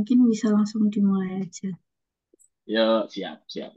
mungkin 0.00 0.24
bisa 0.32 0.48
langsung 0.48 0.88
dimulai 0.88 1.44
aja. 1.44 1.76
Yuk, 2.64 3.12
siap, 3.12 3.44
siap. 3.44 3.76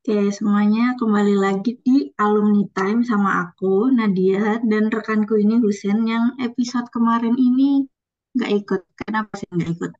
Oke, 0.00 0.32
semuanya 0.32 0.96
kembali 0.96 1.36
lagi 1.36 1.76
di 1.84 2.08
Alumni 2.16 2.64
Time 2.72 3.04
sama 3.04 3.44
aku, 3.44 3.92
Nadia, 3.92 4.64
dan 4.64 4.88
rekanku 4.88 5.36
ini 5.36 5.60
Husen 5.60 6.08
yang 6.08 6.40
episode 6.40 6.88
kemarin 6.88 7.36
ini 7.36 7.84
nggak 8.32 8.52
ikut. 8.64 8.82
Kenapa 8.96 9.36
sih 9.36 9.44
nggak 9.52 9.70
ikut? 9.76 9.92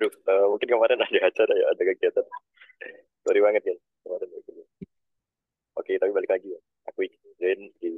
Duh, 0.00 0.14
uh, 0.32 0.46
mungkin 0.48 0.72
kemarin 0.72 1.04
ada 1.04 1.18
acara 1.28 1.52
ya, 1.52 1.66
ada 1.68 1.82
kegiatan. 1.84 2.26
Sorry 3.28 3.40
banget 3.44 3.62
ya, 3.68 3.76
kemarin. 4.08 4.28
Oke, 5.76 6.00
tapi 6.00 6.10
balik 6.16 6.32
lagi 6.32 6.48
ya. 6.48 6.60
Aku 6.88 7.04
join 7.36 7.60
di 7.76 7.92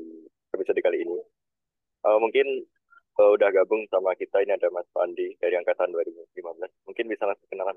episode 0.50 0.82
kali 0.82 1.06
ini. 1.06 1.22
Uh, 2.02 2.18
mungkin 2.18 2.66
uh, 3.18 3.30
udah 3.34 3.48
gabung 3.54 3.86
sama 3.90 4.14
kita, 4.18 4.42
ini 4.42 4.54
ada 4.54 4.70
Mas 4.74 4.86
Pandi 4.90 5.38
dari 5.38 5.54
Angkatan 5.54 5.90
2015. 5.90 6.34
Mungkin 6.90 7.04
bisa 7.06 7.24
langsung 7.26 7.48
kenalan. 7.50 7.76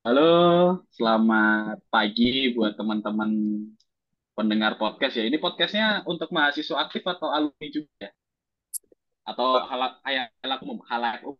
Halo, 0.00 0.32
selamat 0.96 1.84
pagi 1.92 2.56
buat 2.56 2.74
teman-teman 2.74 3.30
pendengar 4.32 4.80
podcast 4.80 5.20
ya. 5.20 5.28
Ini 5.28 5.36
podcastnya 5.36 6.02
untuk 6.08 6.32
mahasiswa 6.32 6.88
aktif 6.88 7.04
atau 7.04 7.28
alumni 7.28 7.68
juga 7.68 7.92
ya? 8.00 8.10
Atau 9.28 9.60
hal 9.60 10.00
halayak 10.02 10.60
umum, 10.64 10.80
halayak 10.88 11.22
umum? 11.22 11.38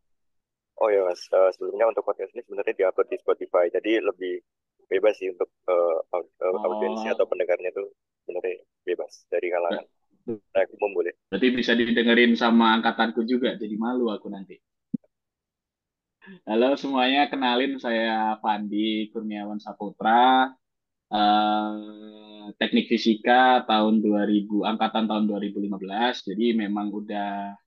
Oh 0.81 0.89
ya 0.89 1.05
mas, 1.05 1.21
uh, 1.33 1.53
sebelumnya 1.53 1.93
untuk 1.93 2.05
podcast 2.09 2.33
ini 2.33 2.41
sebenarnya 2.41 2.73
diupload 2.73 3.09
di 3.13 3.21
Spotify, 3.21 3.69
jadi 3.69 4.01
lebih 4.01 4.41
bebas 4.89 5.13
sih 5.21 5.29
untuk 5.29 5.53
uh, 5.69 6.01
uh, 6.09 6.25
oh. 6.57 7.05
atau 7.05 7.27
pendengarnya 7.29 7.69
itu 7.69 7.85
sebenarnya 8.25 8.65
bebas 8.89 9.29
dari 9.29 9.53
kalangan. 9.53 9.85
Nah, 10.31 10.65
umum 10.79 10.91
boleh. 10.95 11.15
Berarti 11.27 11.49
bisa 11.51 11.73
didengerin 11.75 12.39
sama 12.39 12.79
angkatanku 12.79 13.27
juga, 13.27 13.59
jadi 13.59 13.75
malu 13.75 14.13
aku 14.15 14.31
nanti. 14.31 14.59
Halo 16.47 16.79
semuanya, 16.79 17.27
kenalin 17.27 17.81
saya 17.83 18.39
Fandi 18.39 19.11
Kurniawan 19.11 19.59
Saputra, 19.59 20.55
uh, 21.11 22.47
teknik 22.55 22.87
fisika 22.87 23.67
tahun 23.67 23.99
2000, 23.99 24.63
angkatan 24.63 25.11
tahun 25.11 25.27
2015, 25.27 26.23
jadi 26.31 26.47
memang 26.55 26.95
udah 26.95 27.59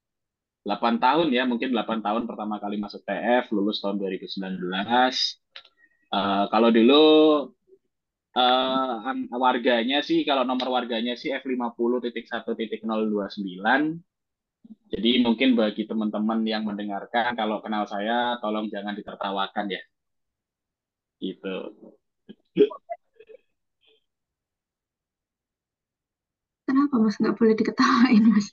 8 0.64 0.96
tahun 0.96 1.28
ya, 1.36 1.44
mungkin 1.44 1.76
8 1.76 2.00
tahun 2.00 2.24
pertama 2.24 2.56
kali 2.56 2.80
masuk 2.80 3.04
TF, 3.04 3.52
lulus 3.52 3.84
tahun 3.84 4.00
2019. 4.00 4.40
Uh, 6.08 6.48
kalau 6.48 6.72
dulu 6.72 7.04
uh, 8.34 9.14
warganya 9.44 9.98
sih, 10.08 10.18
kalau 10.28 10.42
nomor 10.46 10.68
warganya 10.74 11.14
sih 11.14 11.30
F50.1.029. 11.34 14.02
Jadi 14.92 15.10
mungkin 15.26 15.48
bagi 15.58 15.82
teman-teman 15.90 16.40
yang 16.46 16.62
mendengarkan, 16.68 17.34
kalau 17.34 17.58
kenal 17.64 17.84
saya, 17.90 18.38
tolong 18.42 18.66
jangan 18.70 18.94
ditertawakan 18.94 19.66
ya. 19.74 19.82
Gitu. 21.18 21.54
Kenapa 26.64 26.94
mas 26.96 27.16
nggak 27.20 27.36
boleh 27.38 27.54
diketawain 27.60 28.24
mas? 28.32 28.46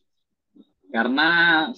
Karena 0.91 1.29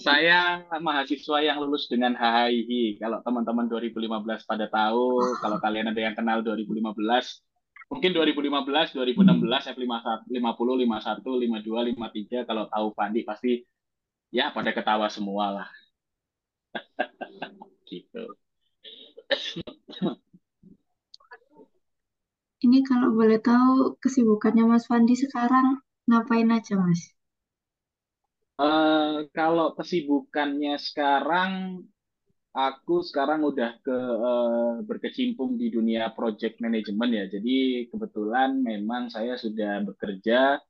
saya 0.02 0.66
mahasiswa 0.82 1.38
yang 1.38 1.62
lulus 1.62 1.86
dengan 1.86 2.18
HHI. 2.18 2.98
Kalau 2.98 3.22
teman-teman 3.22 3.70
2015 3.70 4.42
pada 4.42 4.66
tahu, 4.66 5.22
kalau 5.38 5.62
kalian 5.62 5.94
ada 5.94 6.00
yang 6.02 6.18
kenal 6.18 6.42
2015, 6.42 7.38
mungkin 7.88 8.10
2015, 8.16 8.96
2016, 8.96 9.72
F50, 9.74 10.30
50, 10.30 10.32
51, 10.32 11.20
52, 11.24 11.94
53, 12.44 12.48
kalau 12.48 12.64
tahu 12.68 12.86
Pandi 12.96 13.20
pasti 13.24 13.64
ya 14.34 14.50
pada 14.50 14.74
ketawa 14.74 15.06
semua 15.08 15.62
lah. 15.62 15.68
gitu. 17.90 18.24
Ini 22.64 22.80
kalau 22.88 23.12
boleh 23.12 23.38
tahu 23.44 24.00
kesibukannya 24.00 24.64
Mas 24.64 24.88
Fandi 24.88 25.12
sekarang 25.14 25.84
ngapain 26.08 26.48
aja 26.48 26.80
Mas? 26.80 27.12
Uh, 28.54 29.26
kalau 29.34 29.74
kesibukannya 29.76 30.78
sekarang, 30.78 31.84
aku 32.54 33.02
sekarang 33.02 33.42
udah 33.42 33.82
ke 33.82 33.98
uh, 33.98 34.78
berkecimpung 34.86 35.58
di 35.58 35.74
dunia 35.74 36.14
project 36.14 36.62
management 36.62 37.10
ya. 37.10 37.24
Jadi 37.26 37.90
kebetulan 37.90 38.62
memang 38.62 39.10
saya 39.10 39.34
sudah 39.34 39.82
bekerja 39.82 40.62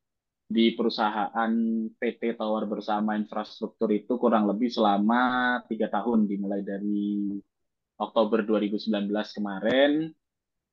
di 0.49 0.73
perusahaan 0.73 1.53
PT 2.01 2.41
Tower 2.41 2.65
Bersama 2.65 3.17
Infrastruktur 3.17 3.93
itu 3.93 4.17
kurang 4.17 4.49
lebih 4.49 4.73
selama 4.73 5.61
tiga 5.69 5.93
tahun, 5.93 6.25
dimulai 6.25 6.65
dari 6.65 7.37
Oktober 8.01 8.43
2019 8.43 9.09
kemarin 9.37 10.09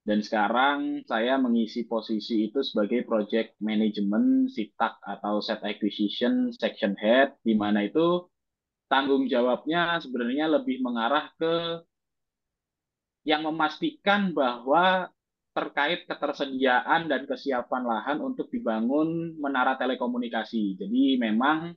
dan 0.02 0.20
sekarang 0.26 1.06
saya 1.06 1.38
mengisi 1.38 1.86
posisi 1.86 2.50
itu 2.50 2.66
sebagai 2.66 3.06
Project 3.06 3.54
Management 3.62 4.50
SITAK 4.50 4.98
atau 5.06 5.46
Set 5.46 5.62
Acquisition 5.62 6.50
Section 6.50 6.98
Head, 6.98 7.38
di 7.46 7.54
mana 7.54 7.86
itu 7.86 8.26
tanggung 8.92 9.24
jawabnya 9.32 10.04
sebenarnya 10.04 10.52
lebih 10.52 10.84
mengarah 10.84 11.32
ke 11.40 11.80
yang 13.24 13.48
memastikan 13.48 14.36
bahwa 14.36 15.08
terkait 15.56 16.04
ketersediaan 16.08 17.08
dan 17.08 17.24
kesiapan 17.24 17.84
lahan 17.88 18.18
untuk 18.20 18.52
dibangun 18.52 19.40
menara 19.40 19.80
telekomunikasi. 19.80 20.76
Jadi 20.76 21.16
memang 21.16 21.72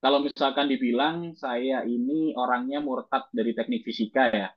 kalau 0.00 0.24
misalkan 0.24 0.68
dibilang 0.68 1.36
saya 1.36 1.84
ini 1.84 2.32
orangnya 2.36 2.80
murtad 2.80 3.28
dari 3.32 3.56
teknik 3.56 3.84
fisika 3.84 4.28
ya, 4.28 4.48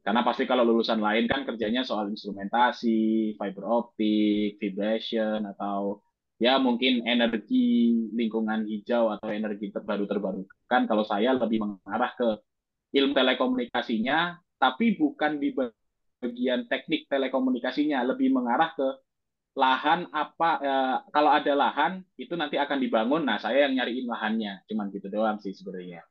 karena 0.00 0.24
pasti 0.24 0.44
kalau 0.48 0.64
lulusan 0.64 1.00
lain 1.00 1.28
kan 1.28 1.44
kerjanya 1.44 1.84
soal 1.84 2.08
instrumentasi, 2.08 3.36
fiber 3.36 3.64
optik, 3.64 4.56
vibration, 4.60 5.44
atau 5.44 6.03
ya 6.38 6.58
mungkin 6.58 7.06
energi 7.06 7.94
lingkungan 8.10 8.66
hijau 8.66 9.14
atau 9.14 9.30
energi 9.30 9.70
terbaru 9.70 10.04
terbarukan. 10.06 10.82
Kalau 10.86 11.04
saya 11.06 11.34
lebih 11.34 11.62
mengarah 11.62 12.12
ke 12.18 12.28
ilmu 12.94 13.14
telekomunikasinya, 13.14 14.38
tapi 14.58 14.98
bukan 14.98 15.38
di 15.38 15.54
bagian 15.54 16.66
teknik 16.66 17.06
telekomunikasinya, 17.10 18.02
lebih 18.06 18.34
mengarah 18.34 18.70
ke 18.74 18.88
lahan 19.54 20.10
apa 20.10 20.50
eh, 20.58 20.96
kalau 21.14 21.30
ada 21.30 21.52
lahan 21.54 22.02
itu 22.18 22.34
nanti 22.34 22.58
akan 22.58 22.78
dibangun. 22.82 23.22
Nah, 23.22 23.38
saya 23.38 23.70
yang 23.70 23.78
nyariin 23.78 24.06
lahannya, 24.10 24.66
cuman 24.66 24.90
gitu 24.90 25.06
doang 25.10 25.38
sih 25.38 25.54
sebenarnya. 25.54 26.02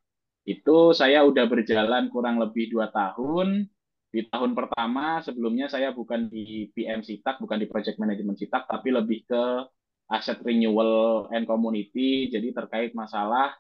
Itu 0.44 0.92
saya 0.96 1.24
udah 1.24 1.48
berjalan 1.48 2.08
kurang 2.12 2.40
lebih 2.40 2.72
dua 2.72 2.88
tahun. 2.92 3.68
Di 4.14 4.30
tahun 4.30 4.54
pertama 4.54 5.26
sebelumnya 5.26 5.66
saya 5.66 5.90
bukan 5.90 6.30
di 6.30 6.70
PM 6.70 7.02
Sitak, 7.02 7.42
bukan 7.42 7.58
di 7.58 7.66
Project 7.66 7.98
Management 7.98 8.38
Sitak, 8.38 8.70
tapi 8.70 8.94
lebih 8.94 9.26
ke 9.26 9.44
Asset 10.14 10.40
Renewal 10.46 11.28
and 11.34 11.50
Community. 11.50 12.30
Jadi 12.30 12.54
terkait 12.54 12.92
masalah 12.94 13.58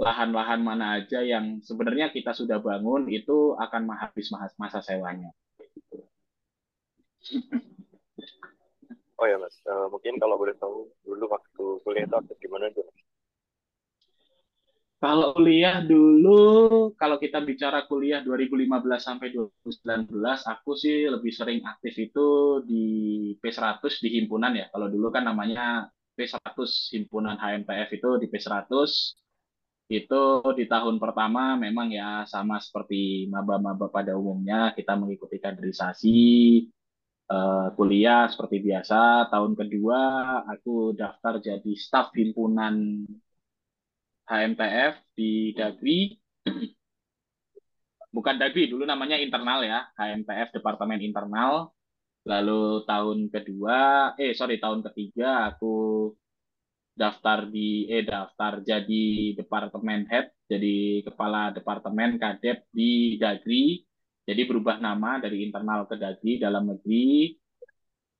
lahan-lahan 0.00 0.60
mana 0.64 0.98
aja 0.98 1.20
yang 1.20 1.60
sebenarnya 1.60 2.10
kita 2.16 2.32
sudah 2.32 2.58
bangun 2.58 3.06
itu 3.12 3.54
akan 3.60 3.82
habis 4.00 4.32
masa 4.56 4.80
sewanya. 4.80 5.30
Oh 9.22 9.26
ya 9.30 9.38
mas, 9.38 9.54
uh, 9.70 9.86
mungkin 9.86 10.18
kalau 10.18 10.34
boleh 10.34 10.50
tahu 10.58 10.90
dulu 11.06 11.24
waktu 11.30 11.64
kuliah 11.86 12.10
itu 12.10 12.34
gimana 12.42 12.66
tuh? 12.74 12.82
Kalau 15.02 15.34
kuliah 15.34 15.82
dulu, 15.82 16.94
kalau 16.94 17.18
kita 17.18 17.42
bicara 17.42 17.90
kuliah 17.90 18.22
2015 18.22 18.70
sampai 19.02 19.34
2019, 19.34 20.06
aku 20.46 20.78
sih 20.78 21.10
lebih 21.10 21.34
sering 21.34 21.58
aktif 21.66 21.98
itu 21.98 22.62
di 22.62 22.86
P100 23.42 23.98
di 23.98 24.08
himpunan 24.22 24.54
ya. 24.54 24.70
Kalau 24.70 24.86
dulu 24.86 25.10
kan 25.10 25.26
namanya 25.26 25.90
P100 26.14 26.94
himpunan 26.94 27.34
HMPF 27.34 27.90
itu 27.98 28.10
di 28.22 28.26
P100 28.30 28.70
itu 29.90 30.22
di 30.54 30.64
tahun 30.70 30.96
pertama 31.02 31.58
memang 31.58 31.90
ya 31.90 32.22
sama 32.30 32.62
seperti 32.62 33.26
maba-maba 33.26 33.90
pada 33.90 34.14
umumnya 34.14 34.70
kita 34.72 34.94
mengikuti 34.94 35.42
kaderisasi 35.42 36.18
uh, 37.26 37.74
kuliah 37.74 38.30
seperti 38.30 38.62
biasa. 38.62 39.26
Tahun 39.34 39.52
kedua 39.58 39.98
aku 40.46 40.94
daftar 40.94 41.42
jadi 41.42 41.72
staf 41.74 42.14
himpunan 42.14 43.02
HMTF 44.26 44.94
di 45.16 45.52
Dagri. 45.56 46.14
Bukan 48.12 48.36
Dagri, 48.36 48.68
dulu 48.68 48.84
namanya 48.84 49.16
internal 49.16 49.64
ya, 49.64 49.88
HMTF 49.96 50.52
Departemen 50.60 51.00
Internal. 51.00 51.72
Lalu 52.22 52.86
tahun 52.86 53.18
kedua, 53.34 54.12
eh 54.14 54.30
sorry 54.36 54.62
tahun 54.62 54.86
ketiga 54.86 55.50
aku 55.50 56.12
daftar 56.92 57.48
di 57.48 57.88
eh 57.88 58.04
daftar 58.04 58.60
jadi 58.62 59.34
departemen 59.34 60.06
head, 60.06 60.30
jadi 60.46 61.02
kepala 61.02 61.50
departemen 61.56 62.20
kadep 62.20 62.68
di 62.70 63.16
Dagri. 63.18 63.82
Jadi 64.22 64.42
berubah 64.46 64.78
nama 64.78 65.18
dari 65.18 65.42
internal 65.42 65.90
ke 65.90 65.98
Dagri 65.98 66.38
dalam 66.38 66.70
negeri. 66.70 67.41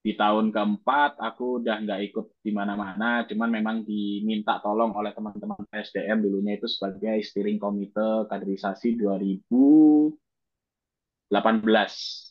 Di 0.03 0.19
tahun 0.19 0.51
keempat 0.51 1.23
aku 1.23 1.63
udah 1.63 1.79
nggak 1.87 2.01
ikut 2.11 2.27
di 2.43 2.51
mana-mana, 2.51 3.23
cuman 3.23 3.51
memang 3.55 3.77
diminta 3.87 4.59
tolong 4.59 4.91
oleh 4.99 5.15
teman-teman 5.15 5.63
SDM 5.71 6.27
dulunya 6.27 6.59
itu 6.59 6.67
sebagai 6.67 7.23
steering 7.23 7.63
komite 7.63 8.27
kaderisasi 8.27 8.99
2018 8.99 11.31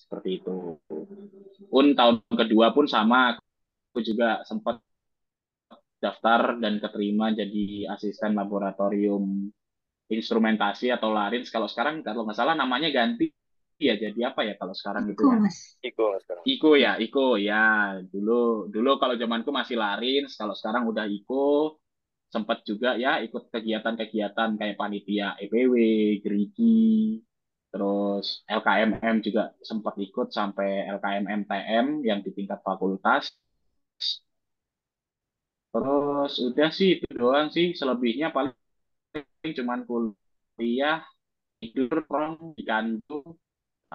seperti 0.03 0.43
itu. 0.43 0.83
Pun 1.71 1.95
tahun 1.95 2.19
kedua 2.27 2.75
pun 2.75 2.91
sama, 2.91 3.39
aku 3.39 4.03
juga 4.03 4.43
sempat 4.43 4.83
daftar 6.03 6.59
dan 6.59 6.75
keterima 6.83 7.31
jadi 7.31 7.87
asisten 7.87 8.35
laboratorium 8.35 9.47
instrumentasi 10.11 10.91
atau 10.91 11.15
larins. 11.15 11.47
Kalau 11.47 11.71
sekarang 11.71 12.03
kalau 12.03 12.27
nggak 12.27 12.35
salah 12.35 12.51
namanya 12.51 12.91
ganti 12.91 13.31
Iya, 13.81 13.93
jadi 13.97 14.19
apa 14.29 14.45
ya 14.45 14.53
kalau 14.61 14.77
sekarang 14.77 15.09
itu 15.09 15.25
Iko, 15.25 15.33
ya? 15.33 15.39
Mas. 15.41 15.57
Iko 15.81 16.03
mas 16.13 16.21
sekarang. 16.21 16.43
Iko 16.45 16.71
ya, 16.77 16.91
Iko 17.01 17.25
ya. 17.41 17.65
Dulu 18.05 18.69
dulu 18.69 18.91
kalau 19.01 19.17
zamanku 19.17 19.49
masih 19.49 19.73
Larins, 19.81 20.37
kalau 20.37 20.53
sekarang 20.53 20.85
udah 20.85 21.09
Iko, 21.09 21.81
sempat 22.29 22.61
juga 22.61 22.93
ya 22.93 23.17
ikut 23.25 23.49
kegiatan-kegiatan 23.49 24.49
kayak 24.55 24.77
panitia 24.77 25.33
EPW, 25.41 25.73
Gerigi, 26.21 27.19
terus 27.73 28.45
LKMM 28.45 29.15
juga 29.25 29.49
sempat 29.65 29.97
ikut 29.97 30.29
sampai 30.29 30.85
LKMM 31.01 31.41
TM 31.49 31.85
yang 32.05 32.21
di 32.21 32.29
tingkat 32.37 32.61
fakultas. 32.61 33.33
Terus 35.73 36.33
udah 36.37 36.69
sih 36.69 37.01
itu 37.01 37.07
doang 37.17 37.49
sih, 37.49 37.73
selebihnya 37.73 38.29
paling 38.29 38.53
cuman 39.41 39.87
kuliah, 39.89 41.01
tidur, 41.57 42.05
nongkrong 42.05 42.53
di 42.59 42.63
kantor 42.67 43.39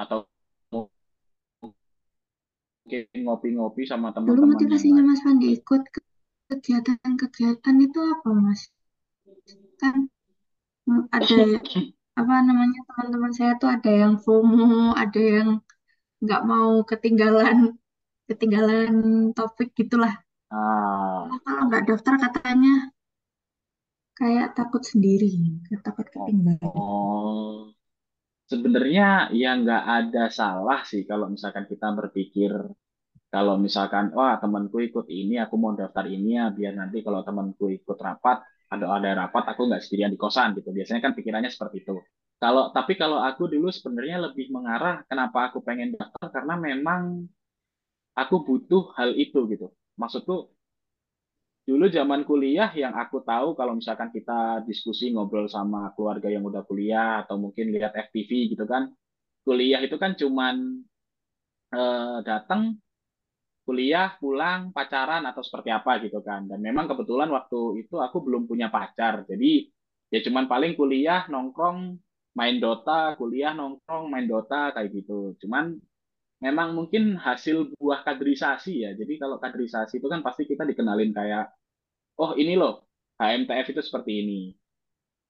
atau 0.01 0.19
mungkin 0.73 0.91
ngopi-ngopi 3.25 3.83
sama 3.91 4.09
Dulu 4.15 4.15
teman-teman 4.17 4.51
yang 4.51 4.51
motivasinya. 4.53 5.03
Mas 5.09 5.21
Fandi 5.25 5.47
ikut 5.59 5.83
ke 5.95 6.01
kegiatan-kegiatan 6.49 7.77
itu 7.87 7.99
apa, 8.13 8.29
Mas? 8.45 8.61
Kan 9.81 9.97
mm, 10.89 11.03
ada 11.19 11.37
apa 12.21 12.35
namanya 12.49 12.81
teman-teman 12.89 13.33
saya 13.39 13.53
tuh 13.63 13.69
ada 13.77 13.91
yang 14.03 14.15
FOMO, 14.25 14.95
ada 15.03 15.21
yang 15.37 15.49
nggak 16.23 16.41
mau 16.51 16.71
ketinggalan 16.91 17.57
ketinggalan 18.29 18.93
topik 19.37 19.69
gitulah. 19.81 20.15
Ah, 20.51 21.27
Nah, 21.29 21.39
kalau 21.45 21.63
nggak 21.69 21.85
daftar 21.89 22.15
katanya 22.25 22.73
kayak 24.19 24.49
takut 24.59 24.83
sendiri, 24.91 25.31
takut 25.85 26.07
ketinggalan. 26.15 26.59
oh, 26.63 27.76
sebenarnya 28.51 29.31
ya 29.35 29.49
nggak 29.61 29.83
ada 29.99 30.25
salah 30.31 30.81
sih 30.91 31.03
kalau 31.11 31.27
misalkan 31.35 31.65
kita 31.71 31.87
berpikir 31.99 32.53
kalau 33.35 33.55
misalkan 33.61 34.15
wah 34.17 34.39
temanku 34.43 34.79
ikut 34.89 35.07
ini, 35.11 35.37
aku 35.45 35.55
mau 35.61 35.75
daftar 35.77 36.07
ini 36.09 36.39
ya 36.41 36.49
biar 36.55 36.73
nanti 36.81 37.05
kalau 37.07 37.21
temanku 37.27 37.69
ikut 37.69 37.99
rapat 38.01 38.41
ada 38.73 38.87
ada 38.97 39.11
rapat 39.27 39.45
aku 39.53 39.69
nggak 39.69 39.83
sendirian 39.85 40.13
di 40.15 40.19
kosan 40.21 40.57
gitu. 40.59 40.71
Biasanya 40.73 41.01
kan 41.05 41.13
pikirannya 41.19 41.51
seperti 41.53 41.85
itu. 41.85 42.01
Kalau 42.43 42.73
tapi 42.73 42.95
kalau 42.97 43.19
aku 43.21 43.51
dulu 43.53 43.69
sebenarnya 43.69 44.17
lebih 44.31 44.49
mengarah 44.55 45.05
kenapa 45.11 45.51
aku 45.53 45.61
pengen 45.61 45.97
daftar 45.99 46.29
karena 46.33 46.55
memang 46.57 47.03
aku 48.17 48.37
butuh 48.47 48.93
hal 48.97 49.13
itu 49.17 49.39
gitu. 49.53 49.67
Maksudku 50.01 50.56
dulu 51.67 51.91
zaman 51.91 52.23
kuliah 52.23 52.71
yang 52.79 52.95
aku 52.95 53.27
tahu 53.27 53.59
kalau 53.59 53.75
misalkan 53.75 54.15
kita 54.15 54.63
diskusi 54.65 55.11
ngobrol 55.11 55.51
sama 55.51 55.91
keluarga 55.99 56.31
yang 56.31 56.47
udah 56.47 56.63
kuliah 56.63 57.27
atau 57.27 57.43
mungkin 57.43 57.75
lihat 57.75 57.91
FTV 57.91 58.55
gitu 58.55 58.65
kan, 58.71 58.95
kuliah 59.43 59.83
itu 59.83 59.99
kan 59.99 60.15
cuman 60.15 60.87
eh, 61.75 62.19
datang 62.23 62.79
kuliah, 63.67 64.15
pulang, 64.23 64.71
pacaran 64.71 65.27
atau 65.27 65.43
seperti 65.43 65.75
apa 65.75 65.99
gitu 65.99 66.23
kan. 66.23 66.47
Dan 66.47 66.63
memang 66.63 66.87
kebetulan 66.87 67.27
waktu 67.35 67.83
itu 67.83 67.99
aku 67.99 68.23
belum 68.23 68.47
punya 68.47 68.71
pacar. 68.71 69.27
Jadi 69.27 69.67
ya 70.15 70.23
cuman 70.23 70.47
paling 70.47 70.79
kuliah, 70.79 71.27
nongkrong, 71.27 71.99
main 72.39 72.57
Dota, 72.63 73.19
kuliah, 73.19 73.59
nongkrong, 73.59 74.07
main 74.07 74.31
Dota 74.31 74.71
kayak 74.71 74.95
gitu. 74.95 75.35
Cuman 75.43 75.75
memang 76.45 76.77
mungkin 76.77 77.17
hasil 77.17 77.73
buah 77.81 78.05
kaderisasi 78.05 78.73
ya. 78.85 78.91
Jadi 78.93 79.17
kalau 79.17 79.37
kaderisasi 79.41 79.99
itu 80.01 80.09
kan 80.13 80.21
pasti 80.21 80.45
kita 80.45 80.63
dikenalin 80.69 81.13
kayak, 81.17 81.49
oh 82.21 82.37
ini 82.37 82.55
loh, 82.61 82.85
HMTF 83.17 83.67
itu 83.73 83.83
seperti 83.85 84.13
ini, 84.21 84.41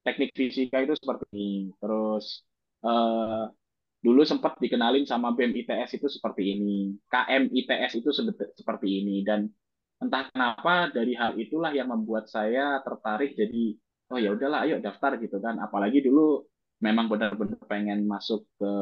teknik 0.02 0.30
fisika 0.34 0.82
itu 0.82 0.94
seperti 0.98 1.26
ini, 1.30 1.50
terus 1.78 2.42
eh, 2.82 3.44
dulu 4.02 4.22
sempat 4.26 4.58
dikenalin 4.58 5.06
sama 5.06 5.34
BEM 5.34 5.52
ITS 5.62 5.98
itu 5.98 6.06
seperti 6.10 6.42
ini, 6.58 6.94
KM 7.10 7.50
ITS 7.50 7.92
itu 8.02 8.10
seperti 8.58 8.88
ini, 9.02 9.22
dan 9.26 9.46
entah 10.02 10.28
kenapa 10.30 10.90
dari 10.90 11.14
hal 11.16 11.38
itulah 11.38 11.70
yang 11.74 11.88
membuat 11.90 12.26
saya 12.30 12.82
tertarik 12.82 13.34
jadi, 13.38 13.74
oh 14.12 14.18
ya 14.18 14.34
udahlah, 14.34 14.66
ayo 14.66 14.78
daftar 14.82 15.18
gitu 15.22 15.38
kan. 15.42 15.58
Apalagi 15.62 16.02
dulu 16.02 16.42
memang 16.82 17.06
benar-benar 17.08 17.58
pengen 17.66 18.04
masuk 18.04 18.44
ke 18.60 18.72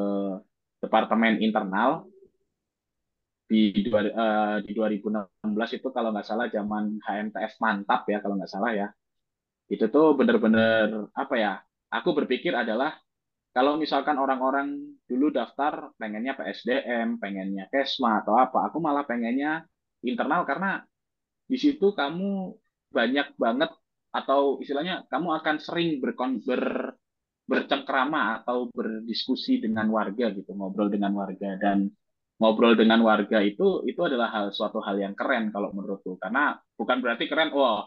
departemen 0.84 1.40
internal 1.40 2.04
di 3.44 3.85
dua, 3.85 4.00
eh, 4.05 4.56
di 4.64 4.73
2016 4.73 5.76
itu 5.76 5.88
kalau 5.93 6.11
nggak 6.11 6.26
salah 6.26 6.49
zaman 6.49 6.96
HMTF 7.05 7.61
mantap 7.61 8.08
ya 8.08 8.19
kalau 8.25 8.41
nggak 8.41 8.52
salah 8.52 8.73
ya. 8.73 8.88
Itu 9.69 9.88
tuh 9.93 10.17
benar-benar 10.17 11.12
apa 11.12 11.35
ya? 11.37 11.52
Aku 11.93 12.17
berpikir 12.17 12.52
adalah 12.56 12.96
kalau 13.55 13.79
misalkan 13.79 14.19
orang-orang 14.19 14.99
dulu 15.06 15.31
daftar 15.31 15.94
pengennya 15.94 16.35
PSDM, 16.35 17.23
pengennya 17.23 17.70
Kesma 17.70 18.25
atau 18.26 18.35
apa, 18.35 18.67
aku 18.67 18.82
malah 18.82 19.06
pengennya 19.06 19.62
internal 20.02 20.43
karena 20.43 20.82
di 21.46 21.55
situ 21.55 21.94
kamu 21.94 22.50
banyak 22.91 23.37
banget 23.38 23.70
atau 24.11 24.58
istilahnya 24.58 25.06
kamu 25.06 25.38
akan 25.38 25.56
sering 25.62 26.02
berkon 26.02 26.43
ber, 26.43 26.99
bercengkrama 27.46 28.43
atau 28.43 28.73
berdiskusi 28.75 29.62
dengan 29.62 29.87
warga 29.93 30.35
gitu, 30.35 30.50
ngobrol 30.56 30.91
dengan 30.91 31.14
warga 31.14 31.55
dan 31.55 31.87
ngobrol 32.38 32.75
dengan 32.75 32.98
warga 33.06 33.38
itu 33.40 33.86
itu 33.86 34.00
adalah 34.02 34.31
hal 34.34 34.46
suatu 34.50 34.82
hal 34.82 34.98
yang 34.98 35.14
keren 35.14 35.54
kalau 35.54 35.70
menurutku. 35.70 36.19
Karena 36.19 36.54
bukan 36.75 36.98
berarti 36.98 37.31
keren, 37.31 37.54
wah 37.54 37.86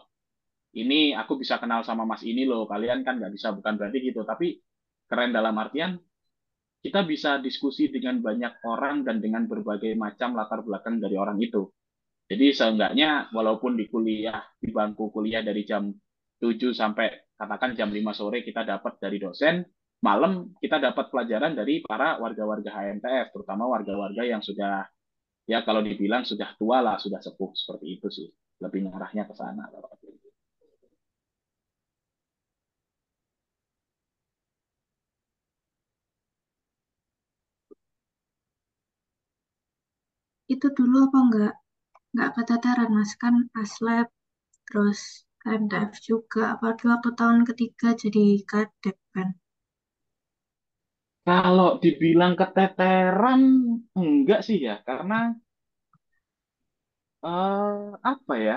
ini 0.76 1.16
aku 1.16 1.40
bisa 1.40 1.56
kenal 1.60 1.84
sama 1.84 2.04
Mas 2.04 2.24
ini 2.24 2.44
loh, 2.44 2.68
kalian 2.68 3.04
kan 3.04 3.16
nggak 3.20 3.32
bisa, 3.32 3.52
bukan 3.56 3.76
berarti 3.80 3.98
gitu, 4.04 4.24
tapi 4.24 4.60
keren 5.08 5.32
dalam 5.32 5.56
artian 5.56 5.96
kita 6.78 7.02
bisa 7.02 7.42
diskusi 7.42 7.90
dengan 7.90 8.22
banyak 8.22 8.62
orang 8.62 9.02
dan 9.02 9.18
dengan 9.18 9.50
berbagai 9.50 9.98
macam 9.98 10.38
latar 10.38 10.62
belakang 10.62 11.02
dari 11.02 11.18
orang 11.18 11.40
itu. 11.42 11.66
Jadi 12.28 12.52
seenggaknya 12.52 13.32
walaupun 13.32 13.74
di 13.74 13.88
kuliah, 13.88 14.44
di 14.60 14.68
bangku 14.68 15.08
kuliah 15.08 15.40
dari 15.40 15.64
jam 15.64 15.88
7 16.38 16.76
sampai 16.76 17.34
katakan 17.34 17.74
jam 17.74 17.88
5 17.90 17.98
sore 18.14 18.44
kita 18.44 18.62
dapat 18.62 19.00
dari 19.00 19.18
dosen, 19.18 19.64
malam 20.06 20.54
kita 20.62 20.76
dapat 20.78 21.10
pelajaran 21.12 21.52
dari 21.58 21.82
para 21.82 22.18
warga-warga 22.22 22.70
HMTF, 22.70 23.28
terutama 23.34 23.64
warga-warga 23.74 24.22
yang 24.22 24.42
sudah 24.42 24.86
ya 25.52 25.58
kalau 25.66 25.80
dibilang 25.82 26.24
sudah 26.26 26.54
tua 26.60 26.78
lah, 26.86 26.96
sudah 27.00 27.20
sepuh 27.22 27.52
seperti 27.54 27.86
itu 27.98 28.08
sih. 28.12 28.28
Lebih 28.62 28.90
ngarahnya 28.90 29.24
ke 29.30 29.34
sana 29.34 29.70
aku. 29.70 30.10
Itu 40.54 40.66
dulu 40.76 40.96
apa 41.06 41.18
enggak? 41.24 41.54
Enggak 42.12 42.30
keteteran, 42.36 42.90
Mas. 42.96 43.12
Kan 43.22 43.34
aslab, 43.62 44.08
terus 44.66 45.00
KMTF 45.42 45.94
juga. 46.08 46.42
Apalagi 46.54 46.84
waktu 46.92 47.10
tahun 47.20 47.40
ketiga 47.48 47.88
jadi 48.02 48.24
kadep 48.50 48.96
kan. 49.14 49.28
Kalau 51.28 51.70
dibilang 51.82 52.32
keteteran, 52.40 53.42
enggak 54.00 54.40
sih 54.46 54.58
ya, 54.66 54.74
karena 54.88 55.18
eh, 57.22 57.88
apa 58.10 58.34
ya? 58.46 58.56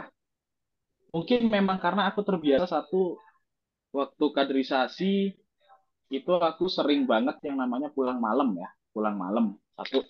Mungkin 1.11 1.51
memang 1.51 1.77
karena 1.83 2.07
aku 2.09 2.23
terbiasa 2.23 2.67
satu 2.67 3.19
waktu 3.91 4.25
kaderisasi 4.37 5.13
itu 6.11 6.31
aku 6.49 6.65
sering 6.67 7.07
banget 7.07 7.39
yang 7.47 7.57
namanya 7.63 7.89
pulang 7.95 8.19
malam 8.19 8.55
ya, 8.55 8.69
pulang 8.95 9.15
malam 9.15 9.45
satu. 9.75 10.03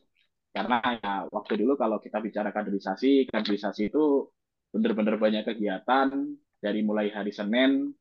Karena 0.56 0.78
ya 1.02 1.14
waktu 1.32 1.54
dulu 1.62 1.74
kalau 1.80 1.98
kita 2.04 2.18
bicara 2.26 2.50
kaderisasi, 2.52 3.30
kaderisasi 3.30 3.90
itu 3.90 4.30
bener-bener 4.74 5.16
banyak 5.18 5.44
kegiatan 5.50 6.10
dari 6.64 6.80
mulai 6.86 7.08
hari 7.14 7.32
Senin 7.34 7.94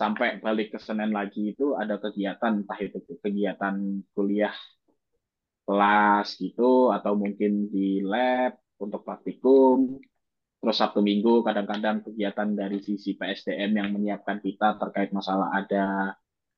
sampai 0.00 0.28
balik 0.44 0.76
ke 0.76 0.78
Senin 0.86 1.10
lagi 1.18 1.52
itu 1.52 1.74
ada 1.82 1.96
kegiatan, 2.04 2.52
entah 2.62 2.78
itu 2.80 2.98
kegiatan 3.24 3.74
kuliah 4.14 4.54
kelas 5.66 6.26
gitu 6.38 6.94
atau 6.94 7.12
mungkin 7.18 7.66
di 7.74 8.00
lab 8.04 8.54
untuk 8.78 9.02
praktikum. 9.02 9.98
Terus 10.60 10.76
Sabtu 10.80 11.00
Minggu 11.04 11.42
kadang-kadang 11.46 12.02
kegiatan 12.06 12.48
dari 12.60 12.78
sisi 12.82 13.14
PSDM 13.18 13.72
yang 13.80 13.88
menyiapkan 13.94 14.38
kita 14.42 14.78
terkait 14.80 15.10
masalah 15.14 15.48
ada 15.54 16.14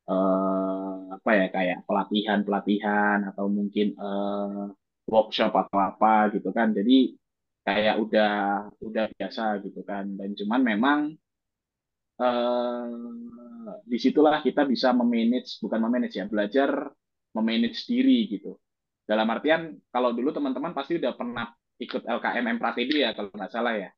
eh, 0.08 0.96
apa 1.16 1.30
ya 1.38 1.46
kayak 1.56 1.78
pelatihan-pelatihan 1.88 3.18
atau 3.32 3.46
mungkin 3.52 3.86
eh, 3.96 4.64
workshop 5.08 5.52
atau 5.56 5.78
apa 5.80 6.32
gitu 6.36 6.50
kan. 6.52 6.72
Jadi 6.76 7.16
kayak 7.66 7.96
udah 8.00 8.32
udah 8.80 9.04
biasa 9.12 9.60
gitu 9.64 9.80
kan 9.84 10.04
dan 10.16 10.32
cuman 10.32 10.60
memang 10.64 11.00
eh, 12.18 12.86
di 13.84 13.98
situlah 14.00 14.40
kita 14.40 14.64
bisa 14.64 14.92
memanage 14.96 15.60
bukan 15.60 15.80
memanage 15.80 16.16
ya 16.18 16.26
belajar 16.26 16.88
memanage 17.36 17.84
diri 17.84 18.26
gitu 18.28 18.56
dalam 19.08 19.28
artian 19.28 19.76
kalau 19.92 20.12
dulu 20.12 20.32
teman-teman 20.32 20.72
pasti 20.76 21.00
udah 21.00 21.12
pernah 21.16 21.48
ikut 21.78 22.02
LKMM 22.04 22.58
Pratedi 22.58 23.04
ya 23.04 23.14
kalau 23.14 23.30
nggak 23.32 23.52
salah 23.52 23.74
ya 23.76 23.90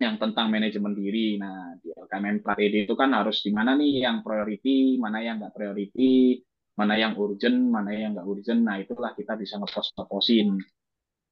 yang 0.00 0.16
tentang 0.16 0.48
manajemen 0.48 0.96
diri. 0.96 1.36
Nah, 1.36 1.76
di 1.76 1.92
LKMM 1.92 2.40
Pratedi 2.40 2.88
itu 2.88 2.96
kan 2.96 3.12
harus 3.12 3.44
di 3.44 3.52
mana 3.52 3.76
nih 3.76 4.08
yang 4.08 4.24
priority, 4.24 4.96
mana 4.96 5.20
yang 5.20 5.36
nggak 5.36 5.52
priority, 5.52 6.40
mana 6.80 6.96
yang 6.96 7.12
urgent, 7.20 7.58
mana 7.68 7.92
yang 7.92 8.16
nggak 8.16 8.24
urgent. 8.24 8.64
Nah, 8.64 8.80
itulah 8.80 9.12
kita 9.12 9.36
bisa 9.36 9.60
ngepost-posin. 9.60 10.56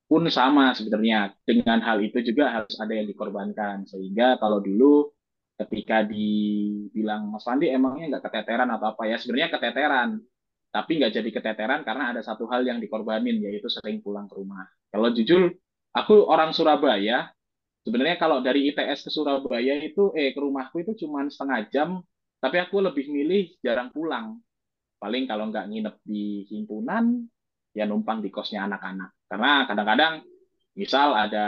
Pun 0.05 0.23
sama 0.29 0.77
sebenarnya. 0.77 1.33
Dengan 1.49 1.81
hal 1.81 2.05
itu 2.05 2.21
juga 2.21 2.53
harus 2.53 2.77
ada 2.77 2.93
yang 2.93 3.09
dikorbankan. 3.09 3.89
Sehingga 3.89 4.37
kalau 4.37 4.61
dulu 4.61 5.17
ketika 5.59 6.07
dibilang 6.07 7.35
Mas 7.35 7.43
Fandi 7.43 7.67
emangnya 7.69 8.17
nggak 8.17 8.25
keteteran 8.31 8.71
atau 8.71 8.95
apa 8.95 9.03
ya, 9.11 9.17
sebenarnya 9.19 9.51
keteteran. 9.59 10.11
Tapi 10.69 10.91
nggak 11.01 11.13
jadi 11.17 11.31
keteteran 11.33 11.81
karena 11.83 12.15
ada 12.15 12.21
satu 12.23 12.47
hal 12.47 12.63
yang 12.63 12.79
dikorbanin, 12.79 13.41
yaitu 13.43 13.67
sering 13.73 14.05
pulang 14.05 14.29
ke 14.31 14.37
rumah. 14.37 14.69
Kalau 14.93 15.09
jujur, 15.11 15.51
aku 15.97 16.29
orang 16.29 16.53
Surabaya, 16.53 17.33
Sebenarnya 17.89 18.21
kalau 18.21 18.45
dari 18.45 18.69
ITS 18.69 19.09
ke 19.09 19.11
Surabaya 19.13 19.81
itu, 19.81 20.13
eh 20.13 20.37
ke 20.37 20.41
rumahku 20.45 20.85
itu 20.85 20.93
cuma 21.07 21.25
setengah 21.25 21.73
jam, 21.73 21.89
tapi 22.37 22.61
aku 22.61 22.85
lebih 22.85 23.09
milih 23.09 23.57
jarang 23.65 23.89
pulang. 23.89 24.37
Paling 25.01 25.25
kalau 25.25 25.49
nggak 25.49 25.65
nginep 25.73 25.97
di 26.05 26.45
himpunan, 26.53 27.25
ya 27.73 27.89
numpang 27.89 28.21
di 28.21 28.29
kosnya 28.29 28.69
anak-anak. 28.69 29.17
Karena 29.25 29.65
kadang-kadang, 29.65 30.21
misal 30.77 31.17
ada 31.17 31.47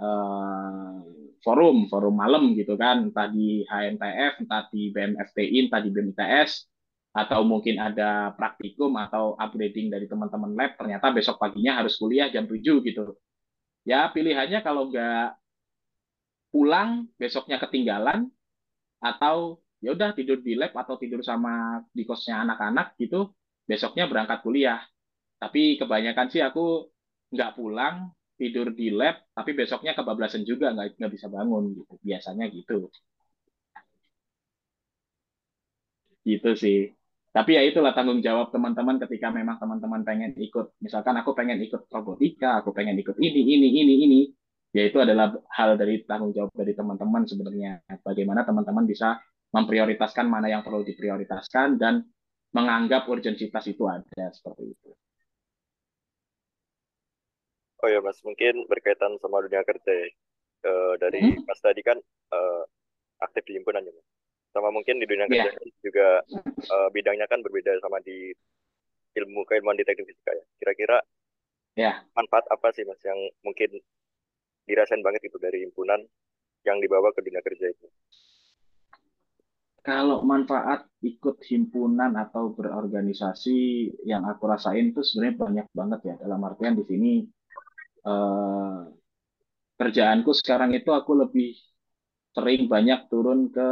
eh, 0.00 0.96
forum, 1.42 1.90
forum 1.90 2.14
malam 2.16 2.54
gitu 2.54 2.78
kan, 2.78 3.10
entah 3.10 3.28
di 3.28 3.66
HMTF, 3.66 4.46
entah 4.46 4.66
di 4.70 4.94
BMFTI, 4.94 5.56
entah 5.68 5.80
di 5.82 5.90
BMITS, 5.90 6.50
atau 7.12 7.44
mungkin 7.44 7.76
ada 7.76 8.32
praktikum 8.32 8.96
atau 8.96 9.36
upgrading 9.36 9.92
dari 9.92 10.08
teman-teman 10.08 10.56
lab, 10.56 10.72
ternyata 10.80 11.12
besok 11.12 11.36
paginya 11.36 11.82
harus 11.82 11.98
kuliah 12.00 12.32
jam 12.32 12.48
7 12.48 12.80
gitu. 12.80 13.18
Ya 13.84 14.08
pilihannya 14.08 14.62
kalau 14.64 14.88
nggak 14.88 15.36
pulang 16.52 17.08
besoknya 17.16 17.58
ketinggalan 17.58 18.28
atau 19.02 19.58
ya 19.82 19.96
udah 19.96 20.14
tidur 20.14 20.38
di 20.38 20.54
lab 20.54 20.70
atau 20.78 20.94
tidur 20.94 21.24
sama 21.26 21.82
di 21.90 22.06
kosnya 22.06 22.46
anak-anak 22.46 22.94
gitu 23.02 23.34
besoknya 23.66 24.06
berangkat 24.06 24.44
kuliah 24.46 24.78
tapi 25.42 25.74
kebanyakan 25.74 26.30
sih 26.30 26.38
aku 26.38 26.86
nggak 27.34 27.58
pulang 27.58 28.14
tidur 28.40 28.72
di 28.74 28.88
lab 28.92 29.16
tapi 29.36 29.50
besoknya 29.54 29.92
kebablasan 29.98 30.42
juga 30.42 30.66
nggak 30.74 31.12
bisa 31.14 31.26
bangun 31.30 31.64
gitu. 31.76 31.94
Biasanya 32.02 32.44
gitu. 32.50 32.90
Gitu 36.22 36.50
sih. 36.54 36.78
Tapi 37.32 37.50
ya 37.56 37.62
itulah 37.64 37.96
tanggung 37.96 38.20
jawab 38.20 38.52
teman-teman 38.52 39.00
ketika 39.00 39.32
memang 39.32 39.56
teman-teman 39.56 40.04
pengen 40.04 40.32
ikut. 40.36 40.76
Misalkan 40.84 41.16
aku 41.16 41.32
pengen 41.32 41.58
ikut 41.64 41.88
robotika 41.88 42.60
aku 42.60 42.70
pengen 42.76 43.00
ikut 43.00 43.16
ini 43.16 43.40
ini 43.56 43.68
ini 43.72 43.94
ini. 44.04 44.20
Ya 44.72 44.88
itu 44.88 45.00
adalah 45.00 45.36
hal 45.52 45.76
dari 45.80 46.04
tanggung 46.04 46.32
jawab 46.32 46.52
dari 46.52 46.72
teman-teman 46.76 47.24
sebenarnya. 47.28 47.84
Bagaimana 48.04 48.44
teman-teman 48.44 48.84
bisa 48.88 49.20
memprioritaskan 49.52 50.26
mana 50.28 50.48
yang 50.48 50.64
perlu 50.64 50.80
diprioritaskan 50.84 51.76
dan 51.76 52.04
menganggap 52.52 53.08
urgensitas 53.08 53.64
itu 53.68 53.84
ada 53.88 54.28
seperti 54.32 54.72
itu. 54.76 54.90
Oh 57.82 57.90
ya 57.90 57.98
Mas, 57.98 58.22
mungkin 58.22 58.62
berkaitan 58.70 59.18
sama 59.18 59.42
dunia 59.42 59.66
kerja 59.66 59.90
ya. 59.90 60.08
E, 60.62 60.72
dari 61.02 61.18
hmm? 61.18 61.50
Mas 61.50 61.58
tadi 61.58 61.82
kan 61.82 61.98
e, 62.30 62.38
aktif 63.18 63.42
di 63.50 63.58
himpunan 63.58 63.82
ya 63.82 63.90
Mas. 63.90 64.06
Sama 64.54 64.70
mungkin 64.70 65.02
di 65.02 65.06
dunia 65.10 65.26
kerja 65.26 65.50
yeah. 65.50 65.82
juga 65.82 66.08
e, 66.46 66.76
bidangnya 66.94 67.26
kan 67.26 67.42
berbeda 67.42 67.74
sama 67.82 67.98
di 68.06 68.30
ilmu 69.18 69.42
keilmuan 69.50 69.74
di 69.74 69.82
teknik 69.82 70.14
fisika 70.14 70.30
ya. 70.30 70.44
Kira-kira 70.62 70.98
yeah. 71.74 72.06
manfaat 72.14 72.46
apa 72.54 72.70
sih 72.70 72.86
Mas 72.86 73.02
yang 73.02 73.18
mungkin 73.42 73.82
dirasain 74.70 75.02
banget 75.02 75.26
itu 75.26 75.42
dari 75.42 75.66
himpunan 75.66 75.98
yang 76.62 76.78
dibawa 76.78 77.10
ke 77.10 77.18
dunia 77.18 77.42
kerja 77.42 77.66
itu? 77.66 77.86
Kalau 79.82 80.22
manfaat 80.22 80.86
ikut 81.02 81.42
himpunan 81.42 82.14
atau 82.14 82.54
berorganisasi 82.54 83.90
yang 84.06 84.22
aku 84.22 84.46
rasain 84.46 84.94
itu 84.94 85.02
sebenarnya 85.02 85.34
banyak 85.42 85.66
banget 85.74 86.00
ya. 86.06 86.14
Dalam 86.22 86.38
artian 86.46 86.78
di 86.78 86.86
sini 86.86 87.26
eh, 88.06 88.78
kerjaanku 89.78 90.30
sekarang 90.36 90.70
itu 90.78 90.90
aku 90.94 91.12
lebih 91.22 91.58
sering 92.34 92.66
banyak 92.70 93.10
turun 93.10 93.50
ke 93.52 93.68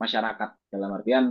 masyarakat. 0.00 0.50
Dalam 0.72 0.90
artian 0.96 1.24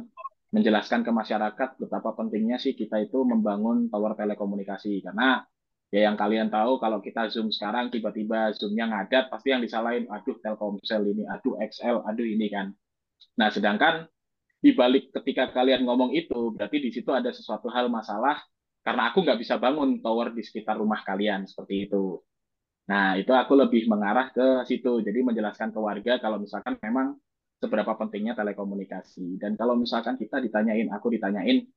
menjelaskan 0.49 1.01
ke 1.05 1.11
masyarakat 1.13 1.69
betapa 1.81 2.13
pentingnya 2.17 2.57
sih 2.57 2.73
kita 2.73 3.01
itu 3.01 3.21
membangun 3.25 3.87
tower 3.91 4.13
telekomunikasi. 4.17 5.01
Karena 5.05 5.45
Ya 5.89 6.05
yang 6.05 6.17
kalian 6.21 6.53
tahu 6.53 6.77
kalau 6.77 7.01
kita 7.01 7.33
Zoom 7.33 7.49
sekarang 7.49 7.89
tiba-tiba 7.89 8.53
Zoom-nya 8.53 8.85
ngadat, 8.85 9.33
pasti 9.33 9.49
yang 9.49 9.61
disalahin, 9.65 10.05
aduh 10.05 10.37
Telkomsel 10.37 11.01
ini, 11.09 11.25
aduh 11.25 11.57
XL, 11.57 12.05
aduh 12.05 12.27
ini 12.29 12.45
kan. 12.45 12.69
Nah, 13.41 13.49
sedangkan 13.49 14.05
di 14.61 14.77
balik 14.77 15.09
ketika 15.09 15.49
kalian 15.49 15.89
ngomong 15.89 16.13
itu, 16.13 16.53
berarti 16.53 16.77
di 16.77 16.93
situ 16.93 17.09
ada 17.09 17.33
sesuatu 17.33 17.73
hal 17.73 17.89
masalah 17.89 18.37
karena 18.85 19.09
aku 19.09 19.25
nggak 19.25 19.41
bisa 19.41 19.57
bangun 19.57 19.97
tower 19.97 20.29
di 20.29 20.45
sekitar 20.45 20.77
rumah 20.77 21.01
kalian 21.01 21.49
seperti 21.49 21.89
itu. 21.89 22.21
Nah, 22.89 23.13
itu 23.21 23.31
aku 23.41 23.53
lebih 23.53 23.85
mengarah 23.85 24.33
ke 24.33 24.65
situ. 24.65 25.05
Jadi 25.05 25.19
menjelaskan 25.21 25.69
ke 25.69 25.79
warga 25.79 26.13
kalau 26.17 26.41
misalkan 26.41 26.73
memang 26.81 27.13
seberapa 27.61 27.93
pentingnya 27.93 28.33
telekomunikasi. 28.33 29.37
Dan 29.37 29.53
kalau 29.59 29.77
misalkan 29.77 30.17
kita 30.17 30.41
ditanyain, 30.41 30.89
aku 30.89 31.13
ditanyain, 31.13 31.69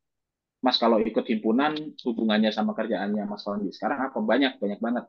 Mas 0.62 0.78
kalau 0.78 1.02
ikut 1.02 1.26
himpunan 1.26 1.74
hubungannya 2.06 2.54
sama 2.54 2.72
kerjaannya 2.78 3.26
Mas 3.26 3.42
Fandi 3.42 3.74
sekarang 3.74 3.98
apa 4.08 4.18
banyak 4.22 4.62
banyak 4.62 4.78
banget. 4.78 5.04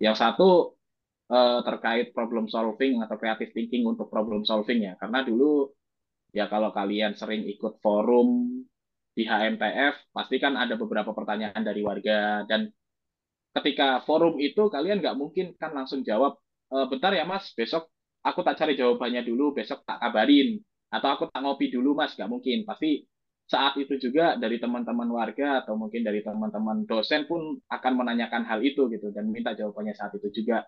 Yang 0.00 0.16
satu 0.16 0.48
eh, 1.28 1.60
terkait 1.68 2.06
problem 2.16 2.48
solving 2.48 3.04
atau 3.04 3.16
creative 3.20 3.52
thinking 3.52 3.84
untuk 3.84 4.08
problem 4.08 4.42
solving 4.48 4.88
ya. 4.88 4.92
Karena 4.96 5.20
dulu 5.28 5.68
ya 6.32 6.48
kalau 6.48 6.72
kalian 6.72 7.12
sering 7.20 7.44
ikut 7.44 7.78
forum 7.84 8.28
di 9.12 9.22
HMTF 9.28 10.14
pasti 10.16 10.36
kan 10.40 10.56
ada 10.56 10.74
beberapa 10.80 11.10
pertanyaan 11.12 11.60
dari 11.60 11.82
warga 11.84 12.48
dan 12.48 12.70
ketika 13.60 14.02
forum 14.06 14.38
itu 14.38 14.70
kalian 14.70 15.02
nggak 15.02 15.16
mungkin 15.18 15.52
kan 15.58 15.74
langsung 15.74 16.00
jawab 16.06 16.38
e, 16.70 16.76
bentar 16.90 17.12
ya 17.14 17.24
mas 17.28 17.50
besok 17.52 17.90
aku 18.22 18.40
tak 18.46 18.58
cari 18.58 18.74
jawabannya 18.74 19.22
dulu 19.24 19.54
besok 19.56 19.82
tak 19.86 19.98
kabarin 20.02 20.58
atau 20.88 21.08
aku 21.12 21.24
tak 21.28 21.40
ngopi 21.44 21.68
dulu 21.68 21.92
mas. 21.96 22.16
Nggak 22.16 22.30
mungkin. 22.30 22.58
Pasti 22.64 23.04
saat 23.48 23.80
itu 23.80 23.96
juga 23.96 24.36
dari 24.36 24.60
teman-teman 24.60 25.08
warga 25.08 25.64
atau 25.64 25.76
mungkin 25.76 26.04
dari 26.04 26.20
teman-teman 26.20 26.84
dosen 26.84 27.24
pun 27.24 27.56
akan 27.68 27.92
menanyakan 27.96 28.44
hal 28.44 28.60
itu 28.60 28.92
gitu 28.92 29.08
dan 29.12 29.28
minta 29.32 29.52
jawabannya 29.56 29.94
saat 29.96 30.12
itu 30.16 30.28
juga. 30.32 30.64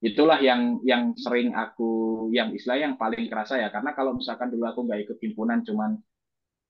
Itulah 0.00 0.40
yang 0.40 0.80
yang 0.82 1.12
sering 1.12 1.52
aku 1.52 2.26
yang 2.32 2.54
istilah 2.56 2.78
yang 2.80 2.94
paling 2.96 3.26
kerasa 3.30 3.60
ya. 3.60 3.68
Karena 3.70 3.92
kalau 3.94 4.16
misalkan 4.16 4.50
dulu 4.50 4.64
aku 4.66 4.80
nggak 4.86 5.00
ikut 5.06 5.18
himpunan 5.22 5.60
cuman 5.66 5.98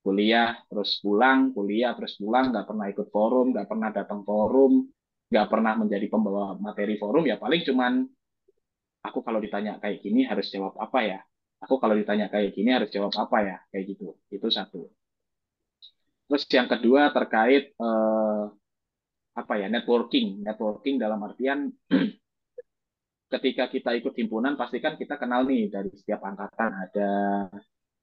kuliah 0.01 0.57
terus 0.73 0.97
pulang 1.05 1.53
kuliah 1.53 1.93
terus 1.93 2.17
pulang 2.17 2.49
nggak 2.57 2.65
pernah 2.65 2.89
ikut 2.89 3.09
forum 3.13 3.53
nggak 3.53 3.69
pernah 3.69 3.93
datang 3.93 4.25
forum 4.25 4.89
nggak 5.31 5.47
pernah 5.47 5.79
menjadi 5.79 6.07
pembawa 6.11 6.59
materi 6.59 6.99
forum 6.99 7.25
ya 7.25 7.39
paling 7.39 7.63
cuman 7.63 8.03
aku 9.05 9.25
kalau 9.25 9.41
ditanya 9.41 9.81
kayak 9.81 10.05
gini 10.05 10.29
harus 10.29 10.47
jawab 10.53 10.77
apa 10.77 11.01
ya? 11.05 11.19
Aku 11.61 11.77
kalau 11.77 11.93
ditanya 11.97 12.33
kayak 12.33 12.57
gini 12.57 12.73
harus 12.73 12.89
jawab 12.89 13.13
apa 13.17 13.37
ya? 13.45 13.57
Kayak 13.69 13.85
gitu. 13.97 14.17
Itu 14.33 14.49
satu. 14.49 14.89
Terus 16.31 16.45
yang 16.53 16.69
kedua 16.71 17.11
terkait 17.11 17.75
eh, 17.75 18.45
apa 19.35 19.55
ya 19.57 19.67
networking, 19.73 20.41
networking 20.45 21.01
dalam 21.01 21.21
artian 21.27 21.73
ketika 23.33 23.71
kita 23.71 23.91
ikut 23.99 24.15
himpunan 24.15 24.59
pastikan 24.59 24.99
kita 24.99 25.15
kenal 25.15 25.47
nih 25.47 25.71
dari 25.71 25.91
setiap 25.95 26.19
angkatan 26.27 26.71
ada 26.75 27.13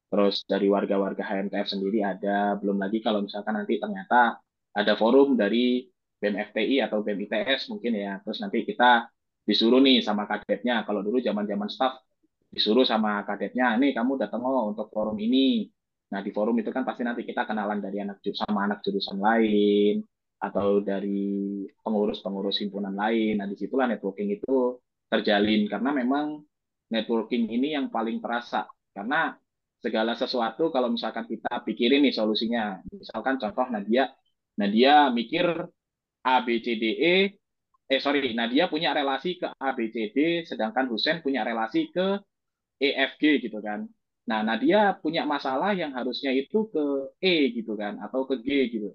terus 0.07 0.48
dari 0.48 0.72
warga-warga 0.72 1.24
HMTF 1.24 1.67
sendiri 1.67 2.03
ada. 2.03 2.55
Belum 2.60 2.77
lagi 2.77 3.00
kalau 3.03 3.24
misalkan 3.25 3.57
nanti 3.57 3.79
ternyata 3.79 4.39
ada 4.77 4.93
forum 4.96 5.34
dari 5.34 5.88
BMFTI 6.17 6.81
atau 6.86 7.01
BMITS 7.05 7.69
mungkin 7.71 7.91
ya. 7.97 8.19
Terus 8.25 8.38
nanti 8.43 8.65
kita 8.65 9.07
disuruh 9.47 9.79
nih 9.79 10.03
sama 10.03 10.25
kadetnya. 10.25 10.83
Kalau 10.83 11.01
dulu 11.05 11.17
zaman-zaman 11.21 11.69
staff 11.71 12.01
disuruh 12.47 12.88
sama 12.88 13.21
kadetnya 13.27 13.75
nih 13.75 13.91
kamu 13.91 14.17
datang 14.19 14.41
oh 14.43 14.71
untuk 14.71 14.88
forum 14.91 15.17
ini. 15.19 15.67
Nah, 16.07 16.24
di 16.24 16.31
forum 16.31 16.55
itu 16.59 16.71
kan 16.71 16.88
pasti 16.88 17.03
nanti 17.03 17.27
kita 17.27 17.43
kenalan 17.43 17.83
dari 17.83 18.00
anak 18.00 18.24
sama 18.31 18.63
anak 18.63 18.79
jurusan 18.79 19.19
lain 19.19 20.00
atau 20.39 20.79
dari 20.79 21.65
pengurus-pengurus 21.83 22.63
himpunan 22.63 22.95
lain. 22.95 23.43
Nah, 23.43 23.47
di 23.50 23.59
situlah 23.59 23.91
networking 23.91 24.31
itu 24.39 24.79
terjalin 25.12 25.67
karena 25.67 25.91
memang 25.91 26.39
networking 26.91 27.51
ini 27.51 27.75
yang 27.75 27.91
paling 27.91 28.24
terasa. 28.24 28.63
Karena 28.95 29.36
segala 29.83 30.15
sesuatu 30.15 30.71
kalau 30.71 30.89
misalkan 30.89 31.27
kita 31.27 31.62
pikirin 31.67 32.01
nih 32.07 32.15
solusinya. 32.15 32.79
Misalkan 32.88 33.36
contoh 33.36 33.67
Nadia, 33.67 34.07
Nadia 34.55 35.12
mikir 35.12 35.45
A 36.34 36.36
B 36.46 36.48
C 36.65 36.67
D 36.81 36.84
E 37.13 37.15
eh 37.93 38.00
sorry, 38.03 38.36
Nadia 38.39 38.65
punya 38.74 38.91
relasi 38.98 39.39
ke 39.41 39.48
A, 39.65 39.69
B, 39.77 39.79
C, 39.96 40.12
D, 40.15 40.17
sedangkan 40.50 40.86
Husen 40.91 41.24
punya 41.25 41.41
relasi 41.48 41.88
ke 41.96 42.19
E, 42.81 42.89
F, 43.10 43.12
G 43.22 43.24
gitu 43.46 43.60
kan. 43.67 43.79
Nah, 44.29 44.39
Nadia 44.43 44.79
punya 45.03 45.24
masalah 45.34 45.72
yang 45.81 45.91
harusnya 45.98 46.31
itu 46.36 46.67
ke 46.74 46.84
E 47.24 47.55
gitu 47.57 47.74
kan, 47.81 47.98
atau 48.05 48.27
ke 48.29 48.36
G 48.46 48.48
gitu. 48.74 48.89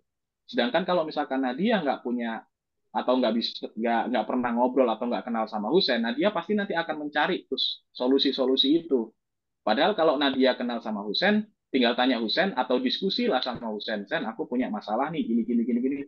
Sedangkan 0.51 0.85
kalau 0.89 1.03
misalkan 1.09 1.41
Nadia 1.47 1.81
nggak 1.85 2.01
punya 2.07 2.45
atau 2.93 3.15
nggak 3.21 3.33
bisa 3.39 3.53
nggak 3.81 4.01
nggak 4.13 4.25
pernah 4.29 4.51
ngobrol 4.53 4.89
atau 4.93 5.05
nggak 5.09 5.25
kenal 5.29 5.45
sama 5.49 5.69
Husen, 5.73 6.05
Nadia 6.05 6.29
pasti 6.37 6.53
nanti 6.59 6.75
akan 6.77 6.97
mencari 7.09 7.49
terus 7.49 7.83
solusi-solusi 7.97 8.69
itu. 8.85 9.09
Padahal 9.67 9.93
kalau 9.99 10.15
Nadia 10.21 10.53
kenal 10.61 10.79
sama 10.85 11.01
Husen, 11.07 11.49
tinggal 11.73 11.95
tanya 11.99 12.19
Husen 12.23 12.53
atau 12.59 12.77
diskusi 12.83 13.27
lah 13.33 13.41
sama 13.41 13.69
Husen. 13.73 14.05
Sen, 14.11 14.23
aku 14.29 14.45
punya 14.51 14.69
masalah 14.69 15.09
nih, 15.15 15.23
gini, 15.29 15.43
gini, 15.49 15.63
gini, 15.69 15.81
gini. 15.87 15.99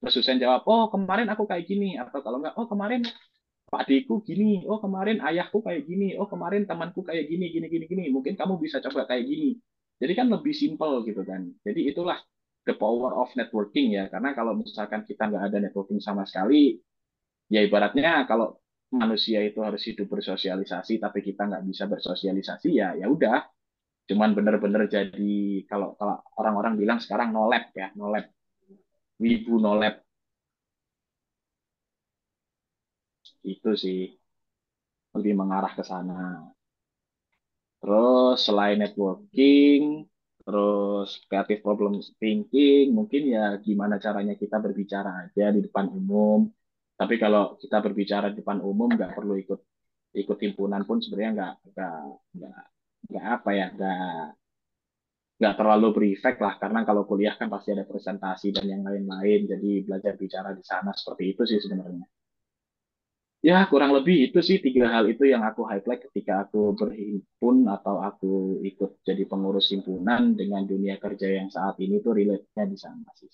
Terus 0.00 0.14
Husen 0.20 0.38
jawab, 0.38 0.62
oh 0.68 0.92
kemarin 0.92 1.26
aku 1.32 1.48
kayak 1.48 1.64
gini. 1.64 1.96
Atau 1.96 2.20
kalau 2.20 2.38
nggak, 2.42 2.54
oh 2.60 2.68
kemarin 2.68 3.02
Pak 3.66 3.82
Deku 3.90 4.22
gini, 4.22 4.62
oh 4.68 4.78
kemarin 4.78 5.18
ayahku 5.18 5.58
kayak 5.64 5.88
gini, 5.90 6.14
oh 6.14 6.30
kemarin 6.30 6.68
temanku 6.68 7.02
kayak 7.02 7.26
gini, 7.26 7.50
gini, 7.50 7.66
gini, 7.66 7.84
gini. 7.90 8.04
Mungkin 8.14 8.38
kamu 8.38 8.62
bisa 8.62 8.78
coba 8.78 9.08
kayak 9.10 9.26
gini. 9.26 9.58
Jadi 9.96 10.12
kan 10.12 10.28
lebih 10.28 10.52
simple 10.52 11.02
gitu 11.08 11.24
kan. 11.26 11.48
Jadi 11.64 11.88
itulah 11.88 12.20
the 12.68 12.76
power 12.76 13.16
of 13.16 13.32
networking 13.34 13.96
ya. 13.96 14.06
Karena 14.12 14.36
kalau 14.36 14.54
misalkan 14.54 15.02
kita 15.02 15.26
nggak 15.32 15.44
ada 15.50 15.58
networking 15.64 15.98
sama 15.98 16.22
sekali, 16.28 16.76
ya 17.48 17.64
ibaratnya 17.64 18.28
kalau 18.28 18.60
manusia 18.92 19.42
itu 19.42 19.58
harus 19.64 19.82
hidup 19.82 20.06
bersosialisasi, 20.06 21.02
tapi 21.02 21.18
kita 21.24 21.48
nggak 21.48 21.64
bisa 21.66 21.90
bersosialisasi 21.90 22.68
ya, 22.70 22.94
ya 22.94 23.06
udah. 23.10 23.42
Cuman 24.06 24.38
bener-bener 24.38 24.86
jadi 24.86 25.66
kalau 25.66 25.98
kalau 25.98 26.22
orang-orang 26.38 26.78
bilang 26.78 26.98
sekarang 27.02 27.34
no 27.34 27.50
lab 27.50 27.74
ya, 27.74 27.90
no 27.98 28.14
lab, 28.14 28.30
wibu 29.20 29.54
no 29.62 29.72
lab 29.80 29.94
itu 33.52 33.70
sih 33.82 33.98
lebih 35.16 35.34
mengarah 35.40 35.72
ke 35.78 35.82
sana. 35.90 36.14
Terus 37.80 38.36
selain 38.46 38.76
networking, 38.82 39.80
terus 40.44 41.08
creative 41.28 41.60
problem 41.66 41.92
thinking, 42.20 42.84
mungkin 42.98 43.22
ya 43.34 43.40
gimana 43.66 43.94
caranya 44.04 44.34
kita 44.42 44.56
berbicara 44.64 45.10
aja 45.28 45.44
di 45.54 45.60
depan 45.66 45.86
umum. 45.98 46.40
Tapi 46.96 47.14
kalau 47.22 47.42
kita 47.62 47.76
berbicara 47.84 48.26
di 48.32 48.36
depan 48.40 48.58
umum 48.64 48.88
nggak 48.96 49.12
perlu 49.16 49.32
ikut 49.42 49.60
ikut 50.16 50.38
himpunan 50.44 50.82
pun 50.88 50.98
sebenarnya 51.04 51.30
nggak 51.36 51.52
nggak 51.72 51.94
nggak 52.36 52.58
nggak 53.12 53.24
apa 53.36 53.50
ya 53.58 53.64
nggak 53.76 53.96
nggak 55.38 55.54
terlalu 55.60 55.88
berefek 55.96 56.36
lah 56.44 56.54
karena 56.62 56.80
kalau 56.88 57.02
kuliah 57.10 57.34
kan 57.40 57.48
pasti 57.54 57.68
ada 57.74 57.84
presentasi 57.90 58.46
dan 58.56 58.64
yang 58.72 58.82
lain-lain 58.88 59.40
jadi 59.52 59.70
belajar 59.86 60.12
bicara 60.22 60.50
di 60.58 60.64
sana 60.70 60.90
seperti 61.00 61.22
itu 61.32 61.42
sih 61.50 61.58
sebenarnya. 61.64 62.04
Ya, 63.48 63.58
kurang 63.70 63.90
lebih 63.96 64.16
itu 64.26 64.38
sih 64.48 64.58
tiga 64.66 64.84
hal 64.94 65.04
itu 65.12 65.22
yang 65.32 65.42
aku 65.48 65.62
highlight 65.70 66.00
ketika 66.06 66.32
aku 66.44 66.60
berhimpun 66.80 67.56
atau 67.76 67.94
aku 68.08 68.26
ikut 68.70 68.90
jadi 69.08 69.22
pengurus 69.30 69.66
himpunan 69.72 70.22
dengan 70.40 70.62
dunia 70.72 70.94
kerja 71.04 71.28
yang 71.38 71.48
saat 71.56 71.74
ini 71.84 71.94
tuh 72.04 72.12
relate-nya 72.18 72.64
di 72.72 72.76
sana 72.84 73.08
sih. 73.20 73.28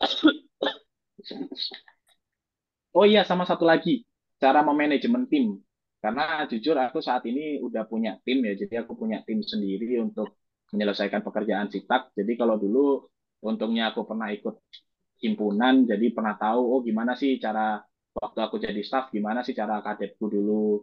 Oh 2.98 3.04
iya, 3.10 3.22
sama 3.30 3.44
satu 3.50 3.64
lagi, 3.70 3.94
cara 4.42 4.60
memanajemen 4.68 5.24
tim. 5.30 5.44
Karena 6.00 6.48
jujur 6.50 6.76
aku 6.80 6.98
saat 7.04 7.22
ini 7.30 7.60
udah 7.60 7.84
punya 7.84 8.16
tim 8.24 8.40
ya, 8.48 8.52
jadi 8.56 8.74
aku 8.84 8.92
punya 8.96 9.20
tim 9.26 9.38
sendiri 9.44 10.00
untuk 10.00 10.28
menyelesaikan 10.72 11.20
pekerjaan 11.26 11.68
sitak. 11.68 12.12
Jadi 12.16 12.32
kalau 12.40 12.56
dulu 12.56 13.04
untungnya 13.44 13.92
aku 13.92 14.04
pernah 14.08 14.28
ikut 14.32 14.56
himpunan 15.20 15.84
jadi 15.84 16.06
pernah 16.16 16.34
tahu 16.40 16.60
oh 16.60 16.80
gimana 16.80 17.12
sih 17.12 17.36
cara 17.44 17.80
waktu 18.16 18.38
aku 18.40 18.56
jadi 18.56 18.80
staff 18.80 19.12
gimana 19.12 19.44
sih 19.44 19.52
cara 19.52 19.84
kadetku 19.84 20.26
dulu 20.32 20.80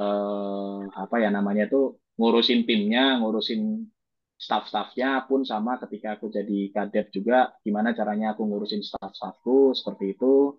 eh, 0.00 0.78
apa 1.02 1.16
ya 1.24 1.28
namanya 1.32 1.64
tuh 1.72 1.84
ngurusin 2.20 2.68
timnya 2.68 3.20
ngurusin 3.20 3.60
staff-staffnya 4.40 5.28
pun 5.28 5.44
sama 5.44 5.76
ketika 5.84 6.16
aku 6.16 6.32
jadi 6.32 6.72
kadet 6.72 7.06
juga 7.12 7.52
gimana 7.64 7.92
caranya 7.96 8.32
aku 8.36 8.42
ngurusin 8.48 8.80
staff-staffku 8.84 9.76
seperti 9.76 10.16
itu 10.16 10.56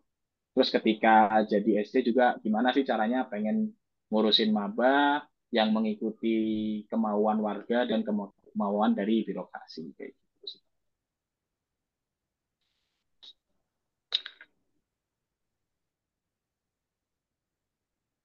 terus 0.54 0.70
ketika 0.74 1.42
jadi 1.46 1.86
SD 1.86 1.96
juga 2.14 2.38
gimana 2.44 2.70
sih 2.76 2.84
caranya 2.86 3.26
pengen 3.32 3.74
ngurusin 4.12 4.52
maba 4.52 5.24
yang 5.56 5.72
mengikuti 5.72 6.36
kemauan 6.92 7.40
warga 7.40 7.88
dan 7.88 8.04
kemauan 8.04 8.92
dari 8.92 9.24
birokrasi 9.24 9.96
kayak 9.96 10.12
gitu. 10.16 10.58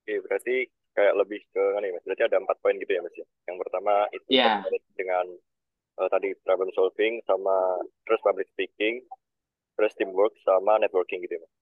Oke, 0.07 0.15
berarti 0.23 0.57
kayak 0.95 1.15
lebih 1.19 1.43
ke 1.51 1.63
nih 1.83 1.91
mas. 1.91 2.03
Berarti 2.07 2.25
ada 2.31 2.39
empat 2.39 2.57
poin 2.63 2.79
gitu 2.79 2.93
ya 2.95 3.03
mas 3.03 3.15
ya. 3.19 3.27
Yang 3.51 3.57
pertama 3.67 3.95
itu 4.15 4.29
yeah. 4.31 4.63
dengan 4.95 5.27
uh, 5.99 6.09
tadi 6.11 6.31
problem 6.47 6.71
solving 6.79 7.19
sama 7.27 7.83
terus 8.07 8.23
public 8.23 8.47
speaking, 8.55 9.03
terus 9.75 9.93
teamwork 9.99 10.31
sama 10.47 10.79
networking 10.79 11.27
gitu 11.27 11.39
ya 11.39 11.43
mas. 11.43 11.53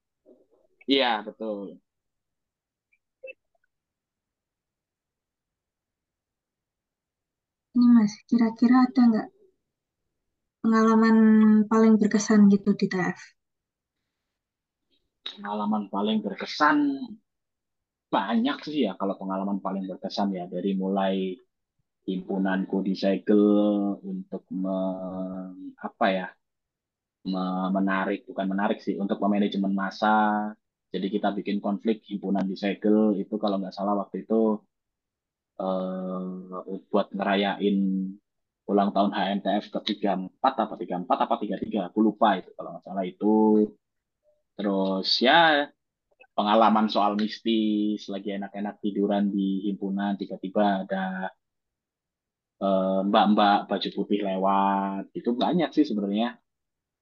Iya 0.85 1.01
yeah, 1.01 1.15
betul. 1.25 1.81
Ini 7.75 7.87
mas, 7.91 8.13
kira-kira 8.31 8.87
ada 8.87 9.01
nggak 9.09 9.27
pengalaman 10.63 11.17
paling 11.67 11.99
berkesan 11.99 12.47
gitu 12.47 12.71
di 12.79 12.87
TF? 12.87 13.19
Pengalaman 15.27 15.91
paling 15.91 16.23
berkesan? 16.23 16.77
Banyak 18.07 18.57
sih 18.63 18.87
ya 18.87 18.95
kalau 18.95 19.19
pengalaman 19.19 19.59
paling 19.59 19.83
berkesan 19.91 20.31
ya. 20.31 20.47
Dari 20.47 20.71
mulai 20.79 21.35
himpunanku 22.07 22.79
di 22.79 22.95
segel 22.95 23.43
untuk 23.99 24.47
me, 24.55 24.77
apa 25.75 26.05
ya 26.15 26.27
me, 27.27 27.43
menarik 27.75 28.23
bukan 28.23 28.47
menarik 28.55 28.79
sih 28.79 28.95
untuk 28.95 29.19
manajemen 29.19 29.75
masa. 29.75 30.47
Jadi 30.95 31.11
kita 31.11 31.35
bikin 31.35 31.59
konflik 31.59 32.07
himpunan 32.07 32.47
di 32.47 32.55
segel 32.55 33.19
itu 33.19 33.35
kalau 33.35 33.59
nggak 33.59 33.75
salah 33.75 33.99
waktu 33.99 34.23
itu 34.23 34.63
eh, 35.61 36.79
buat 36.91 37.07
ngerayain 37.15 37.77
ulang 38.65 38.89
tahun 38.95 39.11
HMTF 39.13 39.65
ke 39.73 39.79
34 40.01 40.41
apa 40.41 40.73
34 40.73 41.05
apa 41.05 41.35
33 41.37 41.89
aku 41.93 41.99
lupa 42.01 42.33
itu 42.41 42.49
kalau 42.57 42.69
nggak 42.73 42.83
salah 42.85 43.05
itu 43.05 43.35
terus 44.57 45.09
ya 45.21 45.69
pengalaman 46.35 46.91
soal 46.91 47.15
mistis, 47.15 48.11
lagi 48.11 48.35
enak-enak 48.35 48.75
tiduran 48.83 49.31
di 49.31 49.63
himpunan, 49.71 50.19
tiba-tiba 50.19 50.83
ada 50.83 51.31
eh, 52.63 52.99
mbak-mbak 53.09 53.57
baju 53.71 53.89
putih 53.95 54.19
lewat. 54.27 55.03
Itu 55.15 55.29
banyak 55.39 55.69
sih 55.75 55.85
sebenarnya. 55.87 56.35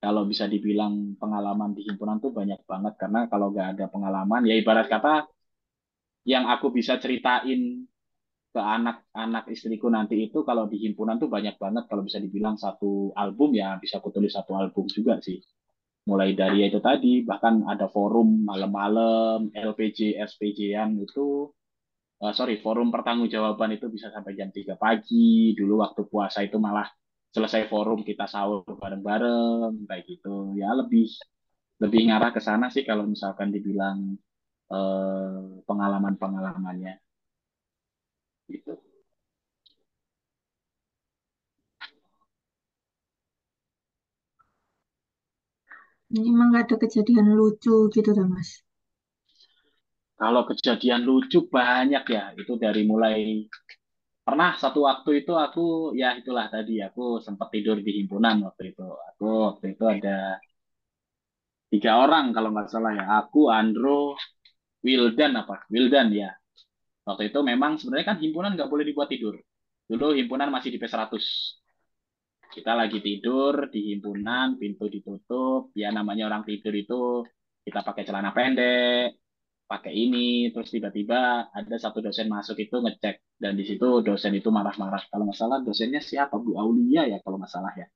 Kalau 0.04 0.28
bisa 0.32 0.46
dibilang 0.52 1.16
pengalaman 1.22 1.72
di 1.78 1.82
himpunan 1.88 2.20
tuh 2.24 2.32
banyak 2.36 2.60
banget 2.68 2.94
karena 3.02 3.20
kalau 3.32 3.48
nggak 3.54 3.68
ada 3.78 3.86
pengalaman, 3.94 4.42
ya 4.50 4.56
ibarat 4.62 4.88
kata 4.92 5.26
yang 6.28 6.46
aku 6.48 6.72
bisa 6.78 7.00
ceritain 7.04 7.88
ke 8.54 8.62
anak-anak 8.62 9.50
istriku 9.50 9.89
nanti 9.89 10.30
itu 10.30 10.46
kalau 10.46 10.70
di 10.70 10.78
himpunan 10.86 11.18
tuh 11.18 11.28
banyak 11.28 11.58
banget. 11.58 11.84
Kalau 11.89 12.06
bisa 12.06 12.22
dibilang 12.22 12.56
satu 12.56 13.10
album 13.18 13.58
ya 13.58 13.82
bisa 13.82 13.98
aku 13.98 14.13
tulis 14.13 14.30
satu 14.38 14.54
album 14.54 14.86
juga 14.88 15.18
sih. 15.26 15.42
Mulai 16.06 16.38
dari 16.38 16.68
itu 16.70 16.78
tadi 16.84 17.26
bahkan 17.26 17.66
ada 17.66 17.89
forum 17.89 18.46
malam-malam 18.46 19.50
LPG 19.56 20.20
SPJ-an 20.20 21.02
itu 21.02 21.50
uh, 22.22 22.34
sorry 22.38 22.62
forum 22.62 22.94
pertanggungjawaban 22.94 23.76
itu 23.78 23.89
bisa 23.89 24.13
sampai 24.13 24.38
jam 24.38 24.54
3 24.54 24.78
pagi. 24.78 25.58
Dulu 25.58 25.82
waktu 25.82 26.02
puasa 26.06 26.46
itu 26.46 26.62
malah 26.62 26.86
selesai 27.34 27.66
forum 27.72 28.06
kita 28.06 28.30
sahur 28.30 28.62
bareng-bareng 28.68 29.89
kayak 29.89 30.04
gitu. 30.06 30.54
Ya 30.60 30.70
lebih 30.78 31.10
lebih 31.82 32.02
ngarah 32.08 32.32
ke 32.36 32.42
sana 32.44 32.70
sih 32.70 32.86
kalau 32.86 33.10
misalkan 33.10 33.50
dibilang 33.50 34.13
uh, 34.70 35.58
pengalaman-pengalamannya. 35.66 37.02
gitu 38.52 38.72
Ini 46.03 46.03
emang 46.32 46.52
ada 46.62 46.76
kejadian 46.84 47.28
lucu 47.38 47.76
gitu 47.95 48.12
mas? 48.34 48.49
Kalau 50.19 50.41
kejadian 50.49 51.02
lucu 51.08 51.39
banyak 51.56 52.04
ya, 52.15 52.23
itu 52.41 52.54
dari 52.63 52.82
mulai 52.91 53.17
pernah 54.28 54.49
satu 54.62 54.80
waktu 54.89 55.10
itu 55.23 55.34
aku 55.45 55.62
ya 56.02 56.08
itulah 56.19 56.45
tadi 56.56 56.73
aku 56.88 57.02
sempat 57.26 57.47
tidur 57.54 57.78
di 57.86 57.91
himpunan 57.99 58.36
waktu 58.47 58.63
itu. 58.71 58.84
Aku 59.10 59.26
waktu 59.52 59.65
itu 59.76 59.84
ada 59.95 60.39
tiga 61.71 61.91
orang 62.04 62.26
kalau 62.36 62.49
nggak 62.54 62.69
salah 62.73 62.91
ya. 62.99 63.04
Aku, 63.19 63.39
Andro, 63.60 64.15
Wildan 64.86 65.34
apa? 65.41 65.56
Wildan 65.73 66.08
ya. 66.21 66.30
Waktu 67.08 67.23
itu 67.32 67.39
memang 67.52 67.71
sebenarnya 67.80 68.08
kan 68.12 68.17
himpunan 68.23 68.52
nggak 68.58 68.69
boleh 68.71 68.86
dibuat 68.89 69.10
tidur. 69.13 69.36
Dulu 69.89 70.08
himpunan 70.19 70.49
masih 70.56 70.69
di 70.73 70.80
P100. 70.82 71.26
Kita 72.54 72.78
lagi 72.78 73.02
tidur 73.02 73.74
di 73.74 73.92
himpunan, 73.92 74.62
pintu 74.62 74.86
ditutup, 74.86 75.74
ya 75.74 75.89
namanya 75.89 76.30
orang 76.30 76.46
tidur 76.46 76.74
itu 76.78 77.26
kita 77.66 77.82
pakai 77.82 78.06
celana 78.06 78.30
pendek, 78.30 79.18
pakai 79.66 79.89
ini, 79.89 80.54
terus 80.54 80.70
tiba-tiba 80.70 81.50
ada 81.50 81.76
satu 81.82 82.00
dosen 82.06 82.30
masuk 82.30 82.62
itu 82.62 82.78
ngecek 82.78 83.42
dan 83.42 83.58
di 83.58 83.66
situ 83.66 84.06
dosen 84.06 84.38
itu 84.38 84.54
marah-marah. 84.54 85.02
Kalau 85.10 85.26
masalah 85.26 85.66
dosennya 85.66 86.00
siapa 86.00 86.38
Bu 86.38 86.54
Aulia 86.62 87.10
ya 87.10 87.18
kalau 87.26 87.42
masalah 87.42 87.74
ya. 87.74 87.89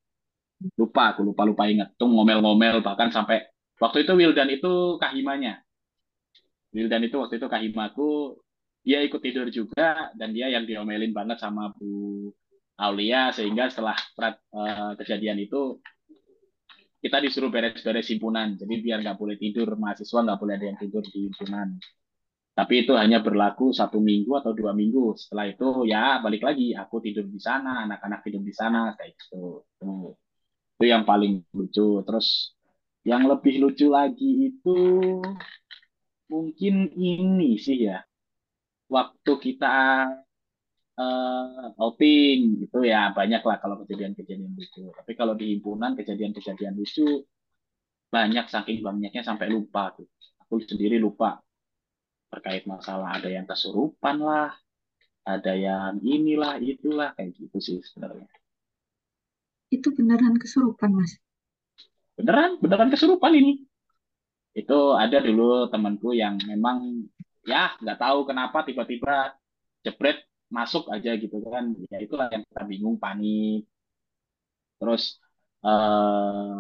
Lupa, 0.74 1.14
aku 1.14 1.22
lupa 1.22 1.46
lupa 1.46 1.70
ingat. 1.70 1.94
Tuh 1.94 2.10
ngomel-ngomel 2.10 2.82
bahkan 2.82 3.14
sampai 3.14 3.46
waktu 3.78 4.10
itu 4.10 4.12
Wildan 4.18 4.50
itu 4.50 4.98
kahimanya. 4.98 5.62
Wildan 6.74 7.06
itu 7.06 7.22
waktu 7.22 7.38
itu 7.38 7.46
kahimaku 7.46 8.42
dia 8.82 9.06
ikut 9.06 9.22
tidur 9.22 9.52
juga 9.54 10.10
dan 10.18 10.34
dia 10.34 10.50
yang 10.50 10.66
diomelin 10.66 11.14
banget 11.14 11.38
sama 11.38 11.70
Bu 11.78 12.34
Aulia 12.78 13.34
sehingga 13.34 13.74
setelah 13.74 13.98
uh, 14.54 14.94
kejadian 15.02 15.42
itu 15.42 15.82
kita 17.02 17.18
disuruh 17.22 17.50
beres-beres 17.50 18.10
himpunan. 18.14 18.58
Jadi 18.58 18.74
biar 18.82 19.02
nggak 19.02 19.18
boleh 19.18 19.38
tidur 19.38 19.74
mahasiswa 19.78 20.20
nggak 20.22 20.40
boleh 20.42 20.54
ada 20.58 20.66
yang 20.70 20.80
tidur 20.80 21.02
di 21.06 21.30
himpunan. 21.30 21.78
Tapi 22.58 22.74
itu 22.86 22.98
hanya 22.98 23.22
berlaku 23.22 23.70
satu 23.70 24.02
minggu 24.02 24.34
atau 24.42 24.50
dua 24.54 24.74
minggu. 24.74 25.14
Setelah 25.14 25.46
itu 25.46 25.86
ya 25.86 26.18
balik 26.26 26.42
lagi. 26.42 26.74
Aku 26.74 26.98
tidur 26.98 27.30
di 27.30 27.38
sana 27.38 27.86
anak-anak 27.86 28.26
tidur 28.26 28.42
di 28.42 28.54
sana 28.54 28.98
kayak 28.98 29.14
gitu. 29.14 29.62
Itu, 29.78 30.18
itu 30.78 30.86
yang 30.90 31.06
paling 31.06 31.46
lucu. 31.54 32.02
Terus 32.02 32.58
yang 33.06 33.30
lebih 33.30 33.62
lucu 33.62 33.94
lagi 33.94 34.50
itu 34.50 34.78
mungkin 36.34 36.90
ini 36.98 37.62
sih 37.62 37.94
ya. 37.94 38.02
Waktu 38.90 39.32
kita 39.38 39.78
uh, 40.98 41.72
outing 41.78 42.66
gitu 42.66 42.84
ya 42.84 43.14
banyak 43.14 43.42
lah 43.46 43.58
kalau 43.62 43.80
kejadian-kejadian 43.86 44.58
lucu. 44.58 44.90
Tapi 44.92 45.12
kalau 45.14 45.38
di 45.38 45.56
himpunan 45.56 45.94
kejadian-kejadian 45.94 46.76
lucu 46.76 47.24
banyak 48.10 48.46
saking 48.50 48.82
banyaknya 48.82 49.24
sampai 49.24 49.48
lupa 49.54 49.94
tuh. 49.94 50.10
Aku 50.44 50.60
sendiri 50.64 50.98
lupa 50.98 51.40
terkait 52.28 52.68
masalah 52.68 53.16
ada 53.16 53.32
yang 53.32 53.48
kesurupan 53.48 54.20
lah, 54.20 54.52
ada 55.24 55.54
yang 55.56 56.04
inilah 56.04 56.60
itulah 56.60 57.16
kayak 57.16 57.36
gitu 57.40 57.58
sih 57.64 57.78
sebenarnya. 57.84 58.28
Itu 59.72 59.92
beneran 59.92 60.40
kesurupan 60.40 60.92
mas? 60.96 61.20
Beneran, 62.16 62.60
beneran 62.60 62.90
kesurupan 62.92 63.36
ini. 63.36 63.64
Itu 64.56 64.96
ada 64.98 65.22
dulu 65.22 65.70
temanku 65.70 66.16
yang 66.18 66.40
memang 66.48 67.06
ya 67.46 67.76
nggak 67.80 68.00
tahu 68.00 68.28
kenapa 68.28 68.66
tiba-tiba 68.66 69.36
jebret 69.86 70.24
masuk 70.52 70.84
aja 70.94 71.12
gitu 71.20 71.38
kan. 71.48 71.76
Ya 71.92 72.00
itulah 72.06 72.28
yang 72.34 72.44
kita 72.48 72.64
bingung 72.68 72.98
panik. 73.04 73.68
Terus 74.80 75.18
eh, 75.66 76.56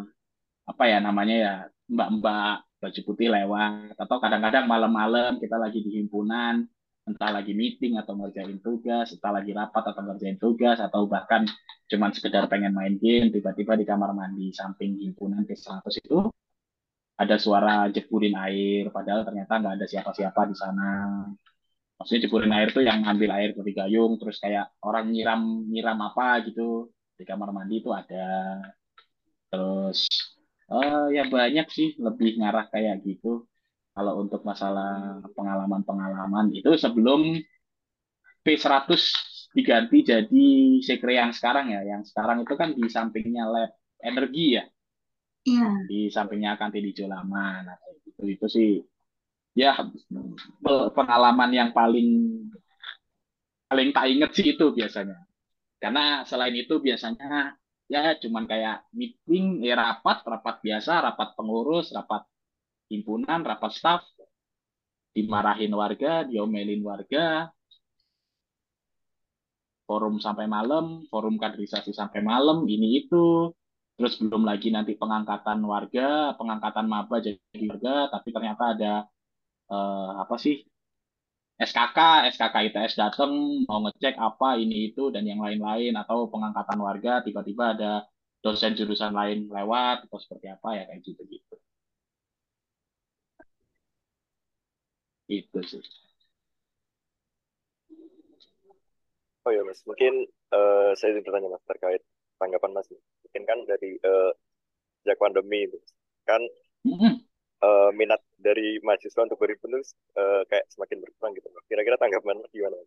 apa 0.68 0.84
ya 0.92 0.98
namanya 1.00 1.36
ya 1.46 1.54
mbak-mbak 1.88 2.56
baju 2.82 3.00
putih 3.08 3.28
lewat. 3.32 3.96
Atau 4.00 4.18
kadang-kadang 4.24 4.66
malam-malam 4.70 5.40
kita 5.44 5.56
lagi 5.58 5.80
di 5.86 6.02
himpunan 6.02 6.68
entah 7.08 7.32
lagi 7.32 7.56
meeting 7.56 7.96
atau 7.96 8.20
ngerjain 8.20 8.60
tugas 8.60 9.16
entah 9.16 9.32
lagi 9.32 9.56
rapat 9.56 9.96
atau 9.96 10.02
ngerjain 10.04 10.36
tugas 10.36 10.78
atau 10.84 11.08
bahkan 11.08 11.48
cuman 11.88 12.12
sekedar 12.12 12.52
pengen 12.52 12.76
main 12.76 13.00
game 13.00 13.32
tiba-tiba 13.32 13.80
di 13.80 13.88
kamar 13.88 14.12
mandi 14.12 14.52
samping 14.52 15.00
himpunan 15.00 15.48
ke 15.48 15.56
100 15.56 15.88
itu 16.04 16.28
ada 17.18 17.36
suara 17.42 17.90
jepurin 17.90 18.38
air. 18.38 18.94
Padahal 18.94 19.26
ternyata 19.26 19.58
nggak 19.58 19.76
ada 19.82 19.88
siapa-siapa 19.90 20.42
di 20.52 20.56
sana 20.56 20.90
maksudnya 21.98 22.22
jeburin 22.30 22.54
air 22.54 22.70
tuh 22.70 22.86
yang 22.86 23.02
ngambil 23.04 23.30
air 23.34 23.50
dari 23.58 23.72
gayung 23.74 24.22
terus 24.22 24.38
kayak 24.38 24.70
orang 24.86 25.10
nyiram 25.10 25.66
nyiram 25.68 25.98
apa 26.02 26.46
gitu. 26.46 26.94
Di 27.18 27.26
kamar 27.26 27.50
mandi 27.50 27.82
itu 27.82 27.90
ada. 27.90 28.62
Terus 29.50 30.06
uh, 30.70 31.10
ya 31.10 31.26
banyak 31.26 31.68
sih 31.74 31.98
lebih 31.98 32.38
ngarah 32.38 32.70
kayak 32.70 33.02
gitu. 33.02 33.50
Kalau 33.98 34.22
untuk 34.22 34.46
masalah 34.46 35.26
pengalaman-pengalaman 35.34 36.54
itu 36.54 36.70
sebelum 36.78 37.42
P100 38.46 39.02
diganti 39.58 40.06
jadi 40.06 40.48
sekre 40.86 41.18
yang 41.18 41.34
sekarang 41.34 41.74
ya. 41.74 41.82
Yang 41.82 42.14
sekarang 42.14 42.46
itu 42.46 42.54
kan 42.54 42.78
di 42.78 42.86
sampingnya 42.86 43.50
lab 43.50 43.74
energi 44.06 44.62
ya. 44.62 44.66
Iya. 45.48 45.88
di 45.88 46.12
sampingnya 46.12 46.60
kantin 46.60 46.84
di 46.84 46.92
Lama. 47.08 47.64
Nah 47.64 47.78
itu 48.04 48.24
itu 48.36 48.46
sih 48.52 48.70
ya 49.58 49.74
pengalaman 50.94 51.50
yang 51.50 51.70
paling 51.74 52.30
paling 53.66 53.90
tak 53.90 54.06
inget 54.14 54.32
sih 54.38 54.54
itu 54.54 54.70
biasanya. 54.70 55.18
Karena 55.82 56.22
selain 56.30 56.54
itu 56.54 56.78
biasanya 56.78 57.58
ya 57.90 58.14
cuman 58.22 58.46
kayak 58.46 58.86
meeting, 58.94 59.66
ya 59.66 59.74
rapat, 59.74 60.22
rapat 60.30 60.62
biasa, 60.62 61.02
rapat 61.10 61.34
pengurus, 61.34 61.90
rapat 61.90 62.22
himpunan, 62.94 63.42
rapat 63.42 63.72
staff, 63.74 64.04
dimarahin 65.16 65.74
warga, 65.74 66.28
diomelin 66.30 66.86
warga, 66.86 67.50
forum 69.88 70.20
sampai 70.20 70.46
malam, 70.46 71.08
forum 71.08 71.40
kaderisasi 71.40 71.96
sampai 71.96 72.20
malam, 72.20 72.68
ini 72.68 73.08
itu, 73.08 73.52
terus 73.96 74.20
belum 74.20 74.44
lagi 74.44 74.68
nanti 74.70 75.00
pengangkatan 75.00 75.64
warga, 75.64 76.36
pengangkatan 76.36 76.86
maba 76.92 77.24
jadi 77.24 77.64
warga, 77.72 78.12
tapi 78.12 78.30
ternyata 78.36 78.64
ada 78.76 78.94
uh, 79.72 80.12
apa 80.24 80.36
sih 80.40 80.56
SKK, 81.58 81.98
SKK 82.38 82.56
ITS 82.70 82.94
datang 83.02 83.32
mau 83.66 83.82
ngecek 83.82 84.16
apa 84.22 84.62
ini 84.62 84.94
itu 84.94 85.10
dan 85.10 85.26
yang 85.26 85.42
lain-lain 85.42 85.94
atau 85.98 86.30
pengangkatan 86.30 86.78
warga 86.78 87.26
tiba-tiba 87.26 87.74
ada 87.74 87.92
dosen 88.46 88.78
jurusan 88.78 89.10
lain 89.20 89.50
lewat 89.50 90.06
atau 90.06 90.18
seperti 90.22 90.48
apa 90.54 90.70
ya 90.78 90.84
kayak 90.86 91.02
gitu-gitu. 91.02 91.56
Itu 95.28 95.60
sih. 95.66 95.82
Oh 99.48 99.52
ya 99.56 99.64
mas, 99.64 99.80
mungkin 99.90 100.14
uh, 100.54 100.92
saya 101.00 101.18
bertanya 101.26 101.50
mas 101.50 101.64
terkait 101.66 102.02
tanggapan 102.38 102.72
mas. 102.78 102.88
Mungkin 103.26 103.44
kan 103.50 103.60
dari 103.66 103.98
uh, 104.06 104.32
sejak 105.02 105.18
pandemi 105.18 105.66
itu 105.66 105.80
kan 106.28 106.42
mm 106.86 106.98
-hmm 107.02 107.27
uh, 107.62 107.90
minat 107.94 108.22
dari 108.38 108.78
mahasiswa 108.86 109.26
untuk 109.26 109.40
berhimpunan 109.42 109.82
uh, 110.18 110.42
kayak 110.50 110.66
semakin 110.70 110.98
berkurang 111.02 111.32
gitu. 111.38 111.48
Kira-kira 111.70 111.98
tanggapan 111.98 112.42
gimana? 112.54 112.78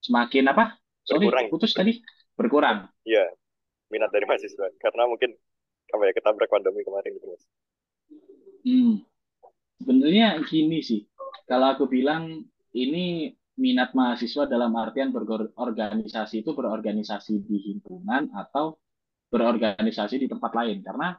Semakin 0.00 0.44
apa? 0.50 0.64
Sorry, 1.04 1.26
berkurang. 1.28 1.46
putus 1.52 1.72
tadi. 1.74 1.92
Berkurang. 2.38 2.88
Iya, 3.04 3.30
minat 3.92 4.10
dari 4.14 4.24
mahasiswa. 4.24 4.72
Karena 4.80 5.04
mungkin 5.10 5.34
apa 5.90 6.02
ya 6.06 6.12
ketabrak 6.14 6.48
pandemi 6.48 6.86
kemarin 6.86 7.10
gitu 7.18 7.26
mas. 7.26 7.44
Hmm. 8.62 8.94
Sebenarnya 9.80 10.38
gini 10.44 10.84
sih. 10.84 11.08
Kalau 11.48 11.72
aku 11.74 11.88
bilang 11.88 12.46
ini 12.76 13.32
minat 13.60 13.92
mahasiswa 13.92 14.48
dalam 14.48 14.72
artian 14.76 15.12
berorganisasi 15.12 16.46
itu 16.46 16.50
berorganisasi 16.56 17.44
di 17.44 17.56
himpunan 17.70 18.30
atau 18.32 18.78
berorganisasi 19.28 20.16
di 20.20 20.26
tempat 20.26 20.52
lain 20.56 20.80
karena 20.80 21.16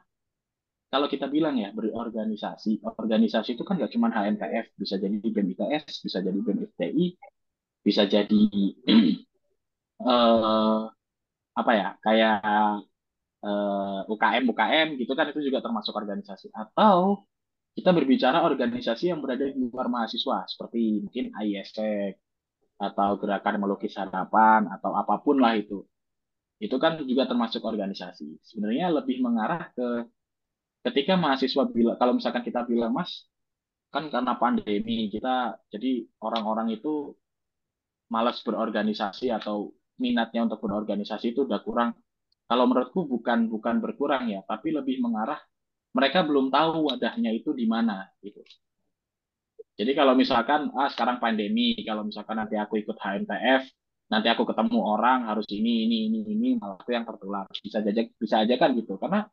kalau 0.92 1.08
kita 1.08 1.24
bilang 1.24 1.56
ya 1.56 1.72
berorganisasi, 1.72 2.84
organisasi 2.84 3.56
itu 3.56 3.64
kan 3.64 3.80
nggak 3.80 3.96
cuma 3.96 4.12
HMTF, 4.12 4.76
bisa 4.76 5.00
jadi 5.00 5.16
BEM 5.16 5.56
ITS, 5.56 6.04
bisa 6.04 6.20
jadi 6.20 6.36
BEM 6.36 6.68
FTI, 6.68 7.16
bisa 7.80 8.04
jadi 8.04 8.42
uh, 10.04 10.84
apa 11.60 11.72
ya 11.72 11.88
kayak 12.04 12.36
uh, 13.40 14.00
UKM 14.04 14.44
UKM 14.52 14.88
gitu 15.00 15.12
kan 15.16 15.32
itu 15.32 15.40
juga 15.40 15.64
termasuk 15.64 15.96
organisasi. 15.96 16.52
Atau 16.52 17.24
kita 17.72 17.88
berbicara 17.96 18.44
organisasi 18.44 19.16
yang 19.16 19.24
berada 19.24 19.48
di 19.48 19.56
luar 19.56 19.88
mahasiswa 19.88 20.44
seperti 20.44 21.08
mungkin 21.08 21.32
ISEC 21.32 22.20
atau 22.76 23.16
gerakan 23.16 23.64
melukis 23.64 23.96
harapan 23.96 24.68
atau 24.68 24.92
apa 24.92 25.24
pun 25.24 25.40
lah 25.40 25.56
itu. 25.56 25.88
Itu 26.60 26.76
kan 26.76 27.00
juga 27.00 27.24
termasuk 27.24 27.64
organisasi. 27.64 28.44
Sebenarnya 28.44 28.92
lebih 28.92 29.24
mengarah 29.24 29.72
ke 29.72 30.04
ketika 30.82 31.14
mahasiswa 31.14 31.64
bilang 31.70 31.96
kalau 32.00 32.12
misalkan 32.18 32.42
kita 32.42 32.66
bilang 32.66 32.92
mas 32.94 33.26
kan 33.92 34.08
karena 34.08 34.34
pandemi 34.40 35.12
kita 35.12 35.60
jadi 35.68 36.02
orang-orang 36.24 36.74
itu 36.76 37.14
malas 38.12 38.40
berorganisasi 38.44 39.32
atau 39.32 39.72
minatnya 40.00 40.44
untuk 40.44 40.60
berorganisasi 40.64 41.32
itu 41.32 41.48
udah 41.48 41.60
kurang. 41.64 41.96
Kalau 42.48 42.68
menurutku 42.68 43.08
bukan 43.08 43.48
bukan 43.48 43.80
berkurang 43.80 44.28
ya 44.28 44.44
tapi 44.44 44.74
lebih 44.74 45.00
mengarah 45.00 45.40
mereka 45.96 46.24
belum 46.24 46.52
tahu 46.52 46.92
wadahnya 46.92 47.30
itu 47.32 47.52
di 47.56 47.64
mana 47.64 48.08
gitu. 48.20 48.40
Jadi 49.72 49.92
kalau 49.96 50.12
misalkan 50.12 50.68
ah 50.76 50.88
sekarang 50.92 51.16
pandemi 51.16 51.76
kalau 51.84 52.04
misalkan 52.04 52.36
nanti 52.36 52.60
aku 52.60 52.76
ikut 52.80 52.96
HMTF 52.96 53.62
nanti 54.12 54.28
aku 54.28 54.44
ketemu 54.44 54.78
orang 54.84 55.24
harus 55.24 55.48
ini 55.48 55.88
ini 55.88 55.96
ini 56.12 56.20
ini 56.28 56.48
malah 56.60 56.76
aku 56.76 56.92
yang 56.92 57.08
tertular. 57.08 57.48
Bisa 57.64 57.80
aja 57.80 57.92
bisa 58.20 58.36
aja 58.44 58.54
kan 58.60 58.76
gitu. 58.76 59.00
Karena 59.00 59.24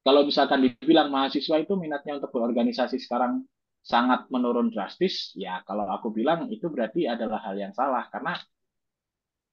kalau 0.00 0.24
misalkan 0.24 0.64
dibilang 0.64 1.12
mahasiswa 1.12 1.56
itu 1.60 1.76
minatnya 1.76 2.16
untuk 2.20 2.32
berorganisasi 2.32 2.96
sekarang 2.96 3.44
sangat 3.80 4.28
menurun 4.32 4.72
drastis, 4.72 5.32
ya 5.36 5.60
kalau 5.64 5.88
aku 5.88 6.12
bilang 6.12 6.48
itu 6.52 6.68
berarti 6.68 7.08
adalah 7.08 7.40
hal 7.44 7.56
yang 7.56 7.72
salah 7.72 8.08
karena 8.12 8.36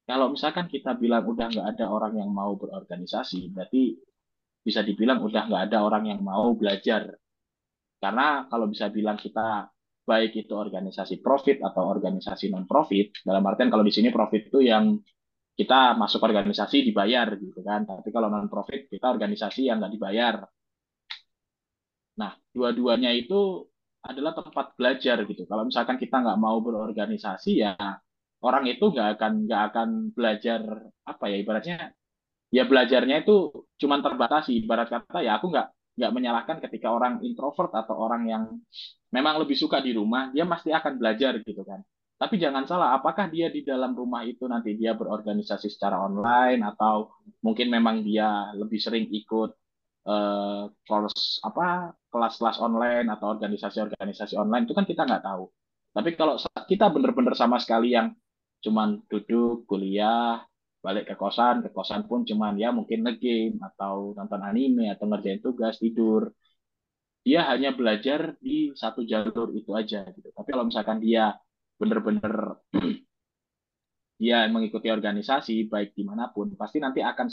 kalau 0.08 0.32
misalkan 0.32 0.72
kita 0.72 0.96
bilang 0.96 1.28
udah 1.28 1.52
nggak 1.52 1.68
ada 1.76 1.84
orang 1.92 2.16
yang 2.16 2.32
mau 2.32 2.56
berorganisasi, 2.56 3.52
berarti 3.52 3.92
bisa 4.64 4.80
dibilang 4.80 5.20
udah 5.20 5.52
nggak 5.52 5.62
ada 5.68 5.84
orang 5.84 6.08
yang 6.08 6.20
mau 6.24 6.56
belajar. 6.56 7.12
Karena 8.00 8.48
kalau 8.48 8.72
bisa 8.72 8.88
bilang 8.88 9.20
kita 9.20 9.68
baik 10.08 10.32
itu 10.32 10.56
organisasi 10.56 11.20
profit 11.20 11.60
atau 11.60 11.92
organisasi 11.92 12.48
non 12.48 12.64
profit, 12.64 13.20
dalam 13.20 13.44
artian 13.44 13.68
kalau 13.68 13.84
di 13.84 13.92
sini 13.92 14.08
profit 14.08 14.48
itu 14.48 14.64
yang 14.64 14.96
kita 15.58 15.98
masuk 15.98 16.20
organisasi 16.22 16.86
dibayar 16.86 17.26
gitu 17.34 17.60
kan, 17.66 17.82
tapi 17.82 18.08
kalau 18.14 18.28
non 18.30 18.46
profit 18.46 18.86
kita 18.86 19.06
organisasi 19.10 19.66
yang 19.68 19.82
nggak 19.82 19.94
dibayar. 19.96 20.34
Nah, 22.20 22.32
dua-duanya 22.54 23.10
itu 23.14 23.66
adalah 24.02 24.32
tempat 24.38 24.74
belajar 24.78 25.16
gitu. 25.26 25.42
Kalau 25.50 25.66
misalkan 25.66 25.98
kita 25.98 26.16
nggak 26.22 26.38
mau 26.38 26.58
berorganisasi 26.62 27.50
ya 27.58 27.74
orang 28.42 28.64
itu 28.70 28.84
nggak 28.94 29.08
akan 29.18 29.32
nggak 29.46 29.62
akan 29.72 29.88
belajar 30.14 30.60
apa 31.02 31.24
ya 31.30 31.36
ibaratnya 31.42 31.76
ya 32.54 32.62
belajarnya 32.70 33.26
itu 33.26 33.66
cuma 33.80 33.98
terbatasi 33.98 34.62
ibarat 34.62 34.88
kata 34.88 35.18
ya 35.26 35.36
aku 35.38 35.50
nggak 35.52 35.68
nggak 35.98 36.12
menyalahkan 36.14 36.58
ketika 36.62 36.88
orang 36.94 37.18
introvert 37.26 37.74
atau 37.74 37.98
orang 37.98 38.22
yang 38.30 38.44
memang 39.10 39.42
lebih 39.42 39.58
suka 39.58 39.82
di 39.82 39.90
rumah 39.98 40.30
dia 40.30 40.46
pasti 40.46 40.70
akan 40.70 40.92
belajar 41.00 41.42
gitu 41.42 41.62
kan 41.66 41.82
tapi 42.18 42.34
jangan 42.34 42.66
salah 42.66 42.98
apakah 42.98 43.30
dia 43.30 43.46
di 43.46 43.62
dalam 43.62 43.94
rumah 43.94 44.26
itu 44.26 44.50
nanti 44.50 44.74
dia 44.74 44.98
berorganisasi 44.98 45.70
secara 45.70 46.02
online 46.02 46.66
atau 46.66 47.14
mungkin 47.46 47.70
memang 47.70 48.02
dia 48.02 48.50
lebih 48.58 48.82
sering 48.82 49.06
ikut 49.06 49.54
uh, 50.02 50.66
course 50.82 51.38
apa 51.46 51.94
kelas-kelas 52.10 52.58
online 52.58 53.06
atau 53.14 53.38
organisasi-organisasi 53.38 54.34
online 54.34 54.66
itu 54.66 54.74
kan 54.74 54.82
kita 54.82 55.06
nggak 55.06 55.22
tahu. 55.22 55.46
Tapi 55.94 56.10
kalau 56.18 56.34
kita 56.66 56.90
benar-benar 56.90 57.38
sama 57.38 57.62
sekali 57.62 57.94
yang 57.94 58.10
cuman 58.66 58.98
duduk 59.06 59.70
kuliah 59.70 60.42
balik 60.82 61.06
ke 61.10 61.14
kosan 61.14 61.62
ke 61.62 61.70
kosan 61.70 62.06
pun 62.10 62.26
cuman 62.26 62.58
ya 62.58 62.74
mungkin 62.74 63.06
ngegame 63.06 63.62
atau 63.62 64.14
nonton 64.18 64.42
anime 64.42 64.90
atau 64.90 65.06
ngerjain 65.06 65.38
tugas 65.38 65.78
tidur. 65.78 66.34
Dia 67.22 67.46
hanya 67.46 67.76
belajar 67.78 68.34
di 68.42 68.74
satu 68.74 69.06
jalur 69.06 69.54
itu 69.54 69.70
aja 69.76 70.02
gitu. 70.10 70.34
Tapi 70.34 70.48
kalau 70.50 70.66
misalkan 70.66 70.98
dia 70.98 71.38
bener-bener 71.78 72.58
dia 74.18 74.38
mengikuti 74.54 74.90
organisasi 74.90 75.70
baik 75.70 75.94
di 75.94 76.02
mana 76.02 76.28
pun 76.34 76.52
pasti 76.58 76.82
nanti 76.82 77.00
akan 77.00 77.30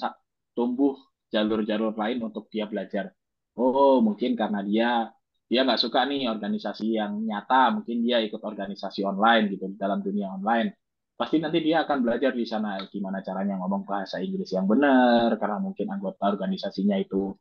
tumbuh 0.53 0.95
jalur-jalur 1.33 1.97
lain 1.97 2.21
untuk 2.23 2.47
dia 2.53 2.69
belajar. 2.69 3.11
Oh 3.57 3.99
mungkin 3.99 4.37
karena 4.37 4.61
dia 4.61 5.09
dia 5.45 5.61
nggak 5.61 5.81
suka 5.81 6.05
nih 6.09 6.29
organisasi 6.29 6.97
yang 6.97 7.21
nyata 7.21 7.73
mungkin 7.75 8.01
dia 8.05 8.21
ikut 8.21 8.41
organisasi 8.41 9.01
online 9.05 9.57
gitu 9.57 9.65
dalam 9.75 9.99
dunia 10.05 10.31
online. 10.31 10.77
Pasti 11.15 11.39
nanti 11.39 11.63
dia 11.63 11.87
akan 11.87 11.97
belajar 12.03 12.35
di 12.35 12.43
sana 12.43 12.75
gimana 12.91 13.23
caranya 13.23 13.55
ngomong 13.63 13.87
bahasa 13.87 14.19
Inggris 14.19 14.51
yang 14.51 14.67
benar 14.67 15.39
karena 15.39 15.57
mungkin 15.63 15.87
anggota 15.87 16.27
organisasinya 16.27 16.99
itu 16.99 17.31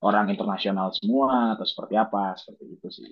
orang 0.00 0.32
internasional 0.32 0.94
semua 0.94 1.58
atau 1.58 1.66
seperti 1.66 1.94
apa 1.98 2.34
seperti 2.38 2.64
itu 2.72 2.88
sih. 2.88 3.10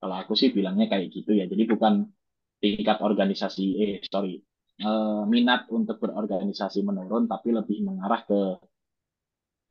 Kalau 0.00 0.16
aku 0.20 0.32
sih 0.36 0.52
bilangnya 0.52 0.86
kayak 0.88 1.12
gitu 1.12 1.36
ya 1.36 1.44
jadi 1.48 1.64
bukan 1.68 2.08
tingkat 2.64 2.96
organisasi 3.08 3.64
eh 3.84 3.94
sorry 4.08 4.40
eh, 4.80 5.22
minat 5.28 5.68
untuk 5.68 5.96
berorganisasi 6.00 6.80
menurun 6.88 7.28
tapi 7.28 7.52
lebih 7.52 7.84
mengarah 7.84 8.24
ke 8.24 8.40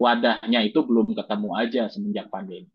wadahnya 0.03 0.60
itu 0.67 0.79
belum 0.86 1.08
ketemu 1.17 1.49
aja 1.58 1.82
semenjak 1.89 2.27
pandemi. 2.29 2.69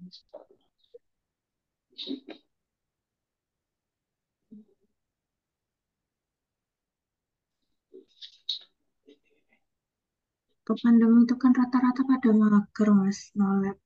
Ke 10.66 10.72
pandemi 10.82 11.24
itu 11.24 11.34
kan 11.42 11.52
rata-rata 11.58 12.02
pada 12.10 12.30
mager 12.40 12.88
mas 12.92 13.20
nolep 13.38 13.76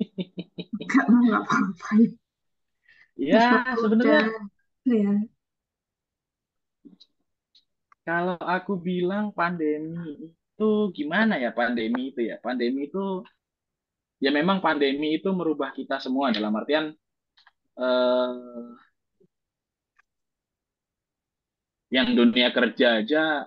nggak 0.86 1.06
mau 1.08 1.22
ngapa-ngapain. 1.24 2.10
Ya 3.16 3.64
sebenarnya 3.80 4.28
ya. 4.90 5.12
Kalau 8.06 8.38
aku 8.38 8.78
bilang 8.78 9.34
pandemi 9.34 10.30
itu 10.30 10.70
gimana 10.94 11.36
ya 11.42 11.50
pandemi 11.50 12.14
itu 12.14 12.20
ya? 12.30 12.38
Pandemi 12.38 12.86
itu 12.86 13.22
ya 14.22 14.30
memang 14.30 14.58
pandemi 14.64 15.18
itu 15.18 15.28
merubah 15.34 15.74
kita 15.74 15.98
semua 15.98 16.30
dalam 16.32 16.54
artian 16.54 16.94
eh, 17.76 18.32
yang 21.90 22.08
dunia 22.18 22.48
kerja 22.50 23.02
aja 23.02 23.46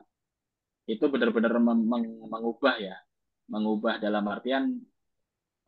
itu 0.89 1.05
benar-benar 1.05 1.53
mengubah 1.61 2.75
ya, 2.81 2.97
mengubah 3.45 4.01
dalam 4.01 4.25
artian 4.25 4.81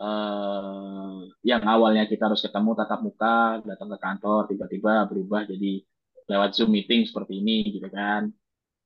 eh, 0.01 1.17
yang 1.45 1.63
awalnya 1.65 2.09
kita 2.09 2.29
harus 2.29 2.41
ketemu 2.41 2.71
tatap 2.73 2.99
muka, 3.05 3.61
datang 3.61 3.89
ke 3.93 3.97
kantor, 4.01 4.41
tiba-tiba 4.49 4.93
berubah 5.09 5.45
jadi 5.45 5.71
lewat 6.25 6.49
Zoom 6.57 6.73
meeting 6.73 7.05
seperti 7.05 7.41
ini 7.41 7.69
gitu 7.77 7.87
kan, 7.91 8.33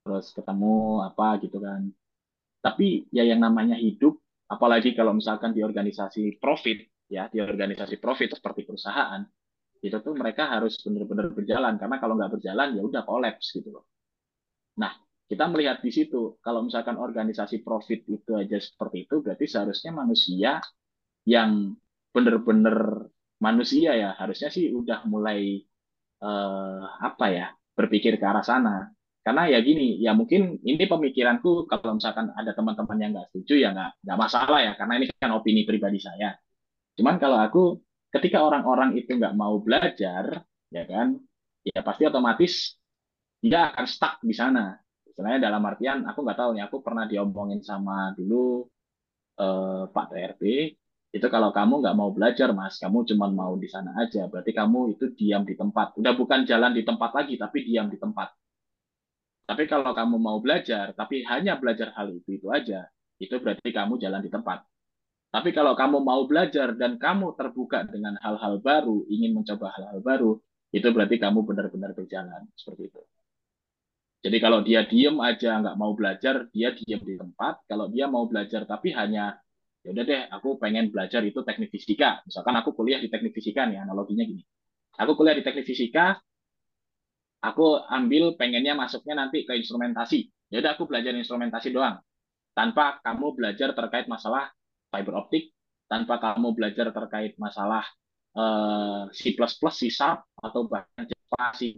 terus 0.03 0.31
ketemu 0.35 1.05
apa 1.07 1.39
gitu 1.43 1.57
kan. 1.63 1.87
Tapi 2.59 3.07
ya 3.13 3.23
yang 3.23 3.39
namanya 3.39 3.77
hidup, 3.77 4.17
apalagi 4.49 4.97
kalau 4.97 5.13
misalkan 5.13 5.53
di 5.55 5.61
organisasi 5.61 6.41
profit 6.41 6.83
ya, 7.07 7.29
di 7.29 7.39
organisasi 7.39 8.01
profit 8.01 8.35
seperti 8.35 8.65
perusahaan, 8.65 9.21
itu 9.85 9.97
tuh 10.01 10.13
mereka 10.17 10.49
harus 10.49 10.81
benar-benar 10.81 11.29
berjalan 11.29 11.77
karena 11.77 11.97
kalau 12.01 12.17
nggak 12.17 12.31
berjalan 12.39 12.73
ya 12.73 12.81
udah 12.81 13.01
kolaps 13.05 13.53
gitu 13.53 13.69
loh. 13.69 13.85
Nah, 14.81 14.97
kita 15.29 15.45
melihat 15.49 15.81
di 15.81 15.93
situ 15.93 16.37
kalau 16.41 16.65
misalkan 16.65 16.97
organisasi 16.97 17.61
profit 17.61 18.05
itu 18.09 18.31
aja 18.33 18.57
seperti 18.57 19.05
itu 19.09 19.21
berarti 19.21 19.45
seharusnya 19.45 19.91
manusia 19.93 20.61
yang 21.25 21.73
benar-benar 22.15 23.09
manusia 23.41 23.91
ya 23.97 24.09
harusnya 24.15 24.49
sih 24.53 24.71
udah 24.71 25.03
mulai 25.09 25.59
eh, 26.23 26.81
apa 27.07 27.25
ya 27.29 27.45
berpikir 27.77 28.15
ke 28.21 28.25
arah 28.25 28.45
sana. 28.45 28.89
Karena 29.25 29.49
ya 29.49 29.57
gini 29.65 29.97
ya 30.05 30.13
mungkin 30.13 30.61
ini 30.61 30.85
pemikiranku 30.85 31.65
kalau 31.65 31.97
misalkan 31.97 32.29
ada 32.37 32.53
teman-teman 32.53 32.97
yang 33.01 33.11
nggak 33.17 33.27
setuju 33.33 33.53
ya 33.57 33.69
nggak 33.73 33.91
nggak 34.05 34.19
masalah 34.21 34.59
ya 34.61 34.71
karena 34.77 34.93
ini 35.01 35.05
kan 35.17 35.31
opini 35.33 35.61
pribadi 35.65 35.97
saya. 35.97 36.37
Cuman 36.97 37.17
kalau 37.17 37.37
aku 37.41 37.81
ketika 38.13 38.45
orang-orang 38.45 38.95
itu 38.95 39.17
nggak 39.17 39.33
mau 39.35 39.59
belajar 39.59 40.45
ya 40.69 40.83
kan 40.87 41.17
ya 41.65 41.81
pasti 41.81 42.03
otomatis 42.05 42.77
dia 43.41 43.73
akan 43.73 43.85
stuck 43.89 44.21
di 44.21 44.33
sana. 44.37 44.77
Istilahnya 45.05 45.49
dalam 45.49 45.63
artian 45.65 46.05
aku 46.05 46.19
nggak 46.25 46.39
tahu 46.39 46.49
nih, 46.57 46.63
aku 46.67 46.77
pernah 46.85 47.05
diomongin 47.09 47.61
sama 47.65 48.13
dulu 48.17 48.65
eh, 49.41 49.83
Pak 49.89 50.05
TRB, 50.11 50.41
itu 51.15 51.27
kalau 51.31 51.55
kamu 51.55 51.79
nggak 51.79 51.95
mau 51.95 52.11
belajar 52.11 52.51
mas, 52.51 52.75
kamu 52.75 53.07
cuma 53.07 53.31
mau 53.31 53.55
di 53.55 53.71
sana 53.71 53.95
aja, 54.03 54.27
berarti 54.27 54.51
kamu 54.51 54.99
itu 54.99 55.15
diam 55.15 55.47
di 55.47 55.55
tempat. 55.55 55.95
Udah 55.95 56.11
bukan 56.11 56.43
jalan 56.43 56.75
di 56.75 56.83
tempat 56.83 57.15
lagi, 57.15 57.39
tapi 57.39 57.63
diam 57.63 57.87
di 57.87 57.95
tempat. 57.95 58.35
Tapi 59.47 59.63
kalau 59.71 59.95
kamu 59.95 60.19
mau 60.19 60.43
belajar, 60.43 60.91
tapi 60.91 61.23
hanya 61.23 61.55
belajar 61.55 61.95
hal 61.95 62.11
itu 62.11 62.35
itu 62.35 62.51
aja, 62.51 62.91
itu 63.15 63.31
berarti 63.39 63.71
kamu 63.71 63.95
jalan 63.95 64.19
di 64.19 64.27
tempat. 64.27 64.67
Tapi 65.31 65.55
kalau 65.55 65.71
kamu 65.71 66.03
mau 66.03 66.27
belajar 66.27 66.75
dan 66.75 66.99
kamu 66.99 67.31
terbuka 67.39 67.87
dengan 67.87 68.19
hal-hal 68.19 68.59
baru, 68.59 69.07
ingin 69.07 69.31
mencoba 69.39 69.71
hal-hal 69.71 70.03
baru, 70.03 70.31
itu 70.75 70.87
berarti 70.91 71.15
kamu 71.15 71.47
benar-benar 71.47 71.95
berjalan 71.95 72.43
seperti 72.59 72.91
itu. 72.91 73.01
Jadi 74.25 74.37
kalau 74.43 74.59
dia 74.65 74.83
diem 74.83 75.15
aja 75.23 75.63
nggak 75.63 75.77
mau 75.79 75.95
belajar, 75.95 76.51
dia 76.51 76.75
diem 76.75 76.99
di 76.99 77.15
tempat. 77.15 77.63
Kalau 77.71 77.87
dia 77.87 78.11
mau 78.11 78.27
belajar 78.27 78.67
tapi 78.67 78.91
hanya 78.91 79.37
ya 79.85 79.93
udah 79.93 80.03
deh, 80.03 80.21
aku 80.33 80.57
pengen 80.57 80.89
belajar 80.89 81.21
itu 81.21 81.45
teknik 81.45 81.69
fisika. 81.69 82.25
Misalkan 82.25 82.57
aku 82.57 82.73
kuliah 82.73 82.97
di 82.97 83.05
teknik 83.05 83.37
fisika 83.37 83.69
nih, 83.69 83.85
analoginya 83.85 84.25
gini. 84.25 84.41
Aku 84.97 85.13
kuliah 85.13 85.37
di 85.37 85.45
teknik 85.45 85.61
fisika, 85.69 86.17
aku 87.45 87.85
ambil 87.85 88.33
pengennya 88.33 88.73
masuknya 88.73 89.21
nanti 89.21 89.45
ke 89.45 89.53
instrumentasi. 89.53 90.25
Ya 90.49 90.65
udah 90.65 90.73
aku 90.73 90.89
belajar 90.89 91.13
instrumentasi 91.13 91.69
doang. 91.69 92.01
Tanpa 92.57 92.97
kamu 93.05 93.37
belajar 93.37 93.77
terkait 93.77 94.09
masalah 94.09 94.49
fiber 94.89 95.21
optik, 95.21 95.53
tanpa 95.85 96.17
kamu 96.17 96.57
belajar 96.57 96.89
terkait 96.89 97.37
masalah 97.37 97.85
uh, 98.33 99.05
C++, 99.13 99.37
C 99.37 99.79
Sharp, 99.93 100.25
atau 100.41 100.65
bahkan 100.65 101.05
Java, 101.05 101.53
C 101.53 101.77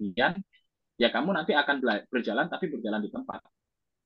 ya 0.98 1.10
kamu 1.12 1.30
nanti 1.36 1.52
akan 1.54 1.84
berjalan 2.08 2.48
tapi 2.48 2.72
berjalan 2.72 3.04
di 3.04 3.12
tempat. 3.12 3.44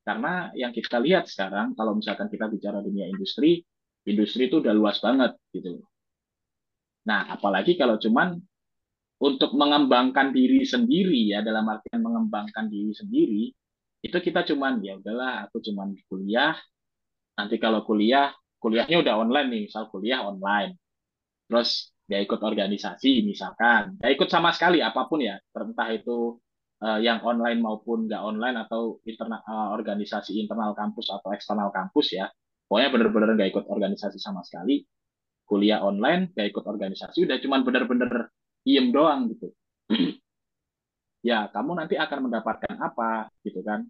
Karena 0.02 0.50
yang 0.58 0.74
kita 0.74 0.98
lihat 0.98 1.30
sekarang, 1.30 1.78
kalau 1.78 1.94
misalkan 1.94 2.26
kita 2.26 2.50
bicara 2.50 2.82
dunia 2.82 3.06
industri, 3.06 3.62
industri 4.08 4.50
itu 4.50 4.62
udah 4.62 4.74
luas 4.74 4.98
banget 5.00 5.38
gitu. 5.54 5.82
Nah, 7.06 7.34
apalagi 7.34 7.78
kalau 7.78 7.98
cuman 7.98 8.38
untuk 9.22 9.54
mengembangkan 9.54 10.34
diri 10.34 10.66
sendiri 10.66 11.30
ya 11.30 11.46
dalam 11.46 11.66
artian 11.70 12.02
mengembangkan 12.02 12.70
diri 12.70 12.94
sendiri, 12.94 13.44
itu 14.02 14.18
kita 14.18 14.42
cuman 14.50 14.82
ya 14.82 14.98
udahlah 14.98 15.46
aku 15.46 15.62
cuman 15.62 15.94
kuliah. 16.10 16.58
Nanti 17.38 17.62
kalau 17.62 17.86
kuliah, 17.86 18.34
kuliahnya 18.58 19.02
udah 19.02 19.14
online 19.22 19.48
nih, 19.50 19.62
misal 19.70 19.90
kuliah 19.94 20.26
online. 20.26 20.78
Terus 21.46 21.94
ya 22.10 22.18
ikut 22.18 22.42
organisasi 22.42 23.24
misalkan, 23.24 23.98
ya 24.02 24.10
ikut 24.10 24.30
sama 24.30 24.52
sekali 24.52 24.82
apa 24.82 25.06
pun 25.06 25.22
ya, 25.22 25.38
entah 25.54 25.90
itu 25.94 26.42
uh, 26.82 27.00
yang 27.00 27.22
online 27.22 27.62
maupun 27.62 28.10
nggak 28.10 28.22
online 28.22 28.58
atau 28.68 29.00
internal 29.06 29.42
uh, 29.46 29.70
organisasi 29.78 30.42
internal 30.42 30.74
kampus 30.74 31.08
atau 31.14 31.30
eksternal 31.32 31.70
kampus 31.70 32.18
ya 32.18 32.28
pokoknya 32.72 32.88
bener-bener 32.88 33.36
nggak 33.36 33.50
ikut 33.52 33.66
organisasi 33.68 34.16
sama 34.16 34.48
sekali. 34.48 34.80
Kuliah 35.44 35.84
online 35.84 36.32
nggak 36.32 36.56
ikut 36.56 36.64
organisasi 36.64 37.28
udah 37.28 37.36
cuman 37.44 37.68
bener-bener 37.68 38.32
diem 38.64 38.96
doang 38.96 39.28
gitu. 39.36 39.52
Ya 41.22 41.46
kamu 41.54 41.78
nanti 41.78 42.02
akan 42.02 42.26
mendapatkan 42.26 42.82
apa 42.82 43.30
gitu 43.46 43.62
kan? 43.62 43.86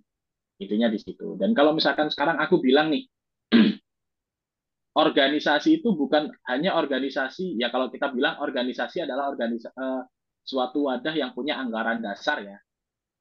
Intinya 0.60 0.92
di 0.92 1.00
situ. 1.00 1.40
Dan 1.40 1.56
kalau 1.56 1.72
misalkan 1.72 2.12
sekarang 2.12 2.36
aku 2.44 2.60
bilang 2.60 2.92
nih 2.92 3.08
organisasi 5.08 5.80
itu 5.80 5.96
bukan 5.96 6.28
hanya 6.52 6.76
organisasi 6.76 7.56
ya 7.56 7.72
kalau 7.72 7.88
kita 7.88 8.12
bilang 8.12 8.36
organisasi 8.36 9.08
adalah 9.08 9.32
organisasi 9.32 9.72
uh, 9.80 10.04
suatu 10.44 10.92
wadah 10.92 11.16
yang 11.16 11.32
punya 11.32 11.56
anggaran 11.56 12.04
dasar 12.04 12.44
ya. 12.44 12.60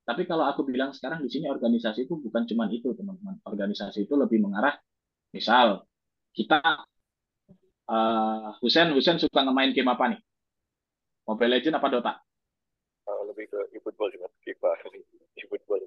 Tapi 0.02 0.26
kalau 0.26 0.42
aku 0.42 0.66
bilang 0.66 0.90
sekarang 0.90 1.22
di 1.22 1.30
sini 1.30 1.46
organisasi 1.46 2.10
itu 2.10 2.18
bukan 2.18 2.50
cuma 2.50 2.66
itu 2.66 2.90
teman-teman. 2.90 3.38
Organisasi 3.46 4.10
itu 4.10 4.18
lebih 4.18 4.42
mengarah 4.42 4.74
misal 5.30 5.86
kita 6.34 6.60
uh, 7.90 8.54
Husen 8.62 8.94
Husen 8.94 9.18
suka 9.18 9.42
ngemain 9.42 9.70
game 9.74 9.90
apa 9.90 10.04
nih? 10.14 10.20
Mobile 11.26 11.52
Legend 11.58 11.78
apa 11.78 11.88
Dota? 11.90 12.12
Uh, 13.06 13.22
lebih 13.30 13.50
ke 13.50 13.60
e-football 13.74 14.10
juga 14.10 14.26
FIFA 14.44 14.70
e-football. 15.38 15.80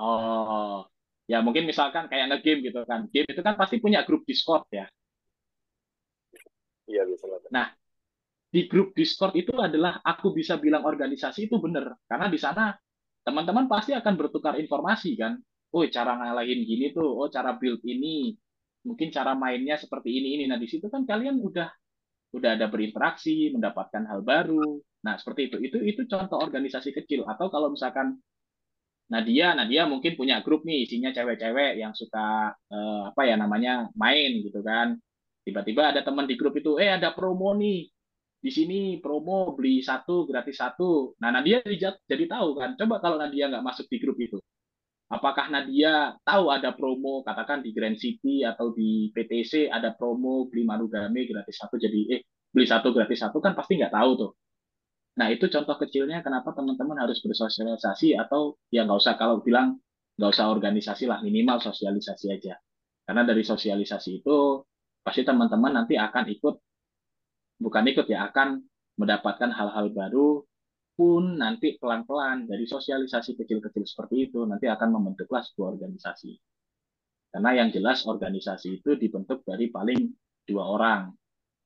Oh 0.00 0.84
ya 1.24 1.40
mungkin 1.40 1.64
misalkan 1.64 2.08
kayak 2.12 2.28
nge-game 2.32 2.60
gitu 2.68 2.84
kan. 2.84 3.08
Game 3.08 3.28
itu 3.28 3.40
kan 3.40 3.56
pasti 3.56 3.80
punya 3.80 4.04
grup 4.04 4.24
Discord 4.28 4.68
ya. 4.68 4.84
Iya 6.84 7.08
biasanya 7.08 7.48
nah 7.48 7.66
di 8.54 8.70
grup 8.70 8.94
Discord 8.94 9.34
itu 9.34 9.50
adalah 9.56 9.98
aku 10.04 10.30
bisa 10.30 10.60
bilang 10.60 10.86
organisasi 10.86 11.50
itu 11.50 11.56
benar 11.58 11.96
karena 12.06 12.30
di 12.30 12.38
sana 12.38 12.70
teman-teman 13.24 13.66
pasti 13.66 13.96
akan 13.96 14.14
bertukar 14.14 14.60
informasi 14.60 15.16
kan 15.16 15.40
oh 15.74 15.84
cara 15.90 16.12
ngalahin 16.18 16.60
gini 16.62 16.94
tuh 16.96 17.06
oh 17.06 17.28
cara 17.28 17.58
build 17.58 17.82
ini 17.84 18.34
mungkin 18.86 19.08
cara 19.10 19.32
mainnya 19.34 19.76
seperti 19.80 20.10
ini 20.14 20.28
ini 20.38 20.44
nah 20.46 20.58
di 20.60 20.68
situ 20.70 20.86
kan 20.92 21.02
kalian 21.08 21.40
udah 21.40 21.68
udah 22.34 22.50
ada 22.58 22.66
berinteraksi 22.70 23.50
mendapatkan 23.54 24.04
hal 24.10 24.20
baru 24.22 24.78
nah 25.04 25.14
seperti 25.20 25.40
itu 25.52 25.56
itu 25.66 25.78
itu 25.82 26.02
contoh 26.08 26.38
organisasi 26.40 26.90
kecil 26.94 27.26
atau 27.28 27.46
kalau 27.52 27.68
misalkan 27.74 28.18
Nadia, 29.12 29.52
Nadia 29.52 29.84
mungkin 29.84 30.16
punya 30.16 30.40
grup 30.40 30.64
nih 30.64 30.88
isinya 30.88 31.12
cewek-cewek 31.12 31.76
yang 31.76 31.92
suka 31.92 32.56
eh, 32.72 33.02
apa 33.12 33.22
ya 33.28 33.36
namanya 33.36 33.92
main 34.00 34.40
gitu 34.40 34.64
kan. 34.64 34.96
Tiba-tiba 35.44 35.92
ada 35.92 36.00
teman 36.00 36.24
di 36.24 36.40
grup 36.40 36.56
itu, 36.56 36.80
eh 36.80 36.88
ada 36.88 37.12
promo 37.12 37.52
nih 37.52 37.84
di 38.40 38.50
sini 38.52 38.80
promo 39.04 39.52
beli 39.56 39.84
satu 39.84 40.24
gratis 40.24 40.56
satu. 40.56 41.12
Nah 41.20 41.30
Nadia 41.36 41.60
jadi, 41.68 42.00
jadi 42.08 42.24
tahu 42.32 42.48
kan. 42.56 42.70
Coba 42.80 42.96
kalau 43.04 43.16
Nadia 43.20 43.52
nggak 43.52 43.64
masuk 43.64 43.86
di 43.92 43.96
grup 44.00 44.16
itu, 44.20 44.40
apakah 45.12 45.52
Nadia 45.52 46.16
tahu 46.24 46.48
ada 46.48 46.72
promo 46.72 47.20
katakan 47.26 47.60
di 47.60 47.76
Grand 47.76 47.98
City 47.98 48.44
atau 48.46 48.72
di 48.72 49.12
PTC 49.12 49.68
ada 49.68 49.92
promo 49.92 50.48
beli 50.48 50.64
Marugame 50.64 51.28
gratis 51.28 51.60
satu 51.60 51.76
jadi 51.76 52.00
eh 52.18 52.20
beli 52.54 52.64
satu 52.64 52.94
gratis 52.94 53.20
satu 53.20 53.42
kan 53.42 53.52
pasti 53.52 53.76
nggak 53.76 53.92
tahu 53.92 54.10
tuh. 54.16 54.32
Nah, 55.14 55.30
itu 55.30 55.46
contoh 55.46 55.78
kecilnya 55.78 56.26
kenapa 56.26 56.50
teman-teman 56.50 56.98
harus 57.06 57.22
bersosialisasi 57.22 58.18
atau 58.18 58.58
ya 58.74 58.82
nggak 58.82 58.98
usah 58.98 59.14
kalau 59.14 59.38
bilang 59.42 59.78
nggak 60.18 60.30
usah 60.30 60.50
organisasi 60.50 61.06
lah, 61.06 61.22
minimal 61.22 61.62
sosialisasi 61.62 62.34
aja. 62.34 62.58
Karena 63.06 63.22
dari 63.22 63.42
sosialisasi 63.46 64.24
itu 64.24 64.36
pasti 65.04 65.22
teman-teman 65.22 65.84
nanti 65.84 65.94
akan 65.94 66.24
ikut, 66.34 66.54
bukan 67.62 67.84
ikut 67.94 68.06
ya, 68.10 68.26
akan 68.30 68.62
mendapatkan 68.98 69.50
hal-hal 69.54 69.90
baru 69.90 70.42
pun 70.94 71.42
nanti 71.42 71.74
pelan-pelan 71.76 72.46
dari 72.46 72.64
sosialisasi 72.64 73.34
kecil-kecil 73.34 73.82
seperti 73.82 74.30
itu 74.30 74.46
nanti 74.46 74.70
akan 74.70 74.94
membentuklah 74.94 75.42
sebuah 75.42 75.74
organisasi. 75.74 76.32
Karena 77.34 77.50
yang 77.50 77.68
jelas 77.74 78.06
organisasi 78.06 78.78
itu 78.78 78.94
dibentuk 78.94 79.42
dari 79.42 79.66
paling 79.74 80.06
dua 80.46 80.70
orang. 80.70 81.10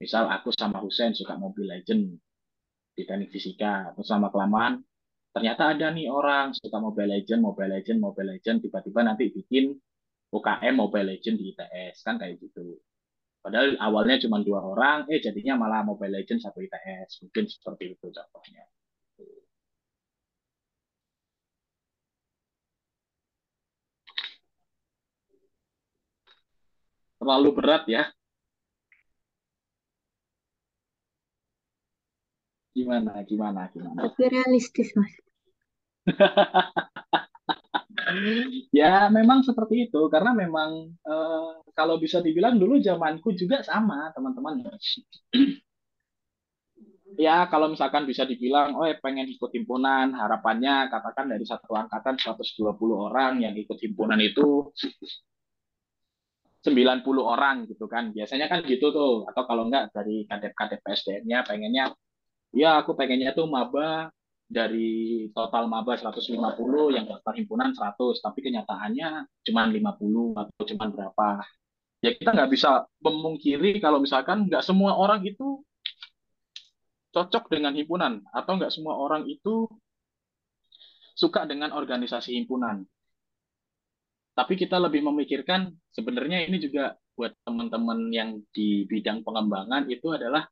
Misal 0.00 0.32
aku 0.32 0.48
sama 0.56 0.80
Husen 0.80 1.12
suka 1.12 1.36
Mobile 1.36 1.76
Legend, 1.76 2.16
di 2.96 3.06
teknik 3.06 3.28
fisika. 3.30 3.94
Terus 3.94 4.08
sama 4.08 4.32
kelamaan 4.32 4.82
ternyata 5.28 5.76
ada 5.76 5.92
nih 5.92 6.08
orang 6.08 6.56
suka 6.56 6.80
Mobile 6.80 7.20
Legend 7.20 7.40
Mobile 7.44 7.70
Legend 7.78 7.98
Mobile 8.00 8.28
Legend 8.34 8.58
tiba-tiba 8.64 9.00
nanti 9.06 9.30
bikin 9.30 9.76
UKM 10.34 10.74
Mobile 10.74 11.14
Legend 11.14 11.36
di 11.36 11.54
ITS 11.54 11.96
kan 12.02 12.16
kayak 12.16 12.40
gitu. 12.42 12.80
Padahal 13.38 13.78
awalnya 13.78 14.18
cuma 14.24 14.42
dua 14.42 14.64
orang 14.64 15.06
eh 15.12 15.22
jadinya 15.22 15.54
malah 15.60 15.86
Mobile 15.86 16.16
Legend 16.16 16.42
satu 16.42 16.58
ITS 16.58 17.22
mungkin 17.22 17.44
seperti 17.46 17.94
itu 17.94 18.06
contohnya 18.10 18.66
terlalu 27.18 27.48
berat 27.54 27.84
ya 27.90 28.02
Gimana, 32.78 33.26
gimana, 33.26 33.66
gimana? 33.74 34.06
Tapi 34.06 34.30
realistis, 34.30 34.94
Mas. 34.94 35.10
ya 38.80 39.10
memang 39.10 39.42
seperti 39.42 39.90
itu 39.90 40.00
karena 40.08 40.30
memang 40.32 40.94
uh, 41.02 41.60
kalau 41.74 41.98
bisa 42.00 42.22
dibilang 42.22 42.56
dulu 42.56 42.78
zamanku 42.80 43.34
juga 43.36 43.60
sama 43.66 44.08
teman-teman 44.14 44.64
ya 47.26 47.44
kalau 47.50 47.68
misalkan 47.68 48.08
bisa 48.08 48.24
dibilang 48.24 48.78
oh 48.78 48.88
pengen 49.02 49.28
ikut 49.28 49.50
himpunan 49.52 50.14
harapannya 50.16 50.88
katakan 50.88 51.28
dari 51.28 51.44
satu 51.44 51.74
angkatan 51.74 52.16
120 52.16 52.64
orang 52.94 53.42
yang 53.44 53.52
ikut 53.58 53.76
himpunan 53.76 54.22
itu 54.22 54.72
90 56.66 57.04
orang 57.22 57.56
gitu 57.70 57.86
kan. 57.86 58.10
Biasanya 58.10 58.50
kan 58.50 58.64
gitu 58.66 58.90
tuh. 58.90 59.24
Atau 59.30 59.46
kalau 59.46 59.70
enggak 59.70 59.94
dari 59.94 60.26
kadep-kadep 60.26 60.80
PSDM-nya 60.82 61.46
pengennya 61.46 61.84
ya 62.56 62.80
aku 62.80 62.96
pengennya 62.96 63.36
tuh 63.36 63.44
maba 63.44 64.08
dari 64.48 65.28
total 65.36 65.68
maba 65.68 65.92
150 65.92 66.24
yang 66.96 67.04
daftar 67.04 67.36
himpunan 67.36 67.76
100 67.76 68.24
tapi 68.24 68.40
kenyataannya 68.40 69.28
cuma 69.44 69.68
50 69.68 70.40
atau 70.40 70.62
cuma 70.74 70.84
berapa. 70.88 71.28
Ya 72.00 72.14
kita 72.14 72.30
nggak 72.30 72.50
bisa 72.50 72.86
memungkiri 73.02 73.82
kalau 73.82 73.98
misalkan 74.00 74.48
nggak 74.48 74.64
semua 74.64 74.96
orang 74.96 75.26
itu 75.26 75.60
cocok 77.12 77.50
dengan 77.52 77.74
himpunan. 77.76 78.24
Atau 78.32 78.56
nggak 78.58 78.72
semua 78.72 78.96
orang 78.96 79.28
itu 79.28 79.68
suka 81.18 81.42
dengan 81.50 81.74
organisasi 81.74 82.38
himpunan 82.38 82.86
tapi 84.38 84.54
kita 84.54 84.78
lebih 84.78 85.02
memikirkan 85.02 85.74
sebenarnya 85.90 86.46
ini 86.46 86.62
juga 86.62 86.94
buat 87.18 87.34
teman-teman 87.42 88.06
yang 88.14 88.38
di 88.54 88.86
bidang 88.86 89.26
pengembangan 89.26 89.90
itu 89.90 90.14
adalah 90.14 90.46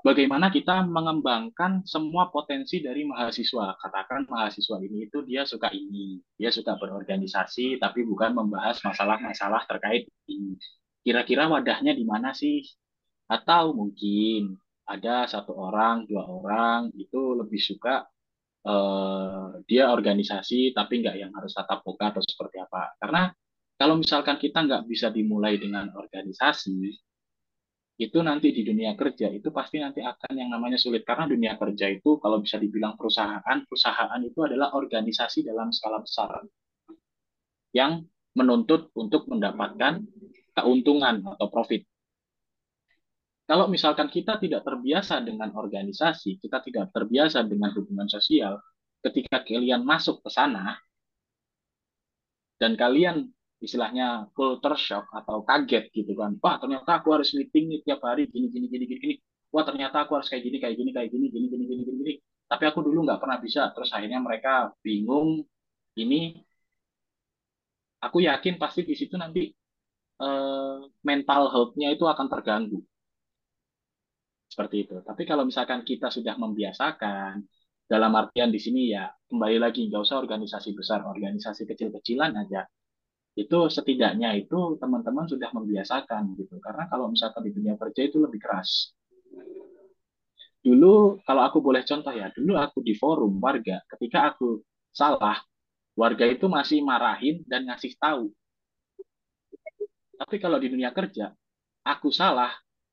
bagaimana 0.00 0.48
kita 0.48 0.80
mengembangkan 0.88 1.84
semua 1.84 2.32
potensi 2.32 2.80
dari 2.80 3.04
mahasiswa. 3.04 3.76
Katakan 3.76 4.24
mahasiswa 4.24 4.80
ini 4.80 5.12
itu 5.12 5.20
dia 5.28 5.44
suka 5.44 5.68
ini, 5.76 6.24
dia 6.40 6.48
suka 6.48 6.80
berorganisasi, 6.80 7.76
tapi 7.76 8.08
bukan 8.08 8.32
membahas 8.32 8.80
masalah-masalah 8.80 9.68
terkait 9.68 10.08
ini. 10.32 10.56
Kira-kira 11.04 11.52
wadahnya 11.52 11.92
di 11.92 12.08
mana 12.08 12.32
sih? 12.32 12.64
Atau 13.28 13.76
mungkin 13.76 14.56
ada 14.88 15.28
satu 15.28 15.52
orang, 15.52 16.08
dua 16.08 16.24
orang 16.24 16.96
itu 16.96 17.36
lebih 17.36 17.60
suka 17.60 18.08
uh, 18.66 19.62
dia 19.64 19.88
organisasi, 19.94 20.74
tapi 20.74 21.00
nggak 21.00 21.16
yang 21.16 21.32
harus 21.32 21.54
tatap 21.54 21.86
muka 21.86 22.12
atau 22.12 22.22
seperti 22.22 22.58
apa. 22.60 22.98
Karena 22.98 23.30
kalau 23.78 23.94
misalkan 23.96 24.36
kita 24.36 24.66
nggak 24.66 24.84
bisa 24.90 25.08
dimulai 25.14 25.56
dengan 25.56 25.88
organisasi, 25.94 26.90
itu 27.96 28.18
nanti 28.20 28.52
di 28.52 28.60
dunia 28.60 28.92
kerja 28.92 29.32
itu 29.32 29.48
pasti 29.48 29.80
nanti 29.80 30.04
akan 30.04 30.36
yang 30.36 30.52
namanya 30.52 30.76
sulit 30.76 31.00
karena 31.00 31.24
dunia 31.24 31.56
kerja 31.56 31.88
itu 31.88 32.20
kalau 32.20 32.44
bisa 32.44 32.60
dibilang 32.60 32.92
perusahaan 32.92 33.40
perusahaan 33.64 34.20
itu 34.20 34.36
adalah 34.44 34.76
organisasi 34.76 35.48
dalam 35.48 35.72
skala 35.72 36.04
besar 36.04 36.44
yang 37.72 38.04
menuntut 38.36 38.92
untuk 38.92 39.24
mendapatkan 39.32 40.04
keuntungan 40.52 41.24
atau 41.24 41.48
profit. 41.48 41.88
Kalau 43.46 43.70
misalkan 43.70 44.10
kita 44.10 44.42
tidak 44.42 44.66
terbiasa 44.66 45.22
dengan 45.22 45.54
organisasi, 45.54 46.42
kita 46.42 46.58
tidak 46.66 46.90
terbiasa 46.90 47.46
dengan 47.46 47.70
hubungan 47.78 48.10
sosial, 48.10 48.58
ketika 49.06 49.46
kalian 49.46 49.86
masuk 49.86 50.18
ke 50.18 50.30
sana 50.34 50.74
dan 52.58 52.74
kalian 52.74 53.30
istilahnya 53.62 54.28
culture 54.34 54.74
shock 54.74 55.06
atau 55.14 55.46
kaget 55.46 55.88
gitu 55.94 56.12
kan. 56.18 56.34
Wah, 56.42 56.58
ternyata 56.58 57.00
aku 57.00 57.14
harus 57.14 57.30
meeting 57.32 57.70
nih 57.70 57.80
tiap 57.86 58.02
hari 58.02 58.28
gini 58.28 58.50
gini 58.50 58.66
gini 58.66 58.84
gini. 58.84 59.10
Wah, 59.54 59.64
ternyata 59.64 60.04
aku 60.04 60.18
harus 60.18 60.28
kayak 60.28 60.42
gini 60.44 60.58
kayak 60.58 60.76
gini 60.76 60.90
kayak 60.90 61.08
gini 61.14 61.26
gini 61.30 61.46
gini 61.46 61.64
gini 61.64 61.82
gini. 61.86 61.98
gini. 62.02 62.14
Tapi 62.46 62.64
aku 62.66 62.82
dulu 62.82 63.06
nggak 63.06 63.20
pernah 63.22 63.38
bisa. 63.38 63.70
Terus 63.72 63.90
akhirnya 63.94 64.20
mereka 64.20 64.74
bingung. 64.84 65.46
Ini 65.96 66.36
aku 68.04 68.18
yakin 68.28 68.60
pasti 68.60 68.84
di 68.84 68.94
situ 68.98 69.16
nanti 69.16 69.48
uh, 70.20 70.84
mental 71.00 71.48
health-nya 71.48 71.94
itu 71.96 72.04
akan 72.04 72.26
terganggu. 72.28 72.78
Seperti 74.46 74.86
itu. 74.86 74.96
Tapi 75.02 75.22
kalau 75.26 75.42
misalkan 75.42 75.82
kita 75.82 76.08
sudah 76.08 76.38
membiasakan, 76.38 77.42
dalam 77.86 78.12
artian 78.18 78.50
di 78.50 78.58
sini 78.58 78.90
ya 78.90 79.06
kembali 79.30 79.62
lagi 79.62 79.86
nggak 79.86 80.02
usah 80.02 80.18
organisasi 80.18 80.74
besar, 80.74 81.06
organisasi 81.06 81.62
kecil-kecilan 81.70 82.34
aja. 82.34 82.66
Itu 83.38 83.70
setidaknya 83.70 84.34
itu 84.34 84.80
teman-teman 84.80 85.28
sudah 85.30 85.54
membiasakan 85.54 86.34
gitu. 86.34 86.58
Karena 86.58 86.90
kalau 86.90 87.12
misalkan 87.12 87.46
di 87.46 87.52
dunia 87.54 87.78
kerja 87.78 88.02
itu 88.10 88.18
lebih 88.18 88.42
keras. 88.42 88.96
Dulu 90.66 91.22
kalau 91.22 91.46
aku 91.46 91.62
boleh 91.62 91.86
contoh 91.86 92.10
ya, 92.10 92.26
dulu 92.34 92.58
aku 92.58 92.82
di 92.82 92.98
forum 92.98 93.38
warga, 93.38 93.78
ketika 93.86 94.34
aku 94.34 94.66
salah, 94.90 95.38
warga 95.94 96.26
itu 96.26 96.50
masih 96.50 96.82
marahin 96.82 97.46
dan 97.46 97.70
ngasih 97.70 97.94
tahu. 98.02 98.34
Tapi 100.16 100.36
kalau 100.42 100.58
di 100.58 100.66
dunia 100.72 100.90
kerja, 100.90 101.30
aku 101.86 102.10
salah, 102.10 102.50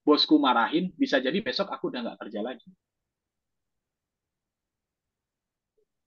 bosku 0.08 0.36
marahin, 0.46 0.86
bisa 1.02 1.18
jadi 1.26 1.40
besok 1.48 1.68
aku 1.76 1.84
udah 1.92 2.00
nggak 2.06 2.20
kerja 2.22 2.40
lagi. 2.48 2.68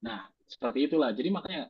Nah, 0.06 0.20
seperti 0.52 0.78
itulah. 0.88 1.10
Jadi 1.12 1.28
makanya 1.32 1.62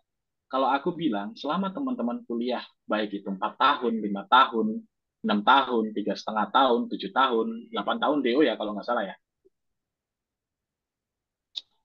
kalau 0.52 0.68
aku 0.70 0.90
bilang 0.94 1.34
selama 1.34 1.68
teman-teman 1.74 2.22
kuliah 2.28 2.62
baik 2.86 3.10
itu 3.22 3.28
empat 3.34 3.52
tahun, 3.58 3.94
lima 4.04 4.22
tahun, 4.30 4.66
enam 5.26 5.40
tahun, 5.42 5.84
tiga 5.96 6.14
setengah 6.14 6.46
tahun, 6.54 6.80
tujuh 6.90 7.10
tahun, 7.10 7.46
delapan 7.72 7.96
tahun 8.02 8.18
DO 8.24 8.40
ya 8.46 8.54
kalau 8.58 8.74
nggak 8.76 8.86
salah 8.86 9.04
ya. 9.10 9.16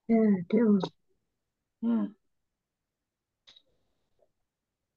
Ya, 0.08 0.16
DO. 0.48 0.78
Hmm. 1.82 2.12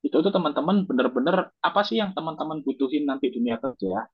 Itu 0.08 0.18
tuh 0.24 0.32
teman-teman 0.36 0.78
bener-bener 0.90 1.38
apa 1.68 1.82
sih 1.88 1.98
yang 2.02 2.12
teman-teman 2.18 2.58
butuhin 2.66 3.04
nanti 3.10 3.28
dunia 3.36 3.56
kerja? 3.64 4.08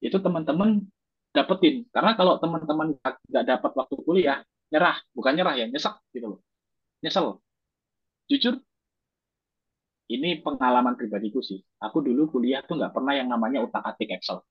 Itu 0.00 0.20
teman-teman 0.20 0.84
dapetin. 1.32 1.84
Karena 1.92 2.16
kalau 2.16 2.40
teman-teman 2.40 2.96
nggak 3.02 3.44
dapat 3.44 3.70
waktu 3.76 3.94
kuliah, 4.04 4.38
nyerah, 4.72 4.96
bukan 5.12 5.32
nyerah 5.36 5.54
ya, 5.56 5.66
nyesek 5.68 5.94
gitu 6.12 6.36
loh. 6.36 6.40
Nyesel. 7.04 7.40
Jujur, 8.26 8.58
ini 10.06 10.38
pengalaman 10.42 10.94
pribadiku 10.94 11.42
sih. 11.42 11.58
Aku 11.82 11.98
dulu 12.02 12.30
kuliah 12.30 12.62
tuh 12.62 12.78
nggak 12.78 12.94
pernah 12.94 13.14
yang 13.14 13.26
namanya 13.26 13.62
utak-atik 13.66 14.14
Excel. 14.14 14.42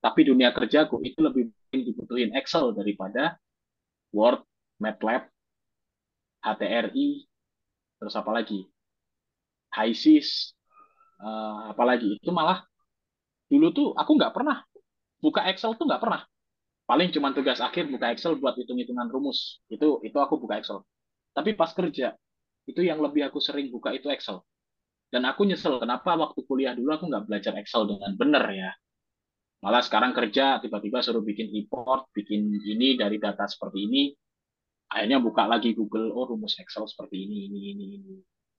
Tapi 0.00 0.20
dunia 0.24 0.48
kerjaku 0.56 1.04
itu 1.04 1.20
lebih 1.20 1.52
dibutuhin 1.68 2.32
Excel 2.32 2.72
daripada 2.72 3.36
Word, 4.16 4.40
MATLAB, 4.80 5.28
HTRI, 6.40 7.28
terus 8.00 8.14
apa 8.16 8.32
lagi? 8.32 8.64
HiSys, 9.70 10.56
uh, 11.20 11.70
apalagi 11.70 12.16
itu 12.16 12.30
malah 12.32 12.64
dulu 13.50 13.66
tuh 13.74 13.88
aku 13.98 14.14
nggak 14.14 14.32
pernah 14.32 14.62
buka 15.20 15.44
Excel 15.52 15.76
tuh 15.76 15.84
nggak 15.86 16.02
pernah. 16.02 16.24
Paling 16.88 17.14
cuma 17.14 17.30
tugas 17.30 17.62
akhir 17.62 17.86
buka 17.86 18.10
Excel 18.10 18.34
buat 18.40 18.56
hitung-hitungan 18.58 19.06
rumus. 19.12 19.62
Itu 19.70 20.02
itu 20.02 20.16
aku 20.18 20.40
buka 20.42 20.58
Excel. 20.58 20.82
Tapi 21.30 21.54
pas 21.54 21.70
kerja 21.70 22.16
itu 22.66 22.80
yang 22.82 22.98
lebih 22.98 23.30
aku 23.30 23.38
sering 23.38 23.70
buka 23.70 23.94
itu 23.94 24.10
Excel. 24.10 24.42
Dan 25.10 25.26
aku 25.26 25.42
nyesel 25.42 25.78
kenapa 25.82 26.14
waktu 26.14 26.40
kuliah 26.46 26.74
dulu 26.74 26.90
aku 26.94 27.04
nggak 27.10 27.24
belajar 27.30 27.54
Excel 27.58 27.86
dengan 27.86 28.14
benar 28.18 28.46
ya. 28.50 28.70
Malah 29.60 29.84
sekarang 29.84 30.16
kerja 30.16 30.56
tiba-tiba 30.62 31.04
suruh 31.04 31.20
bikin 31.20 31.52
report, 31.52 32.08
bikin 32.16 32.48
ini 32.64 32.96
dari 32.96 33.20
data 33.20 33.44
seperti 33.44 33.86
ini. 33.86 34.02
Akhirnya 34.90 35.22
buka 35.22 35.46
lagi 35.46 35.70
Google, 35.76 36.10
oh 36.10 36.26
rumus 36.26 36.58
Excel 36.58 36.88
seperti 36.90 37.22
ini, 37.22 37.46
ini, 37.46 37.60
ini, 37.74 37.86
ini. 38.02 38.16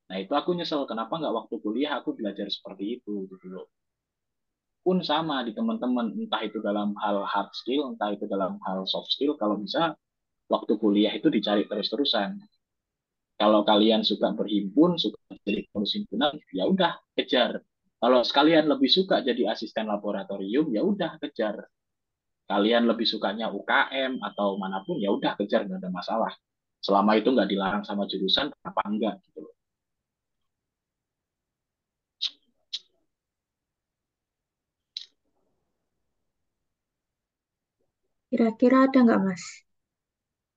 Nah 0.07 0.17
itu 0.19 0.31
aku 0.35 0.55
nyesel 0.55 0.83
kenapa 0.87 1.19
nggak 1.19 1.35
waktu 1.35 1.55
kuliah 1.59 1.99
aku 1.99 2.15
belajar 2.15 2.47
seperti 2.47 2.99
itu 2.99 3.27
gitu. 3.27 3.67
Pun 4.81 4.97
sama 5.05 5.45
di 5.45 5.53
teman-teman, 5.53 6.09
entah 6.17 6.41
itu 6.41 6.57
dalam 6.57 6.97
hal 6.97 7.21
hard 7.21 7.53
skill, 7.53 7.93
entah 7.93 8.09
itu 8.17 8.25
dalam 8.25 8.57
hal 8.65 8.81
soft 8.89 9.13
skill, 9.13 9.37
kalau 9.37 9.61
bisa 9.61 9.93
waktu 10.49 10.73
kuliah 10.81 11.13
itu 11.13 11.29
dicari 11.29 11.69
terus-terusan. 11.69 12.41
Kalau 13.37 13.61
kalian 13.65 14.01
suka 14.05 14.33
berhimpun, 14.33 14.97
suka 15.01 15.17
jadi 15.45 15.65
pengurus 15.69 15.93
himpunan, 15.97 16.33
ya 16.53 16.65
udah 16.69 16.93
kejar. 17.17 17.61
Kalau 18.01 18.21
sekalian 18.25 18.65
lebih 18.69 18.89
suka 18.89 19.21
jadi 19.21 19.53
asisten 19.53 19.85
laboratorium, 19.85 20.73
ya 20.73 20.81
udah 20.81 21.21
kejar. 21.21 21.61
Kalian 22.49 22.89
lebih 22.89 23.05
sukanya 23.05 23.53
UKM 23.53 24.21
atau 24.21 24.57
mana 24.57 24.81
pun, 24.85 24.97
ya 24.97 25.09
udah 25.13 25.37
kejar, 25.37 25.65
nggak 25.65 25.81
ada 25.81 25.89
masalah. 25.93 26.33
Selama 26.81 27.17
itu 27.17 27.29
nggak 27.29 27.49
dilarang 27.49 27.83
sama 27.85 28.09
jurusan, 28.09 28.49
apa 28.65 28.81
enggak 28.89 29.21
gitu 29.29 29.45
loh. 29.45 29.53
Kira-kira 38.31 38.87
ada 38.87 39.03
nggak 39.03 39.21
Mas 39.27 39.43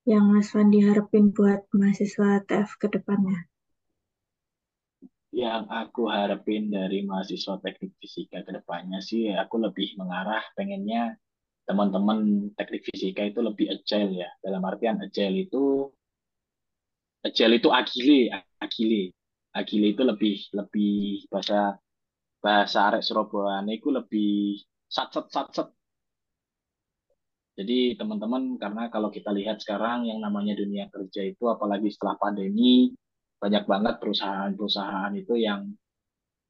yang 0.06 0.30
Mas 0.30 0.54
Fandi 0.54 0.78
harapin 0.86 1.34
buat 1.34 1.66
mahasiswa 1.74 2.38
TF 2.46 2.70
ke 2.78 2.86
depannya? 2.86 3.50
Yang 5.34 5.66
aku 5.82 6.06
harapin 6.06 6.70
dari 6.70 7.02
mahasiswa 7.02 7.58
teknik 7.58 7.98
fisika 7.98 8.46
ke 8.46 8.54
depannya 8.54 9.02
sih, 9.02 9.26
aku 9.34 9.58
lebih 9.58 9.98
mengarah 9.98 10.46
pengennya 10.54 11.18
teman-teman 11.66 12.54
teknik 12.54 12.86
fisika 12.86 13.26
itu 13.26 13.42
lebih 13.42 13.66
agile 13.74 14.22
ya. 14.22 14.30
Dalam 14.38 14.62
artian 14.62 15.02
agile 15.02 15.50
itu 15.50 15.90
agile 17.26 17.58
itu 17.58 17.68
agile, 17.74 18.20
agile. 18.62 19.02
Agile 19.50 19.86
itu 19.98 20.02
lebih 20.06 20.34
lebih 20.54 20.94
bahasa 21.26 21.74
bahasa 22.38 22.78
arek 22.86 23.02
Surabaya 23.02 23.66
itu 23.66 23.90
lebih 23.90 24.62
satset 24.86 25.26
satset 25.34 25.74
jadi 27.54 27.94
teman-teman, 27.94 28.58
karena 28.58 28.90
kalau 28.90 29.14
kita 29.14 29.30
lihat 29.30 29.62
sekarang 29.62 30.10
yang 30.10 30.18
namanya 30.18 30.58
dunia 30.58 30.90
kerja 30.90 31.22
itu, 31.22 31.46
apalagi 31.46 31.86
setelah 31.86 32.18
pandemi, 32.18 32.90
banyak 33.38 33.62
banget 33.62 33.94
perusahaan-perusahaan 34.02 35.14
itu 35.14 35.38
yang 35.38 35.70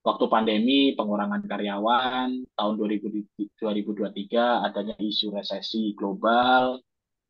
waktu 0.00 0.24
pandemi 0.32 0.96
pengurangan 0.96 1.44
karyawan, 1.44 2.28
tahun 2.56 2.74
2023 2.80 4.64
adanya 4.64 4.96
isu 4.96 5.28
resesi 5.36 5.92
global, 5.92 6.80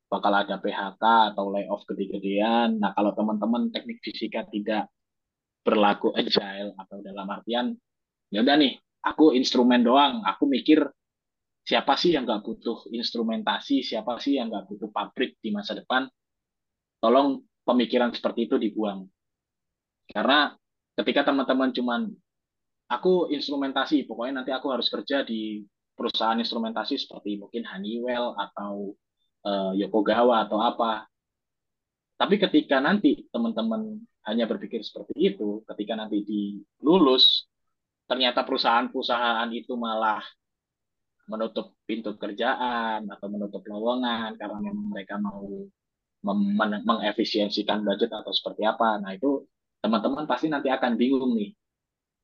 bakal 0.06 0.30
ada 0.30 0.62
PHK 0.62 1.34
atau 1.34 1.50
layoff 1.50 1.82
gede-gedean. 1.90 2.78
Nah, 2.78 2.94
kalau 2.94 3.10
teman-teman 3.10 3.74
teknik 3.74 3.98
fisika 4.06 4.46
tidak 4.46 4.86
berlaku 5.66 6.14
agile 6.14 6.78
atau 6.78 7.02
dalam 7.02 7.26
artian, 7.26 7.74
ya 8.30 8.46
udah 8.46 8.54
nih, 8.54 8.78
aku 9.02 9.34
instrumen 9.34 9.82
doang, 9.82 10.22
aku 10.22 10.46
mikir 10.46 10.86
siapa 11.64 11.96
sih 11.96 12.12
yang 12.12 12.28
nggak 12.28 12.44
butuh 12.44 12.92
instrumentasi, 12.92 13.80
siapa 13.80 14.20
sih 14.20 14.36
yang 14.36 14.52
nggak 14.52 14.68
butuh 14.68 14.92
pabrik 14.92 15.40
di 15.40 15.48
masa 15.48 15.72
depan, 15.72 16.04
tolong 17.00 17.40
pemikiran 17.64 18.12
seperti 18.12 18.46
itu 18.46 18.60
dibuang. 18.60 19.08
Karena 20.04 20.52
ketika 20.92 21.32
teman-teman 21.32 21.72
cuman 21.72 22.00
aku 22.92 23.32
instrumentasi, 23.32 24.04
pokoknya 24.04 24.44
nanti 24.44 24.52
aku 24.52 24.68
harus 24.68 24.92
kerja 24.92 25.24
di 25.24 25.64
perusahaan 25.96 26.36
instrumentasi 26.36 27.00
seperti 27.00 27.40
mungkin 27.40 27.64
Honeywell 27.64 28.36
atau 28.36 28.92
uh, 29.48 29.72
Yokogawa 29.72 30.44
atau 30.44 30.60
apa. 30.60 31.08
Tapi 32.20 32.36
ketika 32.38 32.78
nanti 32.78 33.24
teman-teman 33.32 34.04
hanya 34.28 34.44
berpikir 34.44 34.84
seperti 34.84 35.34
itu, 35.34 35.64
ketika 35.64 35.96
nanti 35.96 36.22
dilulus, 36.22 37.48
ternyata 38.04 38.44
perusahaan-perusahaan 38.44 39.48
itu 39.50 39.74
malah 39.74 40.22
menutup 41.24 41.76
pintu 41.88 42.16
kerjaan 42.20 43.08
atau 43.08 43.26
menutup 43.32 43.64
lowongan 43.64 44.36
karena 44.36 44.58
memang 44.60 44.86
mereka 44.92 45.16
mau 45.16 45.44
mengefisiensikan 46.24 47.84
budget 47.84 48.12
atau 48.12 48.32
seperti 48.32 48.64
apa. 48.64 48.96
Nah 49.00 49.12
itu 49.12 49.44
teman-teman 49.84 50.24
pasti 50.24 50.48
nanti 50.48 50.72
akan 50.72 50.96
bingung 50.96 51.36
nih. 51.36 51.52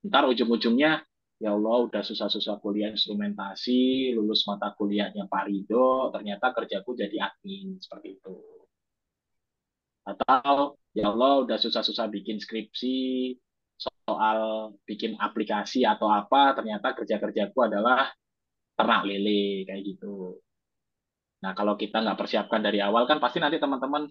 Ntar 0.09 0.25
ujung-ujungnya 0.33 1.05
ya 1.41 1.51
Allah 1.57 1.89
udah 1.89 2.01
susah-susah 2.05 2.61
kuliah 2.61 2.93
instrumentasi, 2.93 4.13
lulus 4.17 4.45
mata 4.49 4.73
kuliahnya 4.77 5.29
Pak 5.29 5.45
Rido, 5.49 6.13
ternyata 6.13 6.53
kerjaku 6.57 6.97
jadi 6.97 7.29
admin 7.29 7.81
seperti 7.81 8.21
itu. 8.21 8.37
Atau 10.05 10.81
ya 10.97 11.13
Allah 11.13 11.45
udah 11.45 11.59
susah-susah 11.61 12.09
bikin 12.09 12.41
skripsi 12.41 13.37
soal 13.81 14.73
bikin 14.85 15.17
aplikasi 15.17 15.85
atau 15.85 16.09
apa, 16.09 16.57
ternyata 16.57 16.93
kerja-kerjaku 16.93 17.59
adalah 17.65 18.13
ternak 18.81 19.01
lele 19.09 19.69
kayak 19.69 19.83
gitu. 19.89 20.07
Nah 21.45 21.53
kalau 21.59 21.75
kita 21.83 21.97
nggak 22.05 22.19
persiapkan 22.21 22.61
dari 22.67 22.79
awal 22.89 23.03
kan 23.11 23.19
pasti 23.25 23.39
nanti 23.41 23.57
teman-teman 23.65 24.03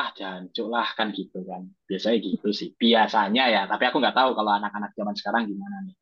ah 0.00 0.10
jancuk 0.18 0.66
lah 0.74 0.88
kan 0.98 1.08
gitu 1.18 1.38
kan. 1.50 1.62
Biasanya 1.88 2.18
gitu 2.28 2.48
sih. 2.58 2.68
Biasanya 2.82 3.42
ya. 3.54 3.60
Tapi 3.70 3.82
aku 3.88 3.96
nggak 4.02 4.16
tahu 4.18 4.30
kalau 4.38 4.52
anak-anak 4.58 4.90
zaman 4.98 5.14
sekarang 5.20 5.42
gimana 5.50 5.76
nih. 5.86 5.96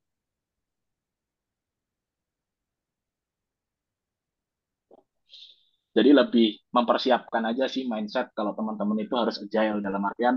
Jadi 5.96 6.10
lebih 6.20 6.48
mempersiapkan 6.76 7.42
aja 7.50 7.64
sih 7.74 7.82
mindset 7.92 8.26
kalau 8.36 8.52
teman-teman 8.58 8.98
itu 9.06 9.14
harus 9.20 9.36
agile 9.44 9.78
dalam 9.86 10.02
artian 10.10 10.36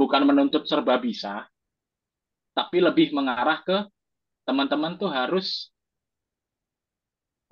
bukan 0.00 0.22
menuntut 0.28 0.64
serba 0.70 0.96
bisa, 1.02 1.44
tapi 2.56 2.78
lebih 2.82 3.14
mengarah 3.16 3.62
ke 3.62 3.76
teman-teman 4.48 4.96
tuh 5.00 5.10
harus 5.12 5.70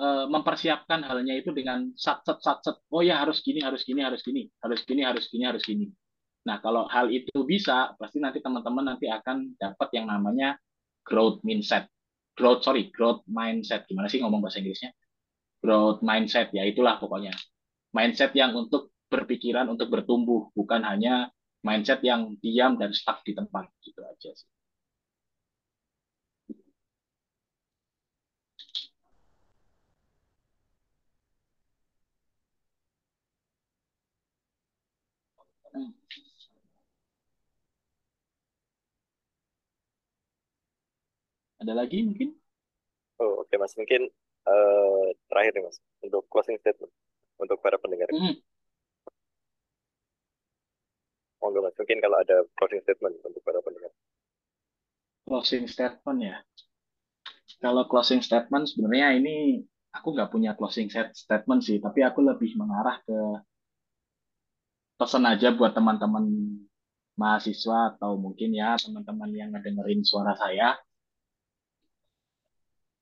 uh, 0.00 0.26
mempersiapkan 0.28 1.04
halnya 1.04 1.36
itu 1.36 1.52
dengan 1.52 1.92
sat 1.96 2.22
set 2.24 2.38
sat 2.40 2.58
set 2.64 2.76
oh 2.92 3.02
ya 3.04 3.20
harus 3.20 3.40
gini 3.40 3.60
harus 3.60 3.82
gini 3.82 4.00
harus 4.04 4.20
gini 4.24 4.48
harus 4.60 4.80
gini 4.84 5.02
harus 5.04 5.24
gini 5.28 5.44
harus 5.44 5.62
gini. 5.64 5.86
Nah 6.46 6.62
kalau 6.62 6.86
hal 6.86 7.10
itu 7.10 7.42
bisa 7.42 7.96
pasti 7.98 8.22
nanti 8.22 8.38
teman-teman 8.38 8.96
nanti 8.96 9.10
akan 9.10 9.56
dapat 9.58 9.88
yang 9.96 10.06
namanya 10.08 10.56
growth 11.02 11.42
mindset. 11.42 11.88
Growth 12.36 12.62
sorry 12.64 12.92
growth 12.92 13.24
mindset. 13.28 13.88
Gimana 13.88 14.06
sih 14.08 14.20
ngomong 14.22 14.44
bahasa 14.44 14.60
Inggrisnya? 14.62 14.92
Growth 15.60 16.04
mindset 16.04 16.52
ya 16.54 16.62
itulah 16.62 17.00
pokoknya. 17.00 17.34
Mindset 17.96 18.36
yang 18.36 18.52
untuk 18.52 18.92
berpikiran 19.08 19.70
untuk 19.72 19.88
bertumbuh 19.88 20.52
bukan 20.52 20.82
hanya 20.84 21.30
mindset 21.64 22.02
yang 22.04 22.36
diam 22.38 22.76
dan 22.76 22.92
stuck 22.92 23.22
di 23.22 23.32
tempat 23.32 23.70
gitu 23.82 24.02
aja 24.02 24.30
sih 24.34 24.55
Ada 41.66 41.82
lagi 41.82 42.06
mungkin? 42.06 42.30
Oh, 43.18 43.42
oke 43.42 43.50
okay, 43.50 43.58
Mas. 43.58 43.74
Mungkin 43.74 44.06
uh, 44.46 45.10
terakhir 45.26 45.58
nih 45.58 45.64
Mas, 45.66 45.82
untuk 45.98 46.22
closing 46.30 46.62
statement 46.62 46.94
untuk 47.42 47.58
para 47.58 47.74
pendengar. 47.74 48.06
Mm. 48.14 48.38
Monggo 51.42 51.66
Mas, 51.66 51.74
mungkin 51.74 51.98
kalau 51.98 52.22
ada 52.22 52.46
closing 52.54 52.86
statement 52.86 53.18
untuk 53.18 53.42
para 53.42 53.58
pendengar. 53.66 53.90
Closing 55.26 55.66
statement 55.66 56.18
ya. 56.22 56.38
Kalau 57.58 57.82
closing 57.90 58.22
statement 58.22 58.70
sebenarnya 58.70 59.18
ini 59.18 59.66
aku 59.90 60.14
nggak 60.14 60.30
punya 60.30 60.54
closing 60.54 60.86
statement 60.94 61.66
sih, 61.66 61.82
tapi 61.82 62.06
aku 62.06 62.22
lebih 62.22 62.54
mengarah 62.54 63.02
ke 63.02 63.18
pesan 65.02 65.26
aja 65.26 65.50
buat 65.50 65.74
teman-teman 65.74 66.30
mahasiswa 67.18 67.98
atau 67.98 68.14
mungkin 68.14 68.54
ya 68.54 68.78
teman-teman 68.78 69.34
yang 69.34 69.50
ngedengerin 69.50 70.06
suara 70.06 70.38
saya. 70.38 70.78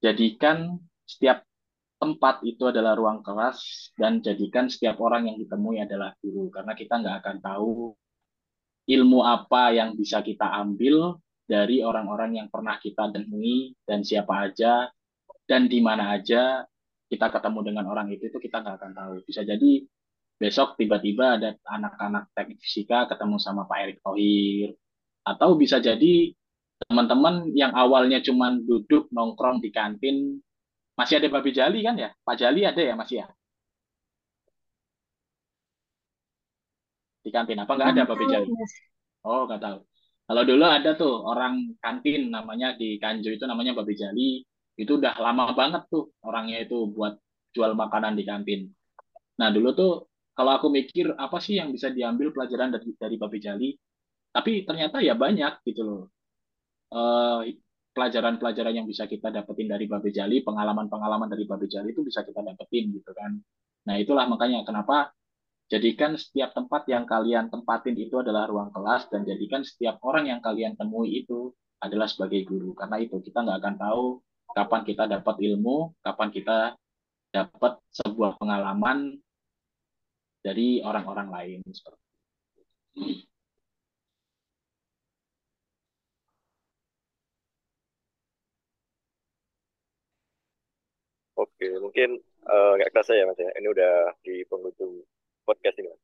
Jadikan 0.05 0.77
setiap 1.09 1.41
tempat 1.97 2.45
itu 2.45 2.69
adalah 2.69 2.93
ruang 2.93 3.25
kelas 3.25 3.89
dan 3.97 4.21
jadikan 4.21 4.69
setiap 4.69 5.01
orang 5.01 5.33
yang 5.33 5.41
ditemui 5.41 5.81
adalah 5.81 6.13
guru. 6.21 6.53
Karena 6.53 6.77
kita 6.77 7.01
nggak 7.01 7.17
akan 7.25 7.37
tahu 7.41 7.97
ilmu 8.85 9.25
apa 9.25 9.73
yang 9.73 9.97
bisa 9.97 10.21
kita 10.21 10.45
ambil 10.61 11.17
dari 11.49 11.81
orang-orang 11.81 12.45
yang 12.45 12.49
pernah 12.53 12.77
kita 12.77 13.09
temui 13.09 13.73
dan 13.89 14.05
siapa 14.05 14.53
aja 14.53 14.93
dan 15.49 15.69
di 15.69 15.81
mana 15.81 16.13
aja 16.13 16.65
kita 17.09 17.33
ketemu 17.33 17.73
dengan 17.73 17.85
orang 17.89 18.13
itu 18.13 18.29
itu 18.29 18.37
kita 18.37 18.61
nggak 18.61 18.77
akan 18.77 18.93
tahu. 18.93 19.13
Bisa 19.25 19.41
jadi 19.41 19.89
besok 20.37 20.77
tiba-tiba 20.77 21.41
ada 21.41 21.57
anak-anak 21.65 22.29
teknik 22.37 22.61
fisika 22.61 23.09
ketemu 23.09 23.41
sama 23.41 23.65
Pak 23.65 23.79
Erick 23.81 23.99
Thohir. 24.05 24.77
Atau 25.25 25.57
bisa 25.57 25.81
jadi 25.81 26.37
teman-teman 26.83 27.55
yang 27.55 27.73
awalnya 27.73 28.19
cuma 28.21 28.55
duduk 28.55 29.09
nongkrong 29.15 29.63
di 29.63 29.71
kantin 29.71 30.43
masih 30.95 31.19
ada 31.19 31.29
Babi 31.31 31.51
Jali 31.55 31.81
kan 31.83 31.95
ya? 31.99 32.11
Pak 32.23 32.37
Jali 32.39 32.61
ada 32.67 32.83
ya 32.83 32.95
masih 32.95 33.23
ya? 33.23 33.27
Di 37.25 37.31
kantin 37.33 37.59
apa 37.63 37.73
nggak 37.73 37.91
ada 37.95 38.03
Babi 38.05 38.25
Jali? 38.29 38.49
Oh 39.25 39.49
nggak 39.49 39.61
tahu. 39.63 39.79
Kalau 40.25 40.43
dulu 40.49 40.65
ada 40.65 40.91
tuh 40.97 41.21
orang 41.25 41.77
kantin 41.81 42.33
namanya 42.33 42.73
di 42.77 42.97
Kanjo 42.97 43.29
itu 43.29 43.45
namanya 43.45 43.77
Babi 43.77 43.95
Jali. 43.97 44.41
Itu 44.75 44.99
udah 44.99 45.15
lama 45.21 45.55
banget 45.55 45.87
tuh 45.89 46.11
orangnya 46.27 46.65
itu 46.67 46.91
buat 46.91 47.15
jual 47.55 47.79
makanan 47.79 48.19
di 48.19 48.27
kantin. 48.27 48.67
Nah 49.39 49.55
dulu 49.55 49.71
tuh 49.73 49.93
kalau 50.35 50.59
aku 50.59 50.67
mikir 50.67 51.15
apa 51.15 51.39
sih 51.39 51.63
yang 51.63 51.71
bisa 51.71 51.95
diambil 51.95 52.35
pelajaran 52.35 52.75
dari 52.75 52.91
dari 52.99 53.17
Babi 53.17 53.39
Jali? 53.39 53.71
Tapi 54.35 54.67
ternyata 54.67 54.99
ya 54.99 55.15
banyak 55.15 55.63
gitu 55.63 55.83
loh 55.87 56.03
pelajaran-pelajaran 57.95 58.75
yang 58.83 58.87
bisa 58.91 59.07
kita 59.07 59.31
dapetin 59.31 59.71
dari 59.71 59.87
Babi 59.87 60.11
Jali 60.11 60.43
pengalaman-pengalaman 60.43 61.31
dari 61.31 61.47
Babi 61.47 61.71
Jali 61.71 61.95
itu 61.95 62.03
bisa 62.03 62.27
kita 62.27 62.43
dapetin 62.43 62.91
gitu 62.91 63.15
kan. 63.15 63.39
Nah 63.87 63.95
itulah 63.99 64.27
makanya 64.27 64.67
kenapa 64.67 65.15
jadikan 65.71 66.19
setiap 66.19 66.53
tempat 66.53 66.91
yang 66.91 67.07
kalian 67.07 67.49
tempatin 67.55 67.95
itu 67.95 68.19
adalah 68.19 68.51
ruang 68.51 68.75
kelas 68.75 69.09
dan 69.15 69.23
jadikan 69.23 69.63
setiap 69.63 70.03
orang 70.03 70.27
yang 70.27 70.41
kalian 70.43 70.75
temui 70.75 71.23
itu 71.23 71.55
adalah 71.79 72.11
sebagai 72.11 72.43
guru. 72.47 72.75
Karena 72.75 72.99
itu 72.99 73.23
kita 73.23 73.47
nggak 73.47 73.59
akan 73.63 73.75
tahu 73.79 74.05
kapan 74.55 74.83
kita 74.87 75.05
dapat 75.11 75.37
ilmu 75.39 75.99
kapan 76.03 76.29
kita 76.31 76.59
dapat 77.35 77.83
sebuah 77.91 78.39
pengalaman 78.39 79.19
dari 80.43 80.79
orang-orang 80.83 81.29
lain. 81.31 81.61
seperti 81.71 82.03
Oke, 91.35 91.69
mungkin 91.83 92.19
eh, 92.23 92.73
nggak 92.79 92.91
uh, 92.91 92.93
kerasa 92.95 93.19
ya 93.19 93.27
mas 93.27 93.39
ya. 93.39 93.51
Ini 93.59 93.67
udah 93.71 93.93
di 94.23 94.47
penghujung 94.47 95.03
podcast 95.43 95.77
ini 95.83 95.91
mas. 95.91 96.03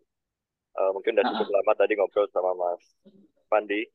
Uh, 0.74 0.91
mungkin 0.95 1.18
udah 1.18 1.24
cukup 1.35 1.47
uh 1.47 1.51
-uh. 1.51 1.57
lama 1.62 1.72
tadi 1.74 1.93
ngobrol 1.99 2.26
sama 2.31 2.55
Mas 2.55 2.83
Pandi. 3.51 3.87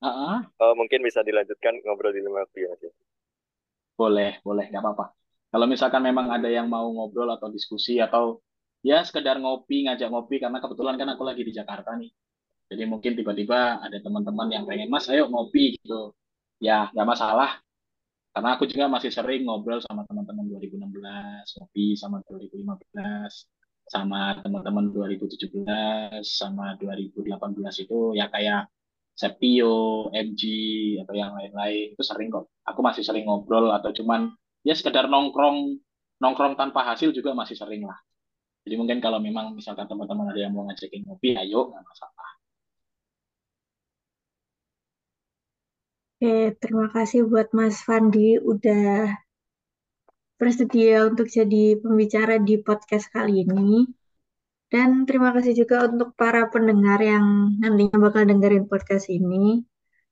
Uh 0.00 0.08
-uh. 0.08 0.36
Uh, 0.60 0.74
mungkin 0.76 1.00
bisa 1.00 1.24
dilanjutkan 1.24 1.80
ngobrol 1.84 2.12
di 2.12 2.20
lima 2.20 2.44
ya 2.52 2.68
mas 2.72 2.80
ya. 2.84 2.92
Boleh, 3.96 4.40
boleh, 4.44 4.68
nggak 4.68 4.84
apa-apa. 4.84 5.16
Kalau 5.48 5.64
misalkan 5.64 6.04
memang 6.04 6.28
ada 6.28 6.52
yang 6.52 6.68
mau 6.68 6.84
ngobrol 6.92 7.32
atau 7.32 7.48
diskusi 7.48 7.96
atau 7.96 8.44
ya 8.86 9.02
sekedar 9.02 9.42
ngopi 9.42 9.90
ngajak 9.90 10.08
ngopi 10.14 10.38
karena 10.38 10.62
kebetulan 10.62 10.94
kan 10.94 11.08
aku 11.10 11.26
lagi 11.26 11.42
di 11.42 11.50
Jakarta 11.50 11.98
nih 11.98 12.14
jadi 12.70 12.86
mungkin 12.86 13.18
tiba-tiba 13.18 13.82
ada 13.82 13.98
teman-teman 13.98 14.46
yang 14.46 14.62
pengen 14.62 14.86
mas 14.86 15.10
ayo 15.10 15.26
ngopi 15.26 15.74
gitu 15.74 16.14
ya 16.62 16.94
nggak 16.94 17.02
masalah 17.02 17.58
karena 18.36 18.52
aku 18.52 18.68
juga 18.68 18.84
masih 18.92 19.08
sering 19.08 19.48
ngobrol 19.48 19.80
sama 19.80 20.04
teman-teman 20.04 20.44
2016 20.60 21.56
ngopi 21.56 21.96
sama 21.96 22.20
2015 22.28 22.68
sama 23.88 24.36
teman-teman 24.44 24.92
2017 24.92 25.64
sama 26.20 26.76
2018 26.76 27.32
itu 27.88 28.12
ya 28.12 28.28
kayak 28.28 28.68
Septio, 29.16 30.12
MG 30.12 30.42
atau 31.00 31.16
yang 31.16 31.32
lain-lain 31.32 31.96
itu 31.96 32.04
sering 32.04 32.28
kok. 32.28 32.52
Aku 32.68 32.84
masih 32.84 33.00
sering 33.00 33.24
ngobrol 33.24 33.72
atau 33.72 33.88
cuman 33.96 34.28
ya 34.60 34.76
sekedar 34.76 35.08
nongkrong 35.08 35.80
nongkrong 36.20 36.60
tanpa 36.60 36.84
hasil 36.92 37.16
juga 37.16 37.32
masih 37.32 37.56
sering 37.56 37.88
lah. 37.88 37.96
Jadi 38.68 38.76
mungkin 38.76 39.00
kalau 39.00 39.16
memang 39.16 39.56
misalkan 39.56 39.88
teman-teman 39.88 40.28
ada 40.28 40.40
yang 40.44 40.52
mau 40.52 40.68
ngajakin 40.68 41.08
ngopi, 41.08 41.32
ayo 41.40 41.72
nggak 41.72 41.84
masalah. 41.88 42.35
Oke, 46.16 46.56
terima 46.56 46.88
kasih 46.88 47.28
buat 47.28 47.52
Mas 47.52 47.84
Fandi 47.84 48.40
udah 48.40 49.12
bersedia 50.40 51.04
untuk 51.04 51.28
jadi 51.28 51.76
pembicara 51.76 52.40
di 52.40 52.56
podcast 52.56 53.12
kali 53.12 53.44
ini. 53.44 53.84
Dan 54.72 55.04
terima 55.04 55.36
kasih 55.36 55.52
juga 55.52 55.84
untuk 55.84 56.16
para 56.16 56.48
pendengar 56.48 57.04
yang 57.04 57.60
nantinya 57.60 58.00
bakal 58.00 58.24
dengerin 58.24 58.64
podcast 58.64 59.12
ini. 59.12 59.60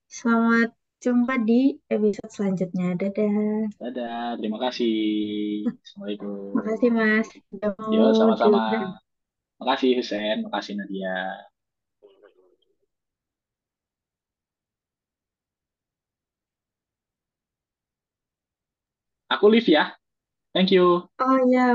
Selamat 0.04 0.76
jumpa 1.00 1.40
di 1.40 1.80
episode 1.88 2.28
selanjutnya. 2.28 3.00
Dadah. 3.00 3.72
Dadah, 3.80 4.36
terima 4.36 4.60
kasih. 4.60 5.00
Assalamualaikum. 5.72 6.52
Terima 6.52 6.64
kasih 6.68 6.88
Mas. 6.92 7.26
Yo, 7.88 8.04
sama-sama. 8.12 8.60
Terima 9.56 9.64
kasih 9.72 9.90
Husen, 9.96 10.44
terima 10.44 10.52
kasih 10.52 10.72
Nadia. 10.76 11.48
Aku 19.34 19.50
live 19.50 19.66
ya. 19.66 19.98
Thank 20.54 20.70
you. 20.70 21.10
Oh 21.18 21.38
ya, 21.50 21.74